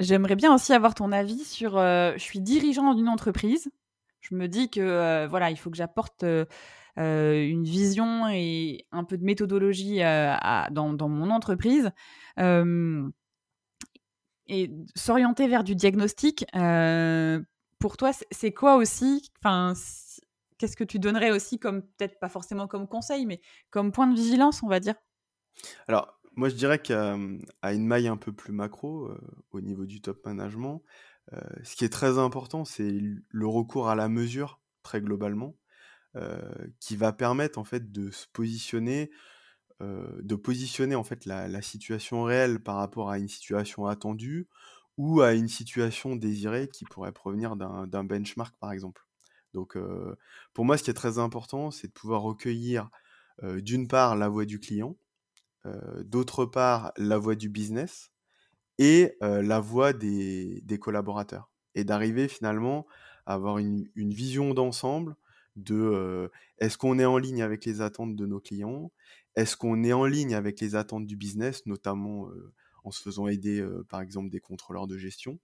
j'aimerais 0.00 0.36
bien 0.36 0.54
aussi 0.54 0.72
avoir 0.72 0.94
ton 0.94 1.12
avis 1.12 1.44
sur, 1.44 1.72
je 1.78 2.18
suis 2.18 2.40
dirigeant 2.40 2.94
d'une 2.94 3.08
entreprise, 3.08 3.70
je 4.20 4.34
me 4.34 4.46
dis 4.46 4.70
que, 4.70 5.26
voilà, 5.26 5.50
il 5.50 5.56
faut 5.56 5.70
que 5.70 5.76
j'apporte 5.76 6.24
euh, 6.98 7.42
une 7.42 7.64
vision 7.64 8.28
et 8.28 8.86
un 8.92 9.04
peu 9.04 9.16
de 9.16 9.24
méthodologie 9.24 10.02
euh, 10.02 10.34
dans, 10.70 11.08
mon 11.08 11.30
entreprise 11.30 11.90
et 14.48 14.70
s'orienter 14.94 15.48
vers 15.48 15.64
du 15.64 15.74
diagnostic. 15.74 16.44
Euh, 16.54 17.40
pour 17.78 17.96
toi, 17.96 18.10
c'est 18.30 18.52
quoi 18.52 18.76
aussi 18.76 19.30
qu'est-ce 20.58 20.76
que 20.76 20.84
tu 20.84 20.98
donnerais 20.98 21.30
aussi 21.30 21.58
comme 21.58 21.82
peut-être 21.82 22.20
pas 22.20 22.28
forcément 22.28 22.68
comme 22.68 22.86
conseil, 22.86 23.24
mais 23.24 23.40
comme 23.70 23.90
point 23.90 24.06
de 24.06 24.14
vigilance, 24.14 24.62
on 24.62 24.68
va 24.68 24.78
dire? 24.78 24.94
Alors, 25.88 26.20
moi, 26.36 26.48
je 26.48 26.54
dirais 26.54 26.78
qu'à 26.78 27.14
une 27.14 27.86
maille 27.86 28.08
un 28.08 28.16
peu 28.16 28.32
plus 28.32 28.52
macro, 28.52 29.10
au 29.50 29.60
niveau 29.60 29.86
du 29.86 30.00
top 30.02 30.24
management, 30.26 30.82
ce 31.62 31.74
qui 31.74 31.84
est 31.84 31.92
très 31.92 32.18
important, 32.18 32.64
c'est 32.64 32.92
le 32.92 33.46
recours 33.46 33.88
à 33.88 33.94
la 33.94 34.08
mesure, 34.08 34.60
très 34.82 35.00
globalement. 35.00 35.56
Euh, 36.14 36.38
qui 36.78 36.94
va 36.94 37.14
permettre 37.14 37.58
en 37.58 37.64
fait 37.64 37.90
de 37.90 38.10
se 38.10 38.26
positionner, 38.34 39.10
euh, 39.80 40.20
de 40.20 40.34
positionner 40.34 40.94
en 40.94 41.04
fait 41.04 41.24
la, 41.24 41.62
situation 41.62 42.24
réelle 42.24 42.62
par 42.62 42.76
rapport 42.76 43.08
à 43.08 43.18
une 43.18 43.28
situation 43.28 43.86
attendue 43.86 44.46
ou 44.98 45.22
à 45.22 45.32
une 45.32 45.48
situation 45.48 46.14
désirée 46.14 46.68
qui 46.68 46.84
pourrait 46.84 47.12
provenir 47.12 47.56
d'un 47.56 48.04
benchmark 48.04 48.54
par 48.58 48.72
exemple. 48.72 49.06
Donc 49.54 49.74
euh, 49.74 50.14
pour 50.52 50.66
moi 50.66 50.76
ce 50.76 50.82
qui 50.82 50.90
est 50.90 50.94
très 50.94 51.16
important 51.18 51.70
c'est 51.70 51.86
de 51.86 51.92
pouvoir 51.92 52.20
recueillir 52.20 52.90
d'une 53.42 53.88
part 53.88 54.14
la 54.14 54.28
voix 54.28 54.44
du 54.44 54.60
client, 54.60 54.98
d'autre 56.04 56.44
part 56.44 56.92
la 56.98 57.16
voix 57.16 57.34
du 57.34 57.48
business 57.48 58.12
et 58.76 59.16
la 59.20 59.60
voix 59.60 59.94
des, 59.94 60.62
collaborateurs 60.78 61.50
et 61.74 61.84
d'arriver 61.84 62.28
finalement 62.28 62.86
à 63.24 63.32
avoir 63.32 63.56
une 63.56 63.88
vision 63.96 64.52
d'ensemble 64.52 65.16
de 65.56 66.30
est-ce 66.58 66.78
qu'on 66.78 66.98
est 66.98 67.04
en 67.04 67.18
ligne 67.18 67.42
avec 67.42 67.64
les 67.64 67.80
attentes 67.80 68.16
de 68.16 68.26
nos 68.26 68.40
clients? 68.40 68.92
Est-ce 69.36 69.56
qu'on 69.56 69.82
est 69.84 69.92
en 69.92 70.06
ligne 70.06 70.34
avec 70.34 70.60
les 70.60 70.74
attentes 70.74 71.06
du 71.06 71.16
business, 71.16 71.66
notamment 71.66 72.28
en 72.84 72.90
se 72.90 73.02
faisant 73.02 73.28
aider 73.28 73.66
par 73.88 74.00
exemple 74.00 74.30
des 74.30 74.40
contrôleurs 74.40 74.86
de 74.86 74.98
gestion? 74.98 75.38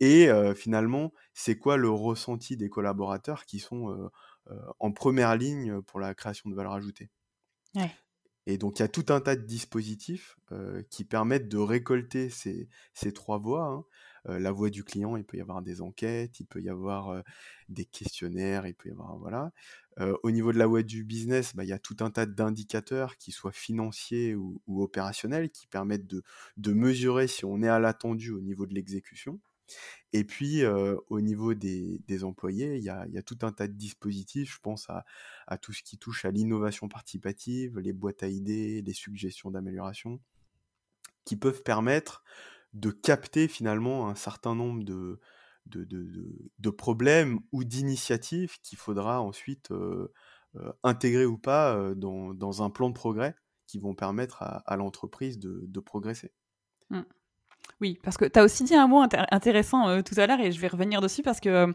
Et 0.00 0.28
finalement, 0.56 1.12
c'est 1.34 1.58
quoi 1.58 1.76
le 1.76 1.90
ressenti 1.90 2.56
des 2.56 2.68
collaborateurs 2.70 3.46
qui 3.46 3.58
sont 3.60 4.10
en 4.80 4.92
première 4.92 5.36
ligne 5.36 5.82
pour 5.82 6.00
la 6.00 6.14
création 6.14 6.50
de 6.50 6.54
valeur 6.54 6.72
ajoutée? 6.72 7.10
Et 8.46 8.58
donc, 8.58 8.78
il 8.78 8.82
y 8.82 8.84
a 8.84 8.88
tout 8.88 9.06
un 9.08 9.20
tas 9.20 9.36
de 9.36 9.42
dispositifs 9.42 10.36
qui 10.90 11.04
permettent 11.04 11.48
de 11.48 11.58
récolter 11.58 12.28
ces, 12.30 12.68
trois 13.14 13.38
voies. 13.38 13.64
Hein 13.64 13.84
la 14.24 14.52
voix 14.52 14.70
du 14.70 14.84
client, 14.84 15.16
il 15.16 15.24
peut 15.24 15.36
y 15.36 15.40
avoir 15.40 15.62
des 15.62 15.80
enquêtes, 15.80 16.40
il 16.40 16.46
peut 16.46 16.60
y 16.60 16.68
avoir 16.68 17.22
des 17.68 17.84
questionnaires, 17.84 18.66
il 18.66 18.74
peut 18.74 18.88
y 18.88 18.92
avoir 18.92 19.16
voilà. 19.18 19.52
au 20.22 20.30
niveau 20.30 20.52
de 20.52 20.58
la 20.58 20.66
voix 20.66 20.82
du 20.82 21.04
business, 21.04 21.54
bah, 21.56 21.64
il 21.64 21.68
y 21.68 21.72
a 21.72 21.78
tout 21.78 21.96
un 22.00 22.10
tas 22.10 22.26
d'indicateurs, 22.26 23.16
qui 23.16 23.32
soient 23.32 23.52
financiers 23.52 24.34
ou, 24.34 24.60
opérationnels, 24.66 25.50
qui 25.50 25.66
permettent 25.66 26.06
de, 26.06 26.72
mesurer 26.72 27.26
si 27.26 27.44
on 27.44 27.62
est 27.62 27.68
à 27.68 27.78
l'attendu 27.78 28.30
au 28.30 28.40
niveau 28.40 28.66
de 28.66 28.74
l'exécution. 28.74 29.40
Et 30.12 30.24
puis, 30.24 30.64
au 30.66 31.20
niveau 31.20 31.54
des, 31.54 32.24
employés, 32.24 32.76
il 32.76 32.82
y, 32.82 32.90
a, 32.90 33.22
tout 33.22 33.38
un 33.42 33.52
tas 33.52 33.68
de 33.68 33.72
dispositifs. 33.72 34.54
Je 34.54 34.60
pense 34.60 34.88
à, 34.90 35.04
à 35.46 35.58
tout 35.58 35.72
ce 35.72 35.82
qui 35.82 35.98
touche 35.98 36.24
à 36.24 36.30
l'innovation 36.30 36.88
participative, 36.88 37.78
les 37.78 37.92
boîtes 37.92 38.22
à 38.22 38.28
idées, 38.28 38.82
les 38.82 38.92
suggestions 38.92 39.50
d'amélioration, 39.50 40.20
qui 41.24 41.36
peuvent 41.36 41.62
permettre 41.62 42.22
de 42.72 42.90
capter 42.90 43.48
finalement 43.48 44.08
un 44.08 44.14
certain 44.14 44.54
nombre 44.54 44.84
de, 44.84 45.20
de, 45.66 46.70
problèmes 46.70 47.40
ou 47.52 47.64
d'initiatives 47.64 48.58
qu'il 48.62 48.78
faudra 48.78 49.20
ensuite 49.20 49.70
intégrer 50.82 51.26
ou 51.26 51.38
pas 51.38 51.94
dans, 51.94 52.62
un 52.62 52.70
plan 52.70 52.88
de 52.88 52.94
progrès 52.94 53.34
qui 53.66 53.78
vont 53.78 53.94
permettre 53.94 54.42
à, 54.42 54.76
l'entreprise 54.76 55.38
de, 55.38 55.80
progresser. 55.80 56.32
Mmh. 56.90 57.02
Oui, 57.80 57.98
parce 58.02 58.16
que 58.16 58.24
tu 58.24 58.38
as 58.38 58.44
aussi 58.44 58.64
dit 58.64 58.74
un 58.74 58.86
mot 58.86 59.02
intéressant 59.30 60.02
tout 60.02 60.14
à 60.16 60.26
l'heure 60.26 60.40
et 60.40 60.52
je 60.52 60.60
vais 60.60 60.68
revenir 60.68 61.00
dessus 61.00 61.22
parce 61.22 61.40
que 61.40 61.74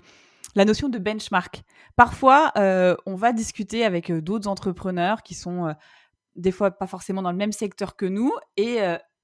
la 0.55 0.65
notion 0.65 0.89
de 0.89 0.97
benchmark. 0.97 1.63
Parfois, 1.95 2.51
on 2.55 3.15
va 3.15 3.33
discuter 3.33 3.85
avec 3.85 4.11
d'autres 4.11 4.47
entrepreneurs 4.47 5.23
qui 5.23 5.35
sont 5.35 5.75
des 6.35 6.51
fois 6.51 6.71
pas 6.71 6.87
forcément 6.87 7.21
dans 7.21 7.31
le 7.31 7.37
même 7.37 7.51
secteur 7.51 7.95
que 7.95 8.05
nous 8.05 8.31
et 8.55 8.79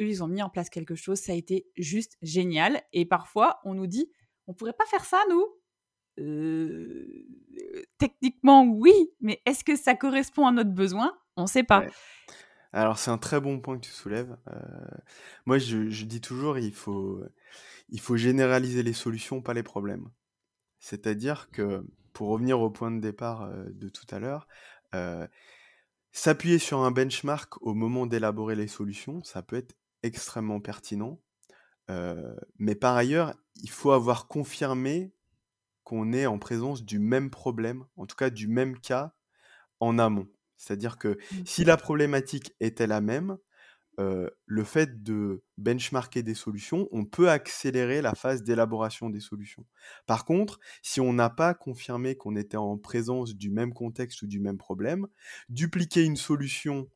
ils 0.07 0.23
ont 0.23 0.27
mis 0.27 0.41
en 0.41 0.49
place 0.49 0.69
quelque 0.69 0.95
chose, 0.95 1.19
ça 1.19 1.31
a 1.31 1.35
été 1.35 1.67
juste 1.75 2.17
génial. 2.21 2.81
Et 2.93 3.05
parfois, 3.05 3.59
on 3.63 3.73
nous 3.73 3.87
dit, 3.87 4.11
on 4.47 4.53
pourrait 4.53 4.73
pas 4.73 4.85
faire 4.85 5.05
ça, 5.05 5.21
nous? 5.29 5.45
Euh, 6.19 7.27
Techniquement, 7.97 8.65
oui, 8.65 8.93
mais 9.21 9.41
est-ce 9.45 9.63
que 9.63 9.75
ça 9.75 9.95
correspond 9.95 10.47
à 10.47 10.51
notre 10.51 10.71
besoin? 10.71 11.17
On 11.37 11.43
ne 11.43 11.47
sait 11.47 11.63
pas. 11.63 11.85
Alors, 12.71 12.97
c'est 12.97 13.11
un 13.11 13.17
très 13.17 13.39
bon 13.39 13.59
point 13.59 13.77
que 13.77 13.85
tu 13.85 13.91
soulèves. 13.91 14.35
Euh, 14.47 14.59
moi, 15.45 15.57
je, 15.57 16.03
dis 16.03 16.21
toujours, 16.21 16.57
il 16.57 16.73
faut, 16.73 17.23
il 17.89 17.99
faut 17.99 18.17
généraliser 18.17 18.83
les 18.83 18.93
solutions, 18.93 19.41
pas 19.41 19.53
les 19.53 19.63
problèmes. 19.63 20.09
C'est-à-dire 20.79 21.49
que, 21.51 21.85
pour 22.13 22.29
revenir 22.29 22.59
au 22.59 22.69
point 22.69 22.91
de 22.91 22.99
départ 22.99 23.43
euh, 23.43 23.65
de 23.69 23.89
tout 23.89 24.07
à 24.11 24.19
l'heure, 24.19 24.47
s'appuyer 26.11 26.59
sur 26.59 26.79
un 26.81 26.91
benchmark 26.91 27.59
au 27.61 27.73
moment 27.73 28.05
d'élaborer 28.05 28.55
les 28.55 28.67
solutions, 28.67 29.23
ça 29.23 29.41
peut 29.41 29.55
être 29.55 29.75
extrêmement 30.03 30.59
pertinent. 30.59 31.19
mais 32.59 32.75
par 32.75 32.95
ailleurs, 32.95 33.33
il 33.55 33.69
faut 33.69 33.91
avoir 33.91 34.27
confirmé 34.27 35.13
qu'on 35.83 36.13
est 36.13 36.25
en 36.25 36.39
présence 36.39 36.83
du 36.83 36.99
même 36.99 37.29
problème, 37.29 37.85
en 37.97 38.05
tout 38.05 38.15
cas 38.15 38.29
du 38.29 38.47
même 38.47 38.79
cas 38.79 39.13
en 39.79 39.99
amont. 39.99 40.27
C'est-à-dire 40.57 40.97
que 40.97 41.09
mmh. 41.09 41.45
si 41.45 41.65
la 41.65 41.75
problématique 41.75 42.53
était 42.61 42.87
la 42.87 43.01
même, 43.01 43.37
le 43.97 44.63
fait 44.63 45.03
de 45.03 45.43
benchmarker 45.57 46.23
des 46.23 46.33
solutions, 46.33 46.87
on 46.91 47.05
peut 47.05 47.29
accélérer 47.29 48.01
la 48.01 48.15
phase 48.15 48.43
d'élaboration 48.43 49.09
des 49.09 49.19
solutions. 49.19 49.65
Par 50.07 50.25
contre, 50.25 50.59
si 50.81 50.99
on 50.99 51.13
n'a 51.13 51.29
pas 51.29 51.53
confirmé 51.53 52.15
qu'on 52.15 52.35
était 52.35 52.57
en 52.57 52.77
présence 52.77 53.35
du 53.35 53.49
même 53.51 53.73
contexte 53.73 54.23
ou 54.23 54.27
du 54.27 54.39
même 54.39 54.57
problème, 54.57 55.07
dupliquer 55.49 56.03
une 56.03 56.15
solution 56.15 56.89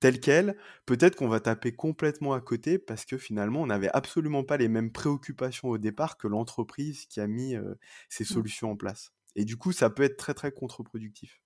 telle 0.00 0.20
qu'elle, 0.20 0.56
peut-être 0.86 1.16
qu'on 1.16 1.28
va 1.28 1.40
taper 1.40 1.72
complètement 1.72 2.32
à 2.34 2.40
côté 2.40 2.78
parce 2.78 3.04
que 3.04 3.18
finalement, 3.18 3.62
on 3.62 3.66
n'avait 3.66 3.90
absolument 3.92 4.44
pas 4.44 4.56
les 4.56 4.68
mêmes 4.68 4.92
préoccupations 4.92 5.68
au 5.68 5.78
départ 5.78 6.16
que 6.16 6.28
l'entreprise 6.28 7.06
qui 7.06 7.20
a 7.20 7.26
mis 7.26 7.54
ces 8.08 8.24
mmh. 8.24 8.26
solutions 8.26 8.70
en 8.70 8.76
place. 8.76 9.12
Et 9.34 9.44
du 9.44 9.56
coup, 9.56 9.72
ça 9.72 9.90
peut 9.90 10.02
être 10.02 10.16
très 10.16 10.34
très 10.34 10.52
contre-productif. 10.52 11.40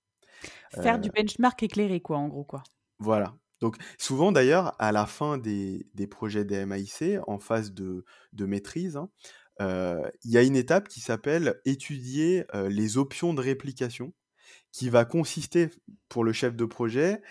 Faire 0.70 0.98
du 0.98 1.10
benchmark 1.10 1.62
éclairé, 1.62 2.00
quoi, 2.00 2.18
en 2.18 2.28
gros, 2.28 2.44
quoi. 2.44 2.62
Voilà. 2.98 3.36
Donc 3.60 3.76
souvent 3.96 4.32
d'ailleurs, 4.32 4.74
à 4.80 4.90
la 4.90 5.06
fin 5.06 5.38
des, 5.38 5.86
projets 6.10 6.44
DMAIC, 6.44 7.20
en 7.28 7.38
phase 7.38 7.72
de, 7.72 8.04
maîtrise, 8.40 8.96
hein, 8.96 9.08
il 9.60 10.30
y 10.30 10.36
a 10.36 10.42
une 10.42 10.56
étape 10.56 10.88
qui 10.88 11.00
s'appelle 11.00 11.60
étudier 11.64 12.44
les 12.54 12.98
options 12.98 13.34
de 13.34 13.40
réplication, 13.40 14.12
qui 14.72 14.88
va 14.88 15.04
consister 15.04 15.70
pour 16.08 16.24
le 16.24 16.32
chef 16.32 16.56
de 16.56 16.64
projet 16.64 17.22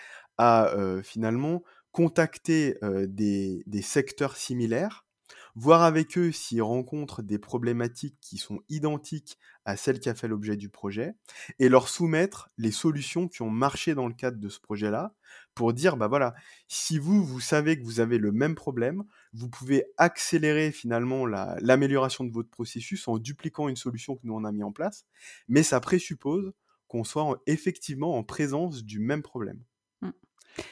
à 0.42 0.74
finalement 1.04 1.62
contacter 1.92 2.76
des, 3.08 3.82
secteurs 3.84 4.36
similaires, 4.38 5.06
voir 5.54 5.84
avec 5.84 6.18
eux 6.18 6.32
s'ils 6.32 6.64
rencontrent 6.64 7.22
des 7.22 7.38
problématiques 7.38 8.18
qui 8.22 8.38
sont 8.38 8.62
identiques 8.68 9.38
à 9.66 9.78
celles 9.78 10.00
qui 10.00 10.10
a 10.10 10.16
fait 10.16 10.28
l'objet 10.28 10.58
du 10.58 10.70
projet, 10.70 11.14
et 11.60 11.70
leur 11.70 11.90
soumettre 11.90 12.50
les 12.58 12.72
solutions 12.72 13.28
qui 13.28 13.44
ont 13.44 13.52
marché 13.52 13.94
dans 13.94 14.08
le 14.08 14.16
cadre 14.16 14.40
de 14.40 14.50
ce 14.50 14.60
projet-là, 14.60 15.14
pour 15.54 15.74
dire, 15.74 15.96
bah 15.96 16.08
voilà, 16.08 16.34
si 16.68 16.98
vous, 16.98 17.24
vous 17.24 17.40
savez 17.40 17.78
que 17.78 17.84
vous 17.84 18.00
avez 18.00 18.18
le 18.18 18.32
même 18.32 18.56
problème, 18.56 19.04
vous 19.34 19.48
pouvez 19.48 19.86
accélérer 19.98 20.72
finalement 20.72 21.28
l'amélioration 21.28 22.24
de 22.24 22.32
votre 22.32 22.50
processus 22.50 23.08
en 23.08 23.20
dupliquant 23.20 23.70
une 23.70 23.76
solution 23.76 24.16
que 24.16 24.22
nous 24.24 24.34
on 24.34 24.44
a 24.44 24.52
mis 24.52 24.64
en 24.64 24.72
place, 24.72 25.06
mais 25.48 25.62
ça 25.62 25.80
présuppose 25.80 26.52
qu'on 26.88 27.04
soit 27.04 27.40
effectivement 27.46 28.18
en 28.18 28.24
présence 28.24 28.84
du 28.84 29.00
même 29.00 29.22
problème. 29.22 29.62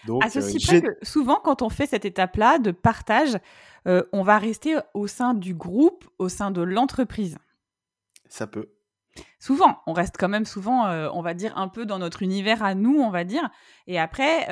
Donc, 0.06 0.24
à 0.24 0.30
ceci 0.30 0.58
que 0.60 0.98
souvent, 1.02 1.40
quand 1.44 1.62
on 1.62 1.70
fait 1.70 1.86
cette 1.86 2.06
étape-là 2.06 2.60
de 2.60 2.72
partage, 2.72 3.38
on 3.86 4.24
va 4.24 4.38
rester 4.38 4.78
au 4.94 5.08
sein 5.08 5.34
du 5.34 5.54
groupe, 5.54 6.08
au 6.20 6.30
sein 6.30 6.52
de 6.52 6.62
l'entreprise. 6.62 7.38
Ça 8.28 8.46
peut. 8.46 8.70
Souvent, 9.40 9.82
on 9.88 9.94
reste 9.94 10.16
quand 10.18 10.30
même 10.30 10.46
souvent, 10.46 10.88
on 11.12 11.22
va 11.22 11.34
dire, 11.34 11.58
un 11.58 11.68
peu 11.68 11.86
dans 11.86 12.00
notre 12.00 12.22
univers 12.22 12.64
à 12.64 12.76
nous, 12.76 13.00
on 13.00 13.10
va 13.10 13.24
dire. 13.24 13.50
Et 13.88 14.00
après, 14.00 14.48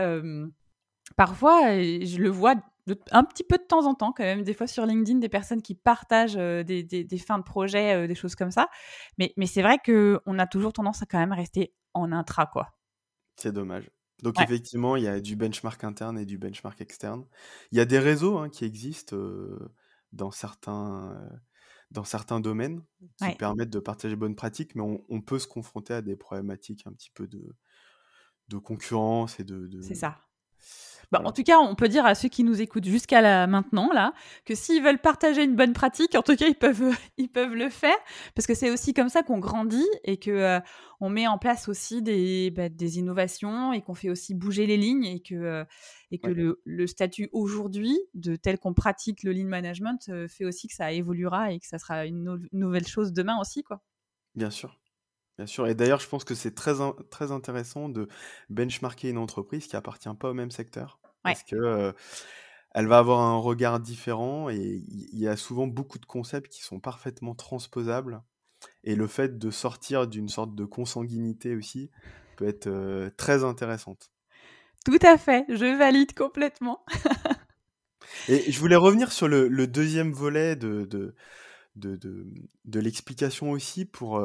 parfois, 1.16 1.74
je 1.74 2.18
le 2.18 2.30
vois 2.30 2.56
un 3.12 3.24
petit 3.24 3.44
peu 3.44 3.58
de 3.58 3.64
temps 3.64 3.86
en 3.86 3.94
temps, 3.94 4.14
quand 4.14 4.24
même, 4.24 4.44
des 4.44 4.54
fois 4.54 4.66
sur 4.66 4.86
LinkedIn, 4.86 5.20
des 5.20 5.30
personnes 5.30 5.62
qui 5.62 5.76
partagent 5.76 6.36
des, 6.36 7.08
fins 7.26 7.38
de 7.38 7.44
projet, 7.44 8.08
des 8.08 8.16
choses 8.16 8.36
comme 8.36 8.52
ça. 8.52 8.70
Mais, 9.18 9.34
mais 9.38 9.46
c'est 9.46 9.62
vrai 9.62 9.78
qu'on 9.86 10.40
a 10.40 10.48
toujours 10.48 10.74
tendance 10.74 11.02
à 11.04 11.06
quand 11.06 11.20
même 11.20 11.34
rester 11.34 11.74
en 11.94 12.12
intra, 12.12 12.46
quoi. 12.46 12.70
C'est 13.36 13.52
dommage. 13.52 13.92
Donc 14.24 14.40
effectivement, 14.42 14.96
il 14.96 15.04
y 15.04 15.08
a 15.08 15.20
du 15.20 15.36
benchmark 15.36 15.84
interne 15.84 16.18
et 16.18 16.26
du 16.26 16.38
benchmark 16.38 16.82
externe. 16.82 17.26
Il 17.72 17.78
y 17.78 17.82
a 17.82 17.86
des 17.86 18.00
réseaux 18.00 18.38
hein, 18.38 18.50
qui 18.50 18.66
existent 18.66 19.16
dans, 20.12 20.32
certains, 20.32 21.30
dans 21.92 22.04
certains 22.04 22.40
domaines 22.40 22.84
qui 23.18 23.36
permettent 23.36 23.70
de 23.70 23.80
partager 23.80 24.16
bonnes 24.16 24.36
pratiques, 24.36 24.76
mais 24.76 24.84
on, 25.10 25.22
peut 25.22 25.40
se 25.40 25.48
confronter 25.48 25.94
à 25.94 26.02
des 26.02 26.16
problématiques 26.16 26.88
un 26.88 26.94
petit 26.94 27.12
peu 27.12 27.28
de, 27.28 27.56
de 28.48 28.58
concurrence 28.58 29.40
et 29.40 29.44
de... 29.44 29.82
C'est 29.82 29.96
ça. 29.96 30.27
Bah, 31.12 31.22
en 31.24 31.32
tout 31.32 31.44
cas, 31.44 31.60
on 31.60 31.74
peut 31.76 31.88
dire 31.88 32.06
à 32.06 32.16
ceux 32.16 32.28
qui 32.28 32.44
nous 32.44 32.62
écoutent 32.62 32.86
jusqu'à 32.86 33.22
là, 33.22 33.48
maintenant 33.48 33.92
là 33.94 34.14
que 34.46 34.56
s'ils 34.56 34.84
veulent 34.84 35.00
partager 35.00 35.44
une 35.44 35.56
bonne 35.56 35.72
pratique, 35.72 36.16
en 36.16 36.22
tout 36.22 36.36
cas, 36.36 36.48
ils 36.48 36.56
peuvent, 36.56 36.84
ils 37.18 37.30
peuvent 37.30 37.54
le 37.54 37.70
faire 37.70 37.96
parce 38.36 38.46
que 38.46 38.54
c'est 38.54 38.70
aussi 38.70 38.94
comme 38.94 39.08
ça 39.08 39.24
qu'on 39.24 39.40
grandit 39.40 39.88
et 40.04 40.18
que 40.18 40.32
euh, 40.32 40.60
on 41.00 41.10
met 41.10 41.26
en 41.26 41.38
place 41.38 41.70
aussi 41.70 42.02
des, 42.02 42.52
bah, 42.52 42.68
des 42.68 43.00
innovations 43.00 43.72
et 43.72 43.82
qu'on 43.82 43.94
fait 43.94 44.10
aussi 44.10 44.36
bouger 44.36 44.66
les 44.66 44.76
lignes 44.76 45.06
et 45.06 45.22
que, 45.22 45.36
euh, 45.36 45.64
et 46.12 46.20
que 46.20 46.30
le, 46.30 46.62
le, 46.66 46.88
statut 46.88 47.30
aujourd'hui 47.32 47.98
de 48.14 48.36
tel 48.36 48.60
qu'on 48.60 48.74
pratique 48.74 49.24
le 49.24 49.32
lean 49.32 49.48
management 49.48 50.10
euh, 50.10 50.28
fait 50.28 50.44
aussi 50.44 50.68
que 50.68 50.74
ça 50.74 50.92
évoluera 50.92 51.54
et 51.54 51.60
que 51.60 51.68
ça 51.68 51.78
sera 51.78 52.06
une 52.06 52.38
nouvelle 52.52 52.88
chose 52.88 53.14
demain 53.14 53.40
aussi, 53.40 53.64
quoi. 53.64 53.82
Bien 54.36 54.50
sûr. 54.50 54.78
Bien 55.38 55.46
sûr. 55.46 55.68
Et 55.68 55.76
d'ailleurs, 55.76 56.00
je 56.00 56.08
pense 56.08 56.24
que 56.24 56.36
c'est 56.36 56.56
très, 56.56 56.74
très 57.10 57.32
intéressant 57.32 57.90
de 57.90 58.08
benchmarker 58.50 59.10
une 59.10 59.18
entreprise 59.18 59.68
qui 59.68 59.76
appartient 59.76 60.10
pas 60.20 60.32
au 60.32 60.34
même 60.34 60.52
secteur. 60.52 61.00
Parce 61.24 61.44
que 61.44 61.94
elle 62.72 62.88
va 62.88 63.00
avoir 63.00 63.22
un 63.22 63.38
regard 63.38 63.80
différent 63.80 64.50
et 64.50 64.84
il 64.88 65.20
y 65.20 65.28
a 65.28 65.36
souvent 65.36 65.68
beaucoup 65.68 66.00
de 66.00 66.06
concepts 66.06 66.52
qui 66.52 66.62
sont 66.62 66.80
parfaitement 66.80 67.36
transposables. 67.36 68.22
Et 68.84 68.96
le 68.96 69.08
fait 69.08 69.38
de 69.38 69.52
sortir 69.52 70.08
d'une 70.08 70.30
sorte 70.30 70.56
de 70.56 70.66
consanguinité 70.66 71.56
aussi 71.56 71.92
peut 72.36 72.48
être 72.48 73.10
très 73.18 73.44
intéressante. 73.44 74.12
Tout 74.86 75.00
à 75.02 75.18
fait, 75.18 75.46
je 75.50 75.78
valide 75.78 76.14
complètement. 76.14 76.86
et 78.30 78.52
je 78.52 78.60
voulais 78.60 78.76
revenir 78.76 79.12
sur 79.12 79.28
le, 79.28 79.68
deuxième 79.68 80.14
volet 80.14 80.56
de, 80.56 80.86
de, 80.86 81.16
de, 81.76 82.28
de 82.66 82.80
l'explication 82.80 83.52
aussi 83.52 83.86
pour 83.86 84.24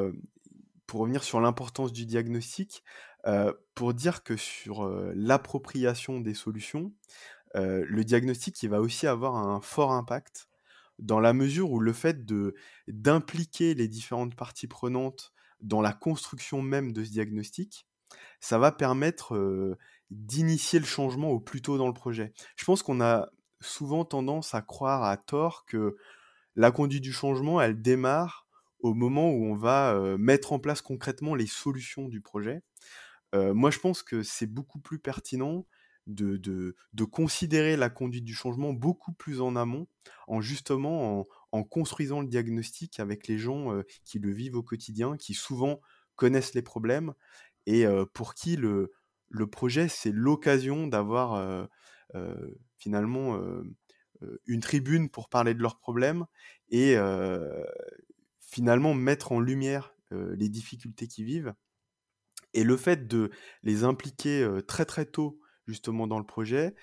pour 0.93 1.01
revenir 1.01 1.24
sur 1.24 1.40
l'importance 1.40 1.90
du 1.90 2.05
diagnostic, 2.05 2.84
pour 3.74 3.95
dire 3.95 4.22
que 4.22 4.36
sur 4.36 4.86
l'appropriation 5.14 6.20
des 6.20 6.34
solutions, 6.34 6.93
le 7.55 8.03
diagnostic 8.03 8.62
il 8.62 8.68
va 8.68 8.82
aussi 8.82 9.07
avoir 9.07 9.36
un 9.36 9.62
fort 9.62 9.93
impact 9.93 10.51
dans 10.99 11.18
la 11.18 11.32
mesure 11.32 11.70
où 11.70 11.80
le 11.80 11.95
fait 11.95 12.26
de 12.26 12.55
d'impliquer 12.88 13.72
les 13.72 13.88
différentes 13.88 14.36
parties 14.36 14.66
prenantes 14.66 15.32
dans 15.62 15.80
la 15.80 15.95
construction 15.95 16.61
même 16.61 16.93
de 16.93 17.03
ce 17.05 17.11
diagnostic, 17.11 17.86
ça 18.40 18.59
va 18.59 18.70
permettre 18.70 19.78
d'initier 20.11 20.78
le 20.78 20.84
changement 20.84 21.30
au 21.30 21.40
plus 21.40 21.62
tôt 21.62 21.78
dans 21.78 21.88
le 21.88 21.95
projet. 21.95 22.34
Je 22.57 22.66
pense 22.66 22.82
qu'on 22.82 23.01
a 23.01 23.30
souvent 23.62 24.05
tendance 24.05 24.55
à 24.55 24.61
croire 24.61 25.05
à 25.05 25.16
tort 25.16 25.64
que 25.64 25.97
la 26.55 26.70
conduite 26.70 27.03
du 27.03 27.14
changement, 27.14 27.62
elle 27.62 27.80
démarre 27.80 28.47
au 28.83 28.95
moment 28.95 29.30
où 29.30 29.45
on 29.45 29.57
va 29.57 30.16
mettre 30.18 30.53
en 30.53 30.59
place 30.59 30.83
concrètement 30.83 31.35
les 31.35 31.47
solutions 31.47 32.09
du 32.09 32.20
projet. 32.20 32.62
moi, 33.33 33.70
je 33.70 33.78
pense 33.78 34.03
que 34.03 34.22
c'est 34.22 34.47
beaucoup 34.47 34.80
plus 34.80 34.99
pertinent 34.99 35.66
de, 36.07 36.37
de, 36.37 37.05
considérer 37.05 37.76
la 37.76 37.89
conduite 37.89 38.24
du 38.24 38.35
changement 38.35 38.72
beaucoup 38.72 39.12
plus 39.12 39.41
en 39.41 39.57
amont, 39.57 39.87
en 40.26 40.41
justement 40.41 41.26
en, 41.53 41.62
construisant 41.64 42.20
le 42.20 42.26
diagnostic 42.26 42.99
avec 43.01 43.28
les 43.28 43.39
gens 43.39 43.83
qui 44.05 44.18
le 44.18 44.33
vivent 44.33 44.57
au 44.57 44.62
quotidien, 44.62 45.16
qui 45.16 45.35
souvent 45.35 45.80
connaissent 46.16 46.55
les 46.55 46.62
problèmes 46.62 47.14
et 47.66 47.87
pour 48.12 48.35
qui 48.35 48.57
le, 48.57 48.93
le 49.28 49.47
projet, 49.47 49.89
c'est 49.89 50.12
l'occasion 50.12 50.87
d'avoir 50.87 51.68
finalement 52.76 53.41
une 54.47 54.61
tribune 54.61 55.09
pour 55.09 55.28
parler 55.28 55.55
de 55.55 55.62
leurs 55.62 55.78
problèmes 55.78 56.26
et, 56.70 56.97
finalement 58.53 58.95
mettre 58.95 59.33
en 59.33 59.41
lumière 59.41 59.95
les 60.11 60.51
difficultés 60.51 61.09
qu'ils 61.09 61.25
vivent. 61.25 61.55
Et 62.53 62.65
le 62.65 62.77
fait 62.77 63.09
de 63.09 63.31
les 63.63 63.83
impliquer 63.83 64.47
très 64.69 64.85
très 64.85 65.07
tôt 65.07 65.41
justement 65.67 66.07
dans 66.07 66.19
le 66.19 66.27
projet, 66.27 66.75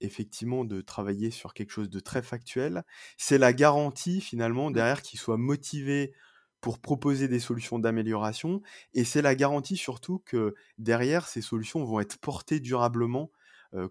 effectivement 0.00 0.64
de 0.64 0.80
travailler 0.80 1.30
sur 1.30 1.54
quelque 1.54 1.70
chose 1.70 1.88
de 1.88 2.00
très 2.00 2.22
factuel, 2.22 2.82
c'est 3.16 3.38
la 3.38 3.52
garantie 3.52 4.20
finalement 4.20 4.70
mmh. 4.70 4.72
derrière 4.72 5.02
qu'ils 5.02 5.20
soient 5.20 5.36
motivés 5.36 6.12
pour 6.60 6.80
proposer 6.80 7.28
des 7.28 7.40
solutions 7.40 7.78
d'amélioration, 7.78 8.60
et 8.92 9.04
c'est 9.04 9.22
la 9.22 9.34
garantie 9.34 9.76
surtout 9.76 10.18
que 10.26 10.54
derrière 10.78 11.26
ces 11.28 11.42
solutions 11.42 11.84
vont 11.84 12.00
être 12.00 12.18
portées 12.18 12.60
durablement 12.60 13.30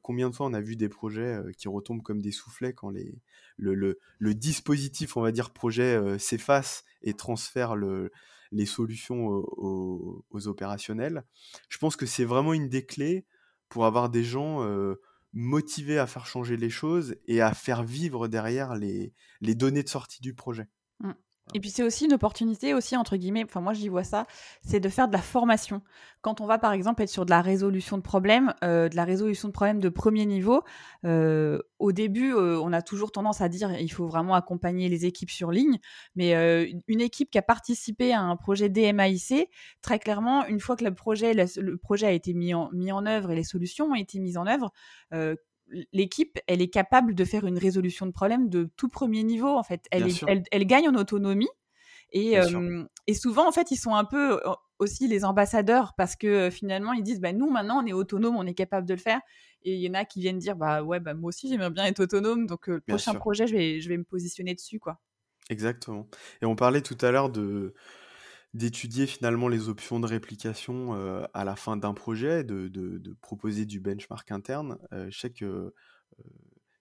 combien 0.01 0.29
de 0.29 0.35
fois 0.35 0.47
on 0.47 0.53
a 0.53 0.61
vu 0.61 0.75
des 0.75 0.89
projets 0.89 1.41
qui 1.57 1.67
retombent 1.67 2.01
comme 2.01 2.21
des 2.21 2.31
soufflets 2.31 2.73
quand 2.73 2.89
les, 2.89 3.15
le, 3.57 3.97
dispositif, 4.33 5.17
on 5.17 5.21
va 5.21 5.31
dire, 5.31 5.51
projet 5.51 6.17
s'efface 6.19 6.83
et 7.01 7.13
transfère 7.13 7.75
les 8.51 8.65
solutions 8.65 9.27
aux, 9.27 10.47
opérationnels 10.47 11.23
Je 11.69 11.77
pense 11.77 11.95
que 11.95 12.05
c'est 12.05 12.25
vraiment 12.25 12.53
une 12.53 12.69
des 12.69 12.85
clés 12.85 13.25
pour 13.69 13.85
avoir 13.85 14.09
des 14.09 14.23
gens 14.23 14.65
motivés 15.33 15.99
à 15.99 16.07
faire 16.07 16.25
changer 16.25 16.57
les 16.57 16.69
choses 16.69 17.15
et 17.27 17.41
à 17.41 17.53
faire 17.53 17.83
vivre 17.83 18.27
derrière 18.27 18.75
les 18.75 19.13
données 19.41 19.83
de 19.83 19.89
sortie 19.89 20.21
du 20.21 20.33
projet. 20.33 20.67
Et 21.55 21.59
puis 21.59 21.71
c'est 21.71 21.81
aussi 21.81 22.05
une 22.05 22.13
opportunité 22.13 22.75
aussi 22.75 22.95
entre 22.95 23.17
guillemets, 23.17 23.43
enfin 23.43 23.59
moi 23.59 23.73
j'y 23.73 23.89
vois 23.89 24.03
ça, 24.03 24.27
c'est 24.61 24.79
de 24.79 24.87
faire 24.87 25.07
de 25.07 25.13
la 25.13 25.21
formation. 25.21 25.81
Quand 26.21 26.41
on 26.41 26.45
va 26.45 26.59
par 26.59 26.73
exemple 26.73 27.01
être 27.01 27.09
sur 27.09 27.25
de 27.25 27.31
la 27.31 27.41
résolution 27.41 27.97
de 27.97 28.03
problèmes, 28.03 28.53
euh, 28.63 28.87
de 28.87 28.95
la 28.95 29.03
résolution 29.03 29.47
de 29.47 29.53
problèmes 29.53 29.79
de 29.79 29.89
premier 29.89 30.27
niveau, 30.27 30.61
euh, 31.05 31.59
au 31.79 31.91
début 31.91 32.33
euh, 32.33 32.59
on 32.61 32.71
a 32.71 32.83
toujours 32.83 33.11
tendance 33.11 33.41
à 33.41 33.49
dire 33.49 33.71
il 33.79 33.91
faut 33.91 34.05
vraiment 34.05 34.35
accompagner 34.35 34.89
les 34.89 35.07
équipes 35.07 35.31
sur 35.31 35.49
ligne, 35.49 35.79
mais 36.15 36.33
une 36.87 37.01
équipe 37.01 37.31
qui 37.31 37.39
a 37.39 37.41
participé 37.41 38.13
à 38.13 38.21
un 38.21 38.35
projet 38.35 38.69
DMAIC, 38.69 39.49
très 39.81 39.97
clairement 39.97 40.45
une 40.45 40.59
fois 40.59 40.75
que 40.75 40.83
le 40.83 40.93
projet 40.93 41.33
le, 41.33 41.77
projet 41.77 42.05
a 42.05 42.11
été 42.11 42.33
mis 42.33 42.53
en 42.53 42.69
mis 42.73 42.91
en 42.91 43.07
œuvre 43.07 43.31
et 43.31 43.35
les 43.35 43.43
solutions 43.43 43.87
ont 43.87 43.95
été 43.95 44.19
mises 44.19 44.37
en 44.37 44.45
œuvre, 44.45 44.71
l'équipe, 45.93 46.39
elle 46.47 46.61
est 46.61 46.69
capable 46.69 47.15
de 47.15 47.25
faire 47.25 47.45
une 47.45 47.57
résolution 47.57 48.05
de 48.05 48.11
problème 48.11 48.49
de 48.49 48.69
tout 48.75 48.89
premier 48.89 49.23
niveau. 49.23 49.49
En 49.49 49.63
fait, 49.63 49.85
elle, 49.91 50.07
elle, 50.51 50.65
gagne 50.65 50.87
en 50.89 50.95
autonomie. 50.95 51.49
Et, 52.11 52.35
et, 53.07 53.13
souvent, 53.13 53.47
en 53.47 53.51
fait, 53.51 53.71
ils 53.71 53.77
sont 53.77 53.93
un 53.93 54.05
peu 54.05 54.39
aussi 54.79 55.07
les 55.07 55.25
ambassadeurs 55.25 55.93
parce 55.95 56.15
que 56.15 56.49
finalement 56.49 56.93
ils 56.93 57.03
disent 57.03 57.19
bah 57.19 57.33
nous 57.33 57.49
maintenant 57.51 57.83
on 57.83 57.85
est 57.85 57.93
autonome, 57.93 58.37
on 58.37 58.45
est 58.45 58.53
capable 58.53 58.87
de 58.87 58.93
le 58.93 58.99
faire 58.99 59.19
et 59.63 59.75
il 59.75 59.81
y 59.81 59.89
en 59.89 59.93
a 59.93 60.05
qui 60.05 60.21
viennent 60.21 60.39
dire 60.39 60.55
bah 60.55 60.83
ouais 60.83 61.01
bah 61.01 61.13
moi 61.13 61.27
aussi 61.27 61.49
j'aimerais 61.49 61.69
bien 61.69 61.83
être 61.83 61.99
autonome 61.99 62.47
donc 62.47 62.67
le 62.67 62.79
prochain 62.79 63.13
projet 63.13 63.45
je 63.45 63.55
vais 63.55 63.81
je 63.81 63.89
vais 63.89 63.97
me 63.97 64.05
positionner 64.05 64.55
dessus 64.55 64.79
quoi. 64.79 64.99
Exactement. 65.49 66.07
Et 66.41 66.45
on 66.45 66.55
parlait 66.55 66.81
tout 66.81 66.97
à 67.01 67.11
l'heure 67.11 67.29
de 67.29 67.73
d'étudier 68.53 69.05
finalement 69.05 69.47
les 69.47 69.69
options 69.69 69.99
de 69.99 70.07
réplication 70.07 70.93
à 71.33 71.43
la 71.43 71.55
fin 71.55 71.77
d'un 71.77 71.93
projet, 71.93 72.43
de, 72.43 72.67
de, 72.67 73.15
proposer 73.21 73.65
du 73.65 73.79
benchmark 73.79 74.31
interne. 74.31 74.77
je 74.91 75.17
sais 75.17 75.29
que 75.29 75.73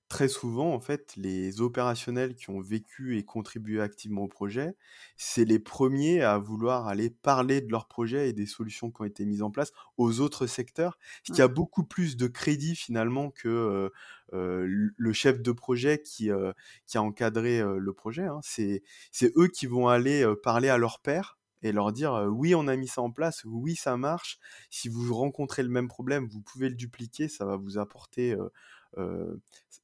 très 0.08 0.28
souvent, 0.28 0.72
en 0.72 0.80
fait, 0.80 1.12
les 1.16 1.60
opérationnels 1.60 2.34
qui 2.34 2.50
ont 2.50 2.60
vécu 2.60 3.18
et 3.18 3.24
contribué 3.24 3.80
activement 3.80 4.22
au 4.22 4.28
projet, 4.28 4.74
c'est 5.16 5.44
les 5.44 5.58
premiers 5.58 6.22
à 6.22 6.38
vouloir 6.38 6.88
aller 6.88 7.10
parler 7.10 7.60
de 7.60 7.70
leur 7.70 7.86
projet 7.88 8.30
et 8.30 8.32
des 8.32 8.46
solutions 8.46 8.90
qui 8.90 9.02
ont 9.02 9.04
été 9.04 9.26
mises 9.26 9.42
en 9.42 9.50
place 9.50 9.72
aux 9.98 10.20
autres 10.20 10.46
secteurs, 10.46 10.98
ce 11.24 11.32
qui 11.32 11.42
a 11.42 11.48
beaucoup 11.48 11.84
plus 11.84 12.16
de 12.16 12.26
crédit 12.26 12.74
finalement 12.74 13.30
que 13.30 13.90
le 14.32 15.12
chef 15.12 15.42
de 15.42 15.52
projet 15.52 16.00
qui, 16.00 16.30
qui 16.86 16.98
a 16.98 17.02
encadré 17.02 17.60
le 17.62 17.92
projet. 17.92 18.24
Hein. 18.24 18.40
C'est 18.42 18.82
eux 19.36 19.48
qui 19.48 19.66
vont 19.66 19.88
aller 19.88 20.26
parler 20.42 20.70
à 20.70 20.78
leur 20.78 21.00
père 21.00 21.37
et 21.62 21.72
leur 21.72 21.92
dire 21.92 22.26
oui 22.30 22.54
on 22.54 22.68
a 22.68 22.76
mis 22.76 22.88
ça 22.88 23.02
en 23.02 23.10
place, 23.10 23.42
oui 23.44 23.76
ça 23.76 23.96
marche, 23.96 24.38
si 24.70 24.88
vous 24.88 25.14
rencontrez 25.14 25.62
le 25.62 25.68
même 25.68 25.88
problème, 25.88 26.26
vous 26.28 26.40
pouvez 26.40 26.68
le 26.68 26.74
dupliquer, 26.74 27.28
ça 27.28 27.44
va 27.44 27.56
vous 27.56 27.78
apporter, 27.78 28.36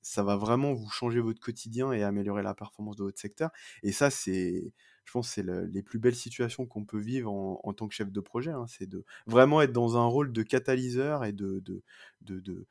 ça 0.03 0.23
va 0.23 0.37
vraiment 0.37 0.73
vous 0.73 0.89
changer 0.89 1.21
votre 1.21 1.41
quotidien 1.41 1.93
et 1.93 2.03
améliorer 2.03 2.43
la 2.43 2.55
performance 2.55 2.97
de 2.97 3.05
votre 3.05 3.19
secteur. 3.19 3.51
Et 3.83 3.93
ça 3.93 4.11
c'est, 4.11 4.73
je 5.05 5.13
pense, 5.13 5.29
c'est 5.29 5.45
les 5.45 5.83
plus 5.83 5.99
belles 5.99 6.15
situations 6.15 6.67
qu'on 6.67 6.85
peut 6.85 7.01
vivre 7.01 7.33
en, 7.33 7.73
tant 7.73 7.89
que 7.89 7.95
chef 7.95 8.11
de 8.11 8.21
projet, 8.21 8.51
hein. 8.51 8.67
c'est 8.69 8.89
de 8.89 9.05
vraiment 9.27 9.61
être 9.61 9.73
dans 9.73 9.97
un 9.97 10.07
rôle 10.07 10.33
de 10.33 10.43
catalyseur 10.43 11.25
et 11.25 11.33
de, 11.33 11.61
de, 11.61 11.83
de, 12.23 12.67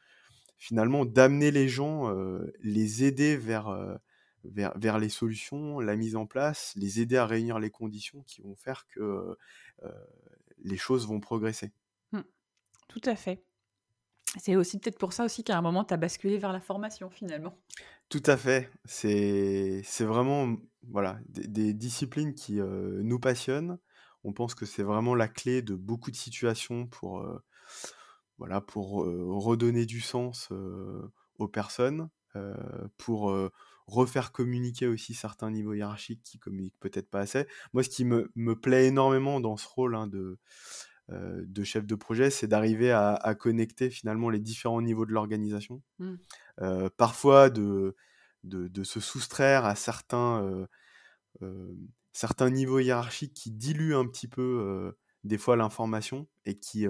finalement 0.57 1.05
d'amener 1.05 1.51
les 1.51 1.67
gens, 1.67 2.13
les 2.61 3.03
aider 3.03 3.37
vers 3.37 3.99
vers, 4.45 4.99
les 4.99 5.09
solutions, 5.09 5.79
la 5.79 5.95
mise 5.95 6.15
en 6.15 6.25
place, 6.25 6.73
les 6.75 6.99
aider 6.99 7.17
à 7.17 7.25
réunir 7.25 7.59
les 7.59 7.69
conditions 7.69 8.23
qui 8.23 8.41
vont 8.41 8.55
faire 8.55 8.87
que 8.87 9.37
les 10.63 10.77
choses 10.77 11.07
vont 11.07 11.19
progresser. 11.19 11.71
Mmh. 12.11 12.21
Tout 12.87 13.01
à 13.05 13.15
fait. 13.15 13.43
C'est 14.37 14.55
aussi 14.55 14.79
peut-être 14.79 14.97
pour 14.97 15.13
ça 15.13 15.25
aussi 15.25 15.43
qu'à 15.43 15.57
un 15.57 15.61
moment, 15.61 15.83
tu 15.83 15.93
as 15.93 15.97
basculé 15.97 16.37
vers 16.37 16.53
la 16.53 16.59
formation 16.59 17.09
finalement. 17.09 17.55
Tout 18.09 18.23
à 18.25 18.37
fait. 18.37 18.69
C'est 18.85 19.83
vraiment 19.99 20.55
voilà, 20.89 21.19
des, 21.29 21.73
disciplines 21.73 22.33
qui 22.33 22.53
nous 22.55 23.19
passionnent. 23.19 23.77
On 24.23 24.33
pense 24.33 24.55
que 24.55 24.65
c'est 24.65 24.83
vraiment 24.83 25.15
la 25.15 25.27
clé 25.27 25.61
de 25.61 25.75
beaucoup 25.75 26.09
de 26.09 26.15
situations 26.15 26.87
pour, 26.87 27.25
voilà, 28.37 28.61
pour 28.61 29.05
redonner 29.05 29.85
du 29.85 30.01
sens 30.01 30.49
aux 31.37 31.47
personnes, 31.47 32.09
pour 32.97 33.35
refaire 33.87 34.31
communiquer 34.31 34.87
aussi 34.87 35.13
certains 35.13 35.51
niveaux 35.51 35.73
hiérarchiques 35.73 36.23
qui 36.23 36.39
communiquent 36.39 36.79
peut-être 36.79 37.09
pas 37.09 37.19
assez. 37.19 37.47
Moi, 37.73 37.83
ce 37.83 37.89
qui 37.89 38.05
me, 38.05 38.31
me 38.35 38.55
plaît 38.55 38.87
énormément 38.87 39.39
dans 39.39 39.57
ce 39.57 39.67
rôle 39.67 39.95
hein, 39.95 40.07
de, 40.07 40.39
euh, 41.11 41.43
de 41.45 41.63
chef 41.63 41.85
de 41.85 41.95
projet, 41.95 42.29
c'est 42.29 42.47
d'arriver 42.47 42.91
à, 42.91 43.35
connecter 43.37 43.89
finalement 43.89 44.29
les 44.29 44.39
différents 44.39 44.81
niveaux 44.81 45.05
de 45.05 45.11
l'organisation. 45.11 45.81
Mmh. 45.99 46.15
Euh, 46.61 46.89
parfois 46.95 47.49
de, 47.49 47.95
de, 48.43 48.67
de, 48.69 48.83
se 48.83 48.99
soustraire 48.99 49.65
à 49.65 49.75
certains, 49.75 50.65
euh, 51.41 51.75
certains 52.13 52.49
niveaux 52.49 52.79
hiérarchiques 52.79 53.33
qui 53.33 53.51
diluent 53.51 53.95
un 53.95 54.07
petit 54.07 54.27
peu 54.29 54.93
des 55.25 55.37
fois 55.37 55.57
l'information 55.57 56.27
et 56.45 56.57
qui 56.57 56.87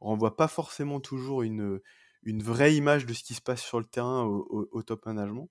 renvoient 0.00 0.36
pas 0.36 0.48
forcément 0.48 1.00
toujours 1.00 1.42
une, 1.42 1.78
une 2.22 2.42
vraie 2.42 2.74
image 2.74 3.04
de 3.04 3.12
ce 3.12 3.22
qui 3.22 3.34
se 3.34 3.42
passe 3.42 3.60
sur 3.60 3.80
le 3.80 3.86
terrain 3.86 4.24
au, 4.24 4.68
au 4.72 4.82
top 4.82 5.04
management 5.04 5.50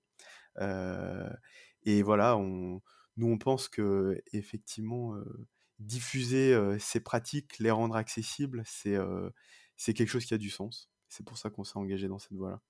et 0.59 2.01
voilà, 2.03 2.37
on, 2.37 2.81
nous 3.17 3.27
on 3.27 3.37
pense 3.37 3.67
que 3.69 4.21
effectivement 4.33 5.15
diffuser 5.79 6.55
ces 6.79 6.99
pratiques, 6.99 7.59
les 7.59 7.71
rendre 7.71 7.95
accessibles, 7.95 8.63
c'est 8.65 8.97
c'est 9.77 9.93
quelque 9.93 10.09
chose 10.09 10.25
qui 10.25 10.33
a 10.33 10.37
du 10.37 10.49
sens. 10.49 10.89
C'est 11.09 11.25
pour 11.25 11.37
ça 11.37 11.49
qu'on 11.49 11.63
s'est 11.63 11.77
engagé 11.77 12.07
dans 12.07 12.19
cette 12.19 12.33
voie-là. 12.33 12.61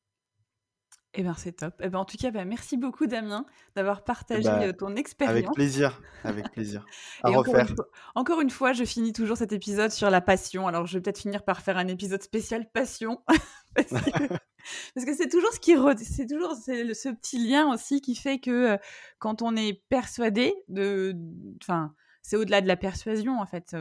Eh 1.14 1.24
bien, 1.24 1.34
c'est 1.38 1.52
top. 1.52 1.74
Eh 1.82 1.90
ben, 1.90 2.00
en 2.00 2.06
tout 2.06 2.16
cas, 2.18 2.32
ben, 2.32 2.48
merci 2.48 2.78
beaucoup, 2.78 3.06
Damien, 3.06 3.46
d'avoir 3.76 4.04
partagé 4.04 4.44
bah, 4.44 4.72
ton 4.72 4.96
expérience. 4.96 5.36
Avec 5.36 5.52
plaisir, 5.52 6.02
avec 6.24 6.50
plaisir. 6.52 6.86
À 7.24 7.30
refaire. 7.30 7.68
Encore 8.16 8.40
une, 8.40 8.50
fois, 8.50 8.72
je 8.72 8.86
finis 8.86 9.12
toujours 9.12 9.36
cet 9.36 9.52
épisode 9.52 9.92
sur 9.92 10.10
la 10.10 10.22
passion. 10.22 10.68
Alors, 10.68 10.86
je 10.88 10.98
vais 10.98 11.02
peut-être 11.02 11.20
finir 11.20 11.44
par 11.44 11.62
faire 11.62 11.78
un 11.78 11.88
épisode 11.88 12.24
spécial 12.24 12.70
passion. 12.72 13.22
parce 13.76 15.06
que 15.06 15.14
c'est 15.14 15.30
toujours 15.30 15.52
ce 15.54 15.60
qui 15.60 15.76
c'est 16.04 16.28
toujours 16.28 16.56
ce 16.56 17.10
petit 17.14 17.40
lien 17.40 17.74
aussi 17.74 18.02
qui 18.02 18.16
fait 18.16 18.40
que 18.40 18.78
quand 19.18 19.42
on 19.42 19.56
est 19.56 19.82
persuadé 19.88 20.54
de 20.68 21.16
enfin 21.64 21.94
c'est 22.22 22.36
au-delà 22.36 22.60
de 22.60 22.68
la 22.68 22.76
persuasion 22.76 23.40
en 23.40 23.46
fait 23.46 23.74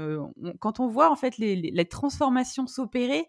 quand 0.60 0.78
on 0.78 0.86
voit 0.86 1.10
en 1.10 1.16
fait 1.16 1.38
les, 1.38 1.56
les 1.56 1.84
transformations 1.86 2.68
s'opérer 2.68 3.28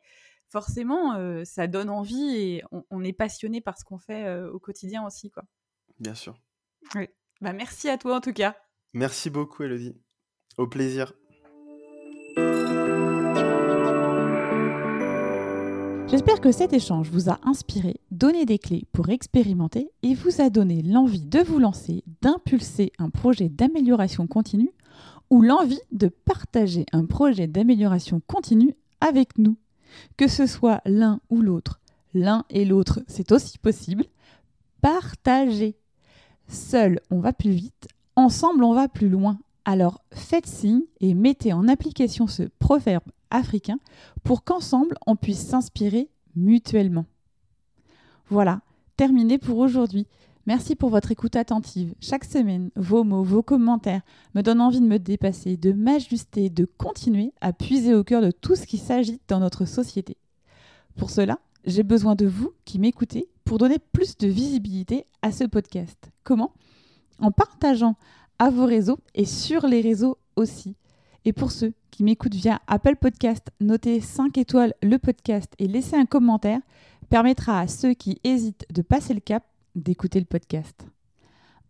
forcément, 0.51 1.43
ça 1.45 1.67
donne 1.67 1.89
envie 1.89 2.35
et 2.35 2.63
on, 2.89 3.03
est 3.03 3.13
passionné 3.13 3.61
par 3.61 3.77
ce 3.77 3.85
qu'on 3.85 3.97
fait 3.97 4.39
au 4.43 4.59
quotidien 4.59 5.05
aussi, 5.05 5.31
quoi. 5.31 5.43
Bien 5.99 6.15
sûr. 6.15 6.35
Oui. 6.95 7.07
Bah, 7.41 7.53
merci 7.53 7.89
à 7.89 7.97
toi 7.97 8.17
en 8.17 8.21
tout 8.21 8.33
cas. 8.33 8.55
Merci 8.93 9.29
beaucoup, 9.29 9.63
Elodie. 9.63 9.95
Au 10.57 10.67
plaisir. 10.67 11.13
J'espère 16.11 16.41
que 16.41 16.51
cet 16.51 16.73
échange 16.73 17.09
vous 17.09 17.29
a 17.29 17.39
inspiré, 17.43 18.01
donné 18.11 18.45
des 18.45 18.59
clés 18.59 18.85
pour 18.91 19.07
expérimenter 19.09 19.89
et 20.03 20.13
vous 20.13 20.41
a 20.41 20.49
donné 20.49 20.81
l'envie 20.81 21.25
de 21.25 21.39
vous 21.39 21.57
lancer, 21.57 22.03
d'impulser 22.21 22.91
un 22.99 23.09
projet 23.09 23.47
d'amélioration 23.47 24.27
continue 24.27 24.73
ou 25.29 25.41
l'envie 25.41 25.79
de 25.93 26.09
partager 26.09 26.85
un 26.91 27.05
projet 27.05 27.47
d'amélioration 27.47 28.21
continue 28.27 28.75
avec 28.99 29.37
nous 29.37 29.55
que 30.17 30.27
ce 30.27 30.45
soit 30.45 30.81
l'un 30.85 31.19
ou 31.29 31.41
l'autre, 31.41 31.79
l'un 32.13 32.45
et 32.49 32.65
l'autre, 32.65 33.01
c'est 33.07 33.31
aussi 33.31 33.57
possible. 33.57 34.05
Partagez. 34.81 35.77
Seul, 36.47 36.99
on 37.09 37.19
va 37.19 37.33
plus 37.33 37.51
vite, 37.51 37.87
ensemble, 38.15 38.63
on 38.63 38.73
va 38.73 38.87
plus 38.87 39.09
loin. 39.09 39.39
Alors 39.63 40.03
faites 40.11 40.47
signe 40.47 40.81
et 40.99 41.13
mettez 41.13 41.53
en 41.53 41.67
application 41.67 42.27
ce 42.27 42.43
proverbe 42.59 43.03
africain 43.29 43.79
pour 44.23 44.43
qu'ensemble, 44.43 44.97
on 45.07 45.15
puisse 45.15 45.45
s'inspirer 45.45 46.09
mutuellement. 46.35 47.05
Voilà, 48.29 48.61
terminé 48.97 49.37
pour 49.37 49.57
aujourd'hui. 49.59 50.07
Merci 50.47 50.75
pour 50.75 50.89
votre 50.89 51.11
écoute 51.11 51.35
attentive. 51.35 51.93
Chaque 51.99 52.25
semaine, 52.25 52.71
vos 52.75 53.03
mots, 53.03 53.23
vos 53.23 53.43
commentaires 53.43 54.01
me 54.33 54.41
donnent 54.41 54.61
envie 54.61 54.81
de 54.81 54.87
me 54.87 54.97
dépasser, 54.97 55.55
de 55.55 55.71
m'ajuster, 55.71 56.49
de 56.49 56.65
continuer 56.65 57.31
à 57.41 57.53
puiser 57.53 57.93
au 57.93 58.03
cœur 58.03 58.23
de 58.23 58.31
tout 58.31 58.55
ce 58.55 58.65
qui 58.65 58.79
s'agite 58.79 59.21
dans 59.27 59.39
notre 59.39 59.65
société. 59.65 60.17
Pour 60.95 61.11
cela, 61.11 61.37
j'ai 61.65 61.83
besoin 61.83 62.15
de 62.15 62.25
vous 62.25 62.53
qui 62.65 62.79
m'écoutez 62.79 63.29
pour 63.43 63.59
donner 63.59 63.77
plus 63.77 64.17
de 64.17 64.27
visibilité 64.27 65.05
à 65.21 65.31
ce 65.31 65.43
podcast. 65.43 66.09
Comment? 66.23 66.53
En 67.19 67.31
partageant 67.31 67.95
à 68.39 68.49
vos 68.49 68.65
réseaux 68.65 68.99
et 69.13 69.25
sur 69.25 69.67
les 69.67 69.81
réseaux 69.81 70.17
aussi. 70.35 70.75
Et 71.23 71.33
pour 71.33 71.51
ceux 71.51 71.73
qui 71.91 72.03
m'écoutent 72.03 72.33
via 72.33 72.61
Apple 72.65 72.95
Podcast, 72.95 73.51
notez 73.59 74.01
5 74.01 74.39
étoiles 74.39 74.73
le 74.81 74.97
podcast 74.97 75.53
et 75.59 75.67
laissez 75.67 75.95
un 75.95 76.07
commentaire 76.07 76.61
permettra 77.11 77.59
à 77.59 77.67
ceux 77.67 77.93
qui 77.93 78.19
hésitent 78.23 78.65
de 78.71 78.81
passer 78.81 79.13
le 79.13 79.19
cap 79.19 79.43
d'écouter 79.75 80.19
le 80.19 80.25
podcast. 80.25 80.85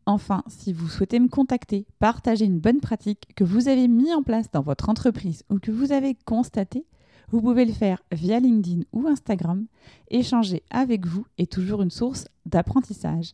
Enfin, 0.06 0.43
si 0.47 0.74
vous 0.74 0.88
souhaitez 0.88 1.20
me 1.20 1.28
contacter, 1.28 1.86
partager 1.99 2.45
une 2.45 2.60
bonne 2.60 2.80
pratique 2.80 3.34
que 3.36 3.43
vous 3.43 3.68
avez 3.68 3.88
mis 3.88 4.14
en 4.14 4.24
place 4.24 4.52
dans 4.52 4.62
votre 4.62 4.89
entreprise 4.89 5.43
ou 5.49 5.60
que 5.60 5.72
vous 5.72 5.91
avez 5.91 6.16
constaté, 6.26 6.86
vous 7.30 7.41
pouvez 7.41 7.66
le 7.66 7.74
faire 7.74 8.02
via 8.12 8.39
LinkedIn 8.39 8.82
ou 8.91 9.08
Instagram. 9.08 9.68
Échanger 10.10 10.64
avec 10.70 11.06
vous 11.06 11.26
est 11.38 11.52
toujours 11.52 11.82
une 11.82 11.91
source 11.91 12.26
d'apprentissage. 12.45 13.34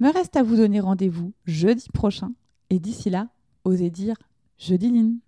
Me 0.00 0.12
reste 0.12 0.36
à 0.36 0.42
vous 0.42 0.56
donner 0.56 0.80
rendez-vous 0.80 1.32
jeudi 1.44 1.88
prochain 1.92 2.32
et 2.70 2.78
d'ici 2.78 3.10
là, 3.10 3.28
osez 3.64 3.90
dire 3.90 4.16
jeudi 4.58 4.90
line. 4.90 5.18